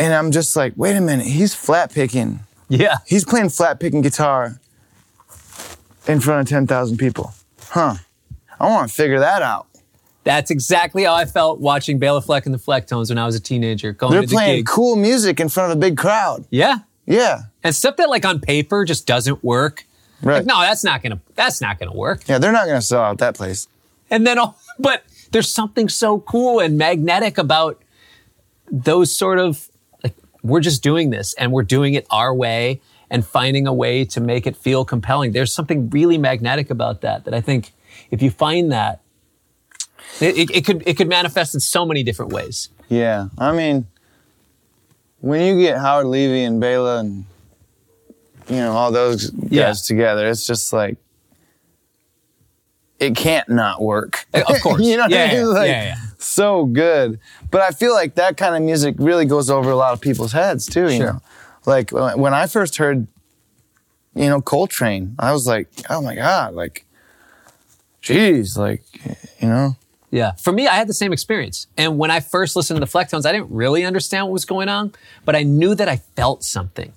and 0.00 0.12
I'm 0.12 0.32
just 0.32 0.56
like, 0.56 0.72
wait 0.76 0.96
a 0.96 1.00
minute, 1.00 1.26
he's 1.26 1.54
flat 1.54 1.92
picking. 1.92 2.40
Yeah. 2.68 2.96
He's 3.06 3.24
playing 3.24 3.50
flat 3.50 3.78
picking 3.78 4.00
guitar 4.02 4.58
in 6.08 6.18
front 6.20 6.40
of 6.40 6.48
10,000 6.48 6.96
people. 6.96 7.32
Huh. 7.68 7.94
I 8.58 8.68
want 8.68 8.88
to 8.88 8.94
figure 8.94 9.20
that 9.20 9.40
out. 9.42 9.66
That's 10.24 10.50
exactly 10.50 11.04
how 11.04 11.14
I 11.14 11.24
felt 11.26 11.60
watching 11.60 11.98
Bela 12.00 12.20
Fleck 12.20 12.46
and 12.46 12.54
the 12.54 12.58
Flecktones 12.58 13.10
when 13.10 13.18
I 13.18 13.26
was 13.26 13.36
a 13.36 13.40
teenager. 13.40 13.92
Going 13.92 14.12
They're 14.12 14.22
to 14.22 14.26
the 14.26 14.34
playing 14.34 14.56
gig. 14.60 14.66
cool 14.66 14.96
music 14.96 15.38
in 15.38 15.48
front 15.50 15.70
of 15.70 15.76
a 15.78 15.80
big 15.80 15.96
crowd. 15.98 16.46
Yeah. 16.50 16.78
Yeah. 17.06 17.42
And 17.62 17.74
stuff 17.76 17.96
that 17.98 18.08
like 18.08 18.24
on 18.24 18.40
paper 18.40 18.84
just 18.84 19.06
doesn't 19.06 19.44
work. 19.44 19.84
Right. 20.24 20.38
Like, 20.38 20.46
no, 20.46 20.60
that's 20.60 20.84
not 20.84 21.02
gonna 21.02 21.20
that's 21.34 21.60
not 21.60 21.78
gonna 21.78 21.94
work. 21.94 22.22
Yeah, 22.26 22.38
they're 22.38 22.52
not 22.52 22.66
going 22.66 22.80
to 22.80 22.86
sell 22.86 23.02
out 23.02 23.18
that 23.18 23.34
place. 23.34 23.68
And 24.10 24.26
then 24.26 24.38
all 24.38 24.58
but 24.78 25.04
there's 25.30 25.52
something 25.52 25.88
so 25.88 26.20
cool 26.20 26.60
and 26.60 26.78
magnetic 26.78 27.38
about 27.38 27.82
those 28.70 29.14
sort 29.16 29.38
of 29.38 29.68
like 30.02 30.14
we're 30.42 30.60
just 30.60 30.82
doing 30.82 31.10
this 31.10 31.34
and 31.34 31.52
we're 31.52 31.62
doing 31.62 31.94
it 31.94 32.06
our 32.10 32.34
way 32.34 32.80
and 33.10 33.24
finding 33.24 33.66
a 33.66 33.72
way 33.72 34.04
to 34.06 34.20
make 34.20 34.46
it 34.46 34.56
feel 34.56 34.84
compelling. 34.84 35.32
There's 35.32 35.52
something 35.52 35.90
really 35.90 36.18
magnetic 36.18 36.70
about 36.70 37.02
that 37.02 37.24
that 37.24 37.34
I 37.34 37.40
think 37.40 37.72
if 38.10 38.22
you 38.22 38.30
find 38.30 38.72
that 38.72 39.00
it, 40.20 40.38
it, 40.38 40.50
it 40.50 40.64
could 40.64 40.82
it 40.86 40.96
could 40.96 41.08
manifest 41.08 41.54
in 41.54 41.60
so 41.60 41.84
many 41.84 42.02
different 42.02 42.32
ways. 42.32 42.70
Yeah. 42.88 43.28
I 43.38 43.52
mean, 43.52 43.86
when 45.20 45.40
you 45.40 45.62
get 45.62 45.78
Howard 45.78 46.06
Levy 46.06 46.44
and 46.44 46.60
Bela 46.60 47.00
and, 47.00 47.24
you 48.48 48.56
know, 48.56 48.72
all 48.72 48.92
those 48.92 49.30
guys 49.30 49.50
Yeah. 49.50 49.72
together, 49.86 50.28
it's 50.28 50.46
just 50.46 50.72
like, 50.72 50.96
it 53.00 53.16
can't 53.16 53.48
not 53.48 53.82
work. 53.82 54.26
Of 54.32 54.60
course. 54.62 54.82
you 54.84 54.96
know 54.96 55.02
what 55.04 55.10
Yeah, 55.10 55.24
I 55.24 55.26
mean? 55.28 55.36
yeah, 55.36 55.44
Like, 55.46 55.68
yeah, 55.68 55.82
yeah. 55.84 55.96
So 56.18 56.64
good. 56.66 57.18
But 57.50 57.60
I 57.62 57.70
feel 57.70 57.92
like 57.92 58.14
that 58.14 58.36
kind 58.36 58.54
of 58.54 58.62
music 58.62 58.94
really 58.98 59.26
goes 59.26 59.50
over 59.50 59.70
a 59.70 59.76
lot 59.76 59.92
of 59.92 60.00
people's 60.00 60.32
heads 60.32 60.66
too, 60.66 60.84
you 60.90 60.96
Sure. 60.98 61.12
know? 61.14 61.20
Like 61.66 61.90
when 61.90 62.18
when 62.18 62.34
I 62.34 62.46
first 62.46 62.76
heard, 62.76 63.06
you 64.14 64.28
know, 64.28 64.40
Coltrane, 64.40 65.14
I 65.18 65.32
was 65.32 65.46
like, 65.46 65.68
oh 65.90 66.00
my 66.00 66.14
God, 66.14 66.54
like, 66.54 66.86
geez, 68.00 68.56
like, 68.56 68.82
you 69.40 69.48
know? 69.48 69.76
Yeah. 70.10 70.32
For 70.32 70.52
me, 70.52 70.68
I 70.68 70.74
had 70.74 70.86
the 70.88 70.94
same 70.94 71.12
experience. 71.12 71.66
And 71.76 71.98
when 71.98 72.10
I 72.10 72.20
first 72.20 72.54
listened 72.54 72.76
to 72.76 72.80
the 72.80 72.86
Flecktones, 72.98 73.26
I 73.26 73.32
didn't 73.32 73.50
really 73.50 73.84
understand 73.84 74.26
what 74.26 74.32
was 74.32 74.44
going 74.44 74.68
on, 74.68 74.92
but 75.24 75.34
I 75.34 75.42
knew 75.42 75.74
that 75.74 75.88
I 75.88 75.96
felt 75.96 76.44
something. 76.44 76.92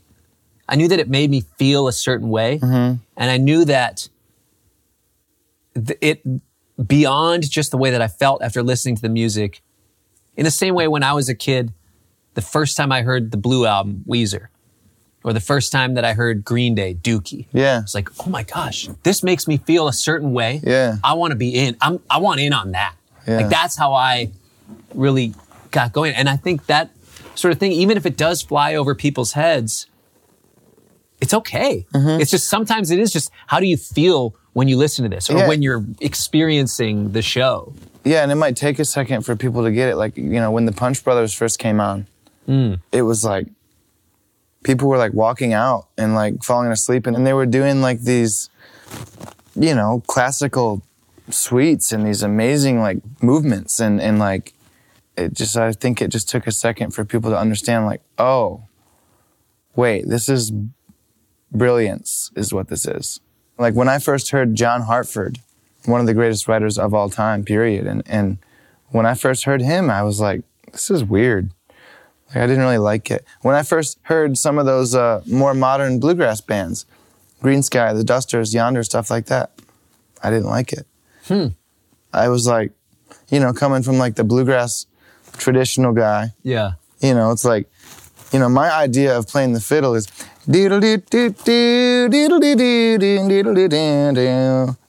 I 0.70 0.76
knew 0.76 0.88
that 0.88 1.00
it 1.00 1.10
made 1.10 1.30
me 1.30 1.42
feel 1.58 1.88
a 1.88 1.94
certain 1.94 2.30
way. 2.30 2.60
Mm-hmm. 2.60 2.96
And 3.18 3.32
I 3.32 3.38
knew 3.38 3.66
that 3.66 4.10
th- 5.74 6.00
it, 6.02 6.24
beyond 6.86 7.50
just 7.50 7.72
the 7.72 7.78
way 7.78 7.92
that 7.92 8.02
I 8.02 8.08
felt 8.08 8.42
after 8.42 8.62
listening 8.62 8.96
to 8.96 9.02
the 9.02 9.10
music, 9.10 9.62
in 10.36 10.44
the 10.44 10.52
same 10.52 10.76
way 10.76 10.88
when 10.88 11.04
I 11.04 11.14
was 11.14 11.30
a 11.30 11.36
kid, 11.36 11.74
the 12.34 12.42
first 12.42 12.78
time 12.78 12.92
I 12.92 13.02
heard 13.02 13.32
the 13.32 13.38
Blue 13.38 13.66
album, 13.66 14.04
Weezer, 14.08 14.48
or 15.24 15.34
the 15.34 15.40
first 15.40 15.72
time 15.72 15.96
that 15.96 16.06
I 16.06 16.14
heard 16.14 16.46
Green 16.46 16.76
Day, 16.76 16.94
Dookie. 16.94 17.48
Yeah. 17.52 17.82
It's 17.82 17.96
like, 17.96 18.10
oh 18.26 18.30
my 18.30 18.44
gosh, 18.44 18.88
this 19.04 19.24
makes 19.24 19.48
me 19.48 19.58
feel 19.58 19.88
a 19.88 19.94
certain 19.94 20.32
way. 20.32 20.62
Yeah. 20.64 20.98
I 21.04 21.14
want 21.14 21.32
to 21.32 21.36
be 21.36 21.56
in. 21.56 21.76
I'm, 21.82 22.00
I 22.10 22.20
want 22.20 22.40
in 22.40 22.54
on 22.54 22.72
that. 22.72 22.96
Yeah. 23.28 23.38
Like 23.38 23.50
that's 23.50 23.76
how 23.76 23.94
I 23.94 24.32
really 24.94 25.34
got 25.72 25.92
going. 25.94 26.14
And 26.14 26.30
I 26.30 26.38
think 26.38 26.68
that 26.68 26.92
sort 27.36 27.52
of 27.52 27.60
thing, 27.60 27.72
even 27.72 27.98
if 27.98 28.06
it 28.06 28.16
does 28.16 28.42
fly 28.42 28.76
over 28.76 28.94
people's 28.94 29.34
heads, 29.34 29.88
it's 31.22 31.34
okay. 31.34 31.86
Mm-hmm. 31.94 32.22
It's 32.22 32.32
just 32.32 32.48
sometimes 32.50 32.92
it 32.92 33.00
is 33.00 33.12
just 33.12 33.32
how 33.48 33.60
do 33.60 33.66
you 33.68 33.78
feel 33.78 34.36
when 34.54 34.68
you 34.68 34.78
listen 34.78 35.04
to 35.04 35.10
this 35.10 35.30
or 35.30 35.38
Yeah. 35.38 35.48
when 35.48 35.62
you're 35.62 35.84
experiencing 36.02 37.12
the 37.12 37.22
show? 37.22 37.74
Yeah, 38.04 38.24
and 38.24 38.32
it 38.32 38.36
might 38.36 38.56
take 38.56 38.80
a 38.80 38.86
second 38.86 39.24
for 39.24 39.36
people 39.36 39.64
to 39.64 39.72
get 39.72 39.90
it. 39.90 39.96
Like, 39.98 40.16
you 40.18 40.24
know, 40.40 40.52
when 40.52 40.66
the 40.66 40.72
Punch 40.72 41.04
Brothers 41.04 41.34
first 41.34 41.60
came 41.60 41.80
on, 41.80 42.08
it 42.92 43.02
was 43.02 43.26
like 43.26 43.48
people 44.64 44.88
were 44.88 44.98
like 44.98 45.14
walking 45.14 45.54
out 45.54 45.88
and 45.98 46.16
like 46.16 46.44
falling 46.44 46.72
asleep, 46.72 47.06
and, 47.08 47.16
and 47.18 47.28
they 47.28 47.34
were 47.34 47.46
doing 47.46 47.82
like 47.82 48.02
these, 48.02 48.50
you 49.56 49.76
know, 49.76 50.02
classical 50.08 50.82
suites 51.30 51.92
and 51.92 52.06
these 52.08 52.24
amazing 52.24 52.80
like 52.80 53.00
movements, 53.22 53.80
and 53.82 54.00
and 54.00 54.18
like 54.20 54.54
it 55.18 55.34
just. 55.34 55.58
I 55.58 55.74
think 55.74 56.02
it 56.02 56.08
just 56.10 56.30
took 56.30 56.48
a 56.48 56.52
second 56.54 56.92
for 56.92 57.04
people 57.04 57.30
to 57.32 57.38
understand, 57.38 57.86
like, 57.86 58.02
oh, 58.18 58.64
wait, 59.76 60.08
this 60.08 60.30
is 60.30 60.52
brilliance, 61.52 62.32
is 62.36 62.54
what 62.54 62.68
this 62.68 62.86
is. 62.86 63.20
Like 63.58 63.74
when 63.74 63.90
I 63.90 64.00
first 64.00 64.32
heard 64.32 64.56
John 64.56 64.82
Hartford, 64.84 65.40
one 65.86 66.00
of 66.02 66.08
the 66.08 66.14
greatest 66.14 66.48
writers 66.48 66.78
of 66.78 66.94
all 66.94 67.10
time, 67.10 67.44
period. 67.44 67.88
And 67.88 68.04
and 68.06 68.38
when 68.90 69.06
I 69.06 69.14
first 69.16 69.46
heard 69.46 69.62
him, 69.62 69.90
I 69.90 70.04
was 70.04 70.20
like, 70.20 70.42
this 70.72 70.90
is 70.92 71.04
weird. 71.04 71.52
Like 72.30 72.38
I 72.38 72.48
didn't 72.48 72.64
really 72.64 72.78
like 72.78 73.10
it. 73.10 73.26
When 73.42 73.56
I 73.56 73.64
first 73.64 73.98
heard 74.04 74.38
some 74.38 74.58
of 74.60 74.66
those 74.66 74.94
uh, 74.96 75.22
more 75.26 75.54
modern 75.54 76.00
bluegrass 76.00 76.42
bands, 76.42 76.86
Greensky, 77.42 77.96
the 77.96 78.04
Dusters, 78.04 78.54
Yonder, 78.54 78.84
stuff 78.84 79.10
like 79.10 79.28
that, 79.28 79.52
I 80.22 80.30
didn't 80.30 80.48
like 80.50 80.74
it. 80.74 80.86
Hmm. 81.28 81.48
I 82.14 82.30
was 82.30 82.48
like, 82.48 82.72
you 83.30 83.40
know, 83.40 83.54
coming 83.54 83.82
from 83.84 83.98
like 83.98 84.16
the 84.16 84.24
bluegrass 84.24 84.86
traditional 85.38 85.94
guy, 85.94 86.34
Yeah. 86.44 86.72
you 87.00 87.14
know, 87.14 87.32
it's 87.32 87.46
like, 87.46 87.70
you 88.32 88.40
know, 88.40 88.50
my 88.50 88.72
idea 88.72 89.18
of 89.18 89.28
playing 89.28 89.54
the 89.54 89.60
fiddle 89.62 89.94
is 89.96 90.08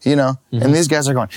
You 0.03 0.15
know, 0.17 0.39
and 0.53 0.73
these 0.75 0.87
guys 0.87 1.09
are 1.09 1.15
going. 1.15 1.29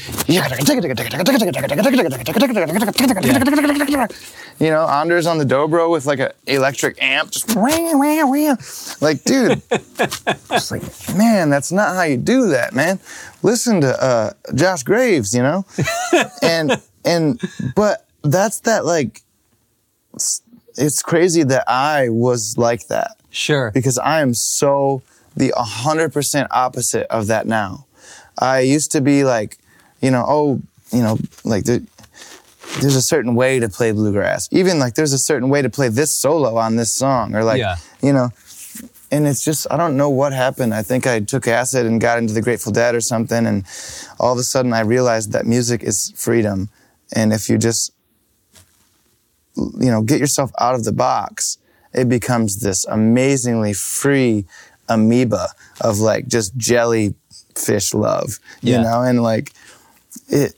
You 4.60 4.70
know, 4.70 4.88
Anders 4.88 5.26
on 5.26 5.40
the 5.40 5.46
dobro 5.46 5.90
with 5.90 6.06
like 6.06 6.20
an 6.20 6.32
electric 6.46 7.02
amp, 7.02 7.32
just 7.32 7.56
like, 9.02 9.24
dude, 9.24 9.62
it's 9.72 10.72
like, 10.72 10.84
man, 11.18 11.50
that's 11.50 11.72
not 11.72 11.96
how 11.96 12.04
you 12.04 12.18
do 12.18 12.50
that, 12.50 12.74
man. 12.74 13.00
Listen 13.42 13.82
to 13.82 14.04
uh, 14.04 14.32
Josh 14.54 14.84
Graves, 14.84 15.34
you 15.34 15.42
know, 15.42 15.66
and 16.44 16.80
and 17.04 17.42
but 17.76 18.06
that's 18.24 18.60
that 18.62 18.86
like 18.86 19.22
it's 20.78 21.02
crazy 21.02 21.44
that 21.44 21.64
I 21.68 22.10
was 22.10 22.58
like 22.58 22.88
that 22.88 23.18
Sure. 23.32 23.72
because 23.72 23.98
I 23.98 24.22
am 24.22 24.34
so 24.34 25.02
the 25.36 25.54
100% 25.58 26.48
opposite 26.52 27.08
of 27.08 27.28
that 27.28 27.48
now. 27.48 27.86
I 28.38 28.60
used 28.60 28.92
to 28.92 29.02
be 29.02 29.24
like, 29.24 29.58
you 30.02 30.12
know, 30.12 30.26
oh, 30.28 30.62
you 30.92 31.02
know, 31.02 31.18
like 31.44 31.64
the, 31.64 31.86
there's 32.82 32.96
a 32.96 33.02
certain 33.02 33.34
way 33.36 33.60
to 33.60 33.70
play 33.70 33.92
bluegrass. 33.92 34.48
Even 34.52 34.80
like 34.80 34.96
there's 34.96 35.14
a 35.14 35.18
certain 35.18 35.50
way 35.50 35.62
to 35.62 35.70
play 35.70 35.88
this 35.88 36.16
solo 36.18 36.58
on 36.58 36.76
this 36.76 36.92
song 36.94 37.34
or 37.36 37.44
like, 37.44 37.60
Yeah. 37.60 37.78
you 38.02 38.12
know, 38.14 38.30
and 39.12 39.28
it's 39.28 39.44
just, 39.44 39.68
I 39.70 39.78
don't 39.78 39.98
know 39.98 40.10
what 40.10 40.32
happened. 40.34 40.74
I 40.74 40.84
think 40.84 41.06
I 41.08 41.20
took 41.20 41.48
acid 41.48 41.86
and 41.86 42.00
got 42.00 42.18
into 42.18 42.34
the 42.34 42.42
Grateful 42.42 42.72
Dead 42.72 42.96
or 42.96 43.02
something. 43.02 43.46
And 43.46 43.66
all 44.20 44.32
of 44.34 44.40
a 44.40 44.44
sudden 44.44 44.72
I 44.74 44.82
realized 44.82 45.32
that 45.34 45.46
music 45.46 45.84
is 45.84 46.14
freedom. 46.16 46.70
And 47.14 47.34
if 47.34 47.50
you 47.50 47.58
just 47.58 47.92
you 49.56 49.92
know, 49.92 50.02
get 50.02 50.20
yourself 50.20 50.52
out 50.60 50.76
of 50.76 50.84
the 50.86 50.94
box, 50.94 51.58
it 51.94 52.08
becomes 52.10 52.60
this 52.62 52.86
amazingly 52.86 53.74
free 53.74 54.46
amoeba 54.90 55.50
of 55.82 56.00
like 56.00 56.28
just 56.28 56.56
jellyfish 56.58 57.94
love, 57.94 58.40
you 58.62 58.74
Yeah. 58.74 58.82
know, 58.84 59.02
and 59.02 59.22
like 59.24 59.54
it, 60.30 60.54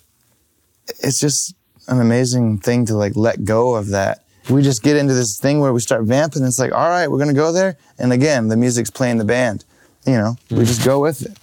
it's 0.99 1.19
just 1.19 1.55
an 1.87 1.99
amazing 1.99 2.59
thing 2.59 2.85
to 2.87 2.95
like 2.95 3.15
let 3.15 3.43
go 3.45 3.75
of 3.75 3.89
that. 3.89 4.23
We 4.49 4.61
just 4.61 4.83
get 4.83 4.97
into 4.97 5.13
this 5.13 5.39
thing 5.39 5.59
where 5.59 5.71
we 5.71 5.79
start 5.79 6.03
vamping. 6.03 6.41
And 6.41 6.49
it's 6.49 6.59
like, 6.59 6.73
all 6.73 6.89
right, 6.89 7.09
we're 7.09 7.17
gonna 7.19 7.33
go 7.33 7.51
there, 7.51 7.77
and 7.97 8.11
again, 8.11 8.47
the 8.49 8.57
music's 8.57 8.89
playing 8.89 9.17
the 9.17 9.25
band. 9.25 9.63
You 10.05 10.13
know, 10.17 10.35
we 10.51 10.65
just 10.65 10.83
go 10.83 10.99
with 10.99 11.21
it. 11.25 11.37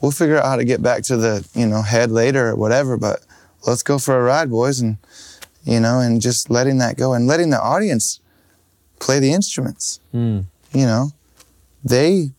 We'll 0.00 0.10
figure 0.12 0.38
out 0.38 0.46
how 0.46 0.56
to 0.56 0.64
get 0.64 0.82
back 0.82 1.02
to 1.04 1.16
the 1.16 1.46
you 1.54 1.66
know 1.66 1.82
head 1.82 2.10
later 2.10 2.48
or 2.48 2.56
whatever, 2.56 2.96
but 2.96 3.20
let's 3.66 3.82
go 3.82 3.98
for 3.98 4.18
a 4.18 4.22
ride, 4.22 4.50
boys, 4.50 4.80
and 4.80 4.96
you 5.64 5.80
know, 5.80 6.00
and 6.00 6.20
just 6.22 6.48
letting 6.50 6.78
that 6.78 6.96
go 6.96 7.12
and 7.12 7.26
letting 7.26 7.50
the 7.50 7.60
audience 7.60 8.20
play 8.98 9.18
the 9.18 9.32
instruments. 9.32 10.00
Hmm. 10.12 10.40
You 10.72 10.86
know, 10.86 11.12
they 11.84 12.30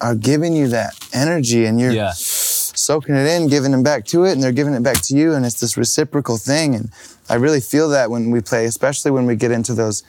are 0.00 0.14
giving 0.14 0.54
you 0.54 0.68
that 0.68 0.94
energy 1.12 1.64
and 1.66 1.80
you're 1.80 1.92
Yeah. 1.92 2.12
soaking 2.14 3.14
it 3.16 3.26
in, 3.26 3.48
giving 3.48 3.72
them 3.72 3.82
back 3.82 4.04
to 4.06 4.24
it, 4.24 4.32
and 4.32 4.42
they're 4.42 4.52
giving 4.52 4.74
it 4.74 4.82
back 4.82 5.00
to 5.02 5.16
you. 5.16 5.34
And 5.34 5.44
it's 5.44 5.58
this 5.60 5.76
reciprocal 5.76 6.36
thing. 6.38 6.74
And 6.74 6.90
I 7.28 7.34
really 7.34 7.60
feel 7.60 7.88
that 7.90 8.10
when 8.10 8.30
we 8.30 8.40
play, 8.40 8.64
especially 8.66 9.10
when 9.10 9.26
we 9.26 9.34
get 9.36 9.50
into 9.50 9.74
those 9.74 10.02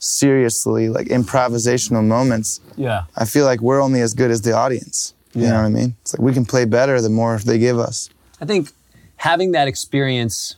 seriously 0.00 0.88
like 0.88 1.08
improvisational 1.08 2.04
moments. 2.04 2.60
Yeah. 2.76 3.04
I 3.16 3.24
feel 3.24 3.44
like 3.44 3.60
we're 3.60 3.80
only 3.82 4.00
as 4.00 4.14
good 4.14 4.30
as 4.30 4.42
the 4.42 4.52
audience. 4.52 5.12
You 5.34 5.42
Yeah. 5.42 5.48
know 5.50 5.56
what 5.56 5.64
I 5.66 5.68
mean? 5.70 5.96
It's 6.02 6.14
like 6.14 6.22
we 6.22 6.32
can 6.32 6.44
play 6.44 6.64
better 6.64 7.00
the 7.00 7.08
more 7.10 7.38
they 7.38 7.58
give 7.58 7.78
us. 7.78 8.08
I 8.40 8.44
think 8.44 8.70
having 9.16 9.52
that 9.52 9.66
experience, 9.68 10.56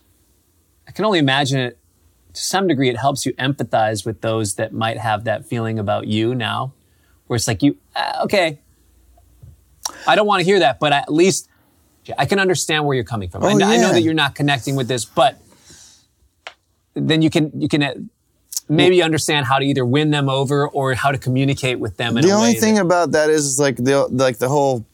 I 0.87 0.93
can 0.93 1.05
only 1.05 1.19
imagine 1.19 1.59
it 1.59 1.79
to 2.35 2.41
some 2.41 2.67
degree, 2.69 2.89
it 2.89 2.97
helps 2.97 3.25
you 3.27 3.33
empathize 3.35 4.05
with 4.07 4.21
those 4.21 4.55
that 4.55 4.73
might 4.73 4.99
have 4.99 5.25
that 5.25 5.47
feeling 5.47 5.79
about 5.79 6.07
you 6.07 6.35
now, 6.35 6.73
where 7.27 7.37
it's 7.37 7.47
like, 7.49 7.63
you, 7.63 7.77
uh, 7.97 8.21
okay, 8.25 8.59
I 10.07 10.15
don't 10.17 10.27
want 10.27 10.41
to 10.41 10.45
hear 10.45 10.59
that, 10.61 10.79
but 10.81 10.93
at 10.93 11.13
least 11.13 11.49
I 12.19 12.27
can 12.27 12.39
understand 12.39 12.87
where 12.87 12.95
you're 12.95 13.05
coming 13.05 13.29
from. 13.29 13.45
I, 13.45 13.53
Oh, 13.53 13.59
kn- 13.59 13.69
I 13.71 13.77
know 13.77 13.93
that 13.93 14.03
you're 14.03 14.15
not 14.15 14.35
connecting 14.35 14.77
with 14.77 14.89
this, 14.89 15.05
but 15.05 15.41
then 16.95 17.23
you 17.23 17.31
can, 17.31 17.51
you 17.61 17.69
can 17.69 17.83
uh, 17.83 17.95
maybe 18.69 19.03
understand 19.03 19.47
how 19.47 19.59
to 19.59 19.65
either 19.65 19.85
win 19.85 20.11
them 20.11 20.29
over 20.29 20.67
or 20.69 20.95
how 20.95 21.11
to 21.13 21.19
communicate 21.19 21.79
with 21.79 21.97
them 21.97 22.17
in 22.17 22.25
the 22.25 22.33
only 22.33 22.55
thing 22.55 22.75
that- 22.77 22.83
about 22.83 23.13
that 23.13 23.31
is, 23.31 23.45
is 23.47 23.59
like 23.61 23.77
the 23.77 24.07
like 24.11 24.39
the 24.39 24.49
whole 24.49 24.85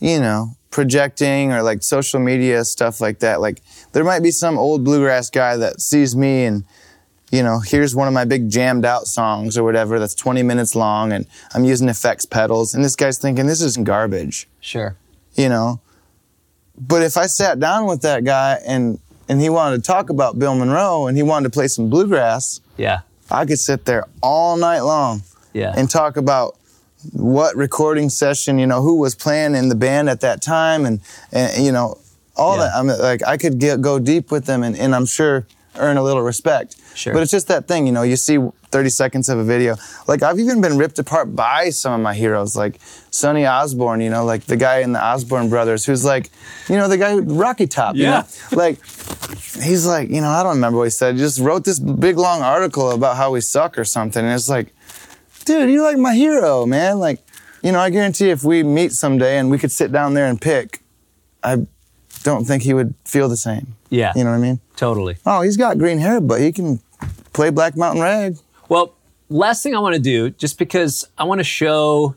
you 0.00 0.18
know 0.20 0.50
projecting 0.76 1.52
or 1.54 1.62
like 1.62 1.82
social 1.82 2.20
media 2.20 2.62
stuff 2.62 3.00
like 3.00 3.20
that. 3.20 3.40
Like 3.40 3.62
there 3.92 4.04
might 4.04 4.22
be 4.22 4.30
some 4.30 4.58
old 4.58 4.84
bluegrass 4.84 5.30
guy 5.30 5.56
that 5.56 5.80
sees 5.80 6.14
me 6.14 6.44
and 6.44 6.64
you 7.32 7.42
know, 7.42 7.58
here's 7.58 7.96
one 7.96 8.06
of 8.06 8.12
my 8.14 8.26
big 8.26 8.50
jammed 8.50 8.84
out 8.84 9.06
songs 9.06 9.56
or 9.56 9.64
whatever 9.64 9.98
that's 9.98 10.14
20 10.14 10.42
minutes 10.42 10.74
long 10.76 11.12
and 11.12 11.26
I'm 11.54 11.64
using 11.64 11.88
effects 11.88 12.26
pedals 12.26 12.74
and 12.74 12.84
this 12.84 12.94
guy's 12.94 13.16
thinking 13.18 13.46
this 13.46 13.62
is 13.62 13.78
garbage, 13.78 14.46
Sure. 14.60 14.96
you 15.34 15.48
know. 15.48 15.80
But 16.78 17.02
if 17.02 17.16
I 17.16 17.24
sat 17.26 17.58
down 17.58 17.86
with 17.86 18.02
that 18.02 18.24
guy 18.24 18.60
and 18.66 18.98
and 19.30 19.40
he 19.40 19.48
wanted 19.48 19.78
to 19.78 19.82
talk 19.82 20.10
about 20.10 20.38
Bill 20.38 20.54
Monroe 20.54 21.06
and 21.06 21.16
he 21.16 21.22
wanted 21.22 21.44
to 21.44 21.50
play 21.58 21.68
some 21.68 21.88
bluegrass, 21.88 22.60
Yeah. 22.76 23.00
I 23.30 23.46
could 23.46 23.58
sit 23.58 23.86
there 23.86 24.04
all 24.22 24.58
night 24.58 24.80
long 24.80 25.22
Yeah. 25.54 25.72
and 25.74 25.88
talk 25.88 26.18
about 26.18 26.56
what 27.12 27.56
recording 27.56 28.08
session, 28.10 28.58
you 28.58 28.66
know, 28.66 28.82
who 28.82 28.96
was 28.98 29.14
playing 29.14 29.54
in 29.54 29.68
the 29.68 29.74
band 29.74 30.08
at 30.08 30.20
that 30.20 30.40
time, 30.42 30.84
and, 30.84 31.00
and 31.32 31.64
you 31.64 31.72
know, 31.72 31.98
all 32.36 32.56
Yeah. 32.56 32.64
that. 32.64 32.72
I'm 32.76 32.86
like, 32.86 33.22
I 33.26 33.36
could 33.36 33.58
get, 33.58 33.80
go 33.80 33.98
deep 33.98 34.30
with 34.30 34.46
them, 34.46 34.62
and, 34.62 34.76
and 34.76 34.94
I'm 34.94 35.06
sure 35.06 35.46
earn 35.78 35.96
a 35.98 36.02
little 36.02 36.22
respect. 36.22 36.76
Sure. 36.94 37.12
But 37.12 37.22
it's 37.22 37.30
just 37.30 37.48
that 37.48 37.68
thing, 37.68 37.86
you 37.86 37.92
know. 37.92 38.02
You 38.02 38.16
see 38.16 38.38
30 38.70 38.88
seconds 38.88 39.28
of 39.28 39.38
a 39.38 39.44
video. 39.44 39.76
Like 40.08 40.22
I've 40.22 40.38
even 40.38 40.62
been 40.62 40.78
ripped 40.78 40.98
apart 40.98 41.36
by 41.36 41.68
some 41.68 41.92
of 41.92 42.00
my 42.00 42.14
heroes, 42.14 42.56
like 42.56 42.80
Sonny 43.10 43.46
Osborne. 43.46 44.00
You 44.00 44.08
know, 44.08 44.24
like 44.24 44.44
the 44.46 44.56
guy 44.56 44.78
in 44.78 44.92
the 44.92 45.04
Osborne 45.04 45.50
Brothers, 45.50 45.84
who's 45.84 46.02
like, 46.02 46.30
you 46.70 46.76
know, 46.76 46.88
the 46.88 46.96
guy 46.96 47.14
Rocky 47.16 47.66
Top. 47.66 47.94
you 47.94 48.04
Yeah. 48.04 48.22
know? 48.52 48.56
like 48.56 48.78
he's 49.62 49.86
like, 49.86 50.08
you 50.08 50.22
know, 50.22 50.30
I 50.30 50.42
don't 50.42 50.54
remember 50.54 50.78
what 50.78 50.84
he 50.84 50.90
said. 50.90 51.16
He 51.16 51.20
just 51.20 51.40
wrote 51.40 51.64
this 51.64 51.78
big 51.78 52.16
long 52.16 52.40
article 52.40 52.90
about 52.92 53.16
how 53.18 53.30
we 53.32 53.42
suck 53.42 53.78
or 53.78 53.84
something. 53.84 54.24
And 54.24 54.32
it's 54.34 54.48
like, 54.48 54.72
dude, 55.46 55.70
you're 55.70 55.82
like 55.82 55.96
my 55.96 56.14
hero, 56.14 56.66
man. 56.66 56.98
Like, 56.98 57.20
you 57.62 57.72
know, 57.72 57.80
I 57.80 57.88
guarantee 57.88 58.28
if 58.28 58.44
we 58.44 58.62
meet 58.62 58.92
someday 58.92 59.38
and 59.38 59.50
we 59.50 59.58
could 59.58 59.72
sit 59.72 59.90
down 59.90 60.12
there 60.12 60.26
and 60.26 60.38
pick, 60.40 60.82
I 61.42 61.66
don't 62.22 62.44
think 62.44 62.64
he 62.64 62.74
would 62.74 62.94
feel 63.04 63.28
the 63.28 63.36
same. 63.36 63.74
Yeah. 63.88 64.12
You 64.14 64.24
know 64.24 64.30
what 64.30 64.36
I 64.36 64.40
mean? 64.40 64.60
Totally. 64.76 65.16
Oh, 65.24 65.40
he's 65.40 65.56
got 65.56 65.78
green 65.78 65.98
hair, 65.98 66.20
but 66.20 66.40
he 66.40 66.52
can 66.52 66.80
play 67.32 67.50
Black 67.50 67.76
Mountain 67.76 68.02
Rag. 68.02 68.36
Well, 68.68 68.94
last 69.30 69.62
thing 69.62 69.74
I 69.74 69.78
want 69.78 69.94
to 69.94 70.00
do, 70.00 70.30
just 70.30 70.58
because 70.58 71.08
I 71.16 71.24
want 71.24 71.38
to 71.38 71.44
show 71.44 72.16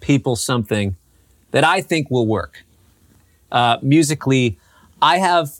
people 0.00 0.36
something 0.36 0.96
that 1.50 1.64
I 1.64 1.80
think 1.80 2.10
will 2.10 2.26
work. 2.26 2.64
Uh, 3.50 3.78
musically, 3.82 4.58
I 5.02 5.18
have 5.18 5.50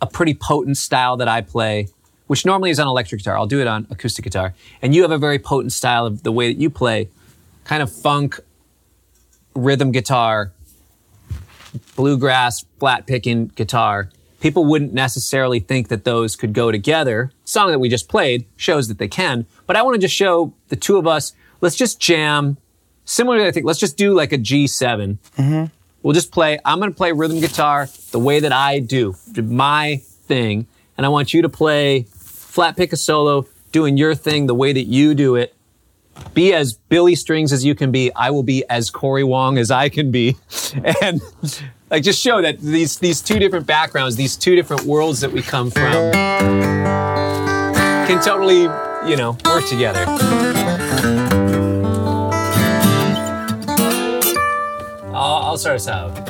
a 0.00 0.06
pretty 0.06 0.34
potent 0.34 0.76
style 0.76 1.16
that 1.18 1.28
I 1.28 1.40
play, 1.40 1.88
which 2.28 2.46
normally 2.46 2.70
is 2.70 2.78
on 2.78 2.86
electric 2.86 3.20
guitar. 3.20 3.36
I'll 3.36 3.46
do 3.46 3.60
it 3.60 3.66
on 3.66 3.88
acoustic 3.90 4.22
guitar. 4.22 4.54
And 4.80 4.94
you 4.94 5.02
have 5.02 5.10
a 5.10 5.18
very 5.18 5.40
potent 5.40 5.72
style 5.72 6.06
of 6.06 6.22
the 6.22 6.30
way 6.30 6.52
that 6.52 6.60
you 6.60 6.70
play, 6.70 7.08
kind 7.64 7.82
of 7.82 7.90
funk, 7.90 8.38
rhythm 9.56 9.90
guitar, 9.90 10.52
bluegrass, 11.96 12.64
flat 12.78 13.06
picking 13.06 13.48
guitar. 13.48 14.10
People 14.40 14.64
wouldn't 14.64 14.92
necessarily 14.92 15.58
think 15.58 15.88
that 15.88 16.04
those 16.04 16.36
could 16.36 16.52
go 16.52 16.70
together. 16.70 17.32
Song 17.44 17.70
that 17.70 17.80
we 17.80 17.88
just 17.88 18.08
played 18.08 18.44
shows 18.56 18.86
that 18.88 18.98
they 18.98 19.08
can, 19.08 19.46
but 19.66 19.74
I 19.74 19.82
want 19.82 19.96
to 19.96 20.00
just 20.00 20.14
show 20.14 20.52
the 20.68 20.76
two 20.76 20.96
of 20.96 21.06
us. 21.06 21.32
Let's 21.60 21.76
just 21.76 21.98
jam. 21.98 22.56
Similarly, 23.04 23.46
I 23.46 23.50
think 23.50 23.66
let's 23.66 23.80
just 23.80 23.96
do 23.96 24.14
like 24.14 24.32
a 24.32 24.38
G7. 24.38 25.18
Mm-hmm. 25.36 25.64
We'll 26.02 26.14
just 26.14 26.30
play. 26.30 26.58
I'm 26.64 26.78
going 26.78 26.92
to 26.92 26.96
play 26.96 27.10
rhythm 27.10 27.40
guitar 27.40 27.88
the 28.12 28.20
way 28.20 28.38
that 28.38 28.52
I 28.52 28.78
do, 28.78 29.16
my 29.36 29.96
thing, 30.26 30.66
and 30.96 31.04
I 31.04 31.08
want 31.08 31.34
you 31.34 31.42
to 31.42 31.48
play 31.48 32.06
flat 32.58 32.76
pick 32.76 32.92
a 32.92 32.96
solo, 32.96 33.46
doing 33.70 33.96
your 33.96 34.16
thing 34.16 34.46
the 34.48 34.54
way 34.54 34.72
that 34.72 34.86
you 34.86 35.14
do 35.14 35.36
it. 35.36 35.54
Be 36.34 36.52
as 36.52 36.72
Billy 36.72 37.14
Strings 37.14 37.52
as 37.52 37.64
you 37.64 37.76
can 37.76 37.92
be. 37.92 38.10
I 38.16 38.30
will 38.30 38.42
be 38.42 38.64
as 38.68 38.90
Cory 38.90 39.22
Wong 39.22 39.58
as 39.58 39.70
I 39.70 39.88
can 39.88 40.10
be, 40.10 40.36
and 41.00 41.20
like 41.88 42.02
just 42.02 42.20
show 42.20 42.42
that 42.42 42.58
these 42.58 42.98
these 42.98 43.22
two 43.22 43.38
different 43.38 43.68
backgrounds, 43.68 44.16
these 44.16 44.36
two 44.36 44.56
different 44.56 44.82
worlds 44.82 45.20
that 45.20 45.30
we 45.30 45.40
come 45.40 45.70
from, 45.70 46.10
can 48.08 48.20
totally 48.24 48.62
you 49.08 49.16
know 49.16 49.38
work 49.44 49.64
together. 49.66 50.04
I'll, 55.14 55.42
I'll 55.44 55.58
start 55.58 55.76
us 55.76 55.86
out. 55.86 56.27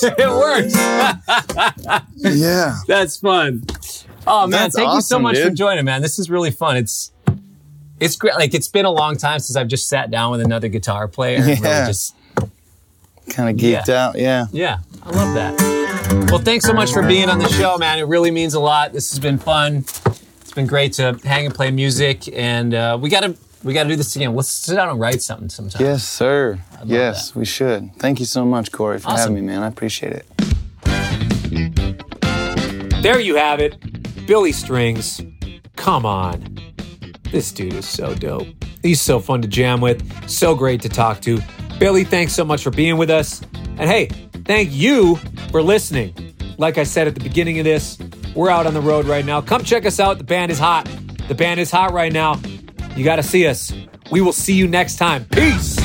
Works. 0.00 0.02
It 0.18 0.28
works. 0.28 0.74
yeah. 2.16 2.76
That's 2.86 3.16
fun. 3.16 3.62
Oh 4.26 4.42
man, 4.46 4.50
That's 4.50 4.76
thank 4.76 4.86
you 4.86 5.00
so 5.00 5.16
awesome, 5.16 5.22
much 5.22 5.38
for 5.38 5.50
joining, 5.50 5.84
man. 5.84 6.00
This 6.02 6.18
is 6.18 6.30
really 6.30 6.50
fun. 6.52 6.76
It's 6.76 7.10
it's 8.00 8.16
great. 8.16 8.34
Like 8.34 8.54
it's 8.54 8.68
been 8.68 8.84
a 8.84 8.90
long 8.90 9.16
time 9.16 9.38
since 9.40 9.56
I've 9.56 9.68
just 9.68 9.88
sat 9.88 10.10
down 10.10 10.30
with 10.32 10.40
another 10.40 10.68
guitar 10.68 11.08
player. 11.08 11.36
and 11.38 11.46
really 11.46 11.60
just 11.60 12.14
Kind 13.30 13.48
of 13.50 13.56
geeked 13.56 13.86
Yeah. 13.88 14.06
out. 14.08 14.18
Yeah. 14.18 14.46
yeah, 14.52 14.78
I 15.04 15.10
love 15.10 15.34
that. 15.34 16.28
Well, 16.30 16.40
thanks 16.40 16.64
so 16.64 16.72
much 16.72 16.92
for 16.92 17.02
being 17.06 17.28
on 17.28 17.38
the 17.38 17.48
show, 17.48 17.78
man. 17.78 17.98
It 17.98 18.02
really 18.06 18.30
means 18.32 18.54
a 18.54 18.60
lot. 18.60 18.92
This 18.92 19.10
has 19.10 19.20
been 19.20 19.38
fun. 19.38 19.84
It's 20.40 20.52
been 20.52 20.66
great 20.66 20.92
to 20.94 21.18
hang 21.24 21.46
and 21.46 21.54
play 21.54 21.70
music, 21.70 22.28
and 22.36 22.74
uh, 22.74 22.98
we 23.00 23.08
gotta 23.10 23.36
we 23.64 23.72
gotta 23.72 23.88
do 23.88 23.96
this 23.96 24.14
again. 24.16 24.34
Let's 24.34 24.48
sit 24.48 24.74
down 24.76 24.88
and 24.88 24.98
write 25.00 25.22
something 25.22 25.48
sometime. 25.48 25.82
Yes, 25.82 26.04
sir. 26.04 26.58
Yes, 26.84 27.34
we 27.34 27.44
should. 27.44 27.94
Thank 27.96 28.18
you 28.20 28.26
so 28.26 28.44
much, 28.44 28.72
Cory, 28.72 28.98
for 28.98 29.08
Awesome. 29.08 29.34
having 29.34 29.34
me, 29.34 29.40
man. 29.52 29.62
I 29.62 29.68
appreciate 29.68 30.12
it. 30.12 30.26
There 33.02 33.18
you 33.20 33.34
have 33.36 33.58
it. 33.60 33.76
Billy 34.26 34.52
Strings. 34.52 35.20
Come 35.76 36.06
on. 36.06 36.56
This 37.32 37.50
dude 37.52 37.74
is 37.74 37.86
so 37.88 38.14
dope. 38.14 38.46
He's 38.82 39.00
so 39.00 39.18
fun 39.20 39.42
to 39.42 39.48
jam 39.48 39.80
with, 39.80 40.28
so 40.28 40.54
great 40.54 40.80
to 40.82 40.88
talk 40.88 41.20
to. 41.22 41.40
Billy, 41.78 42.04
thanks 42.04 42.32
so 42.32 42.44
much 42.44 42.62
for 42.62 42.70
being 42.70 42.96
with 42.96 43.10
us. 43.10 43.42
And 43.78 43.88
hey, 43.90 44.06
thank 44.44 44.70
you 44.72 45.16
for 45.50 45.62
listening. 45.62 46.14
Like 46.58 46.78
I 46.78 46.84
said 46.84 47.08
at 47.08 47.14
the 47.14 47.20
beginning 47.22 47.58
of 47.58 47.64
this, 47.64 47.98
we're 48.36 48.50
out 48.50 48.66
on 48.66 48.74
the 48.74 48.80
road 48.80 49.06
right 49.06 49.24
now. 49.24 49.40
Come 49.40 49.64
check 49.64 49.84
us 49.86 49.98
out. 49.98 50.18
The 50.18 50.24
band 50.24 50.52
is 50.52 50.58
hot. 50.58 50.88
The 51.28 51.34
band 51.34 51.58
is 51.58 51.70
hot 51.70 51.92
right 51.92 52.12
now. 52.12 52.40
You 52.96 53.04
got 53.04 53.16
to 53.16 53.22
see 53.22 53.46
us. 53.46 53.72
We 54.10 54.20
will 54.20 54.32
see 54.32 54.54
you 54.54 54.68
next 54.68 54.96
time. 54.96 55.24
Peace. 55.26 55.81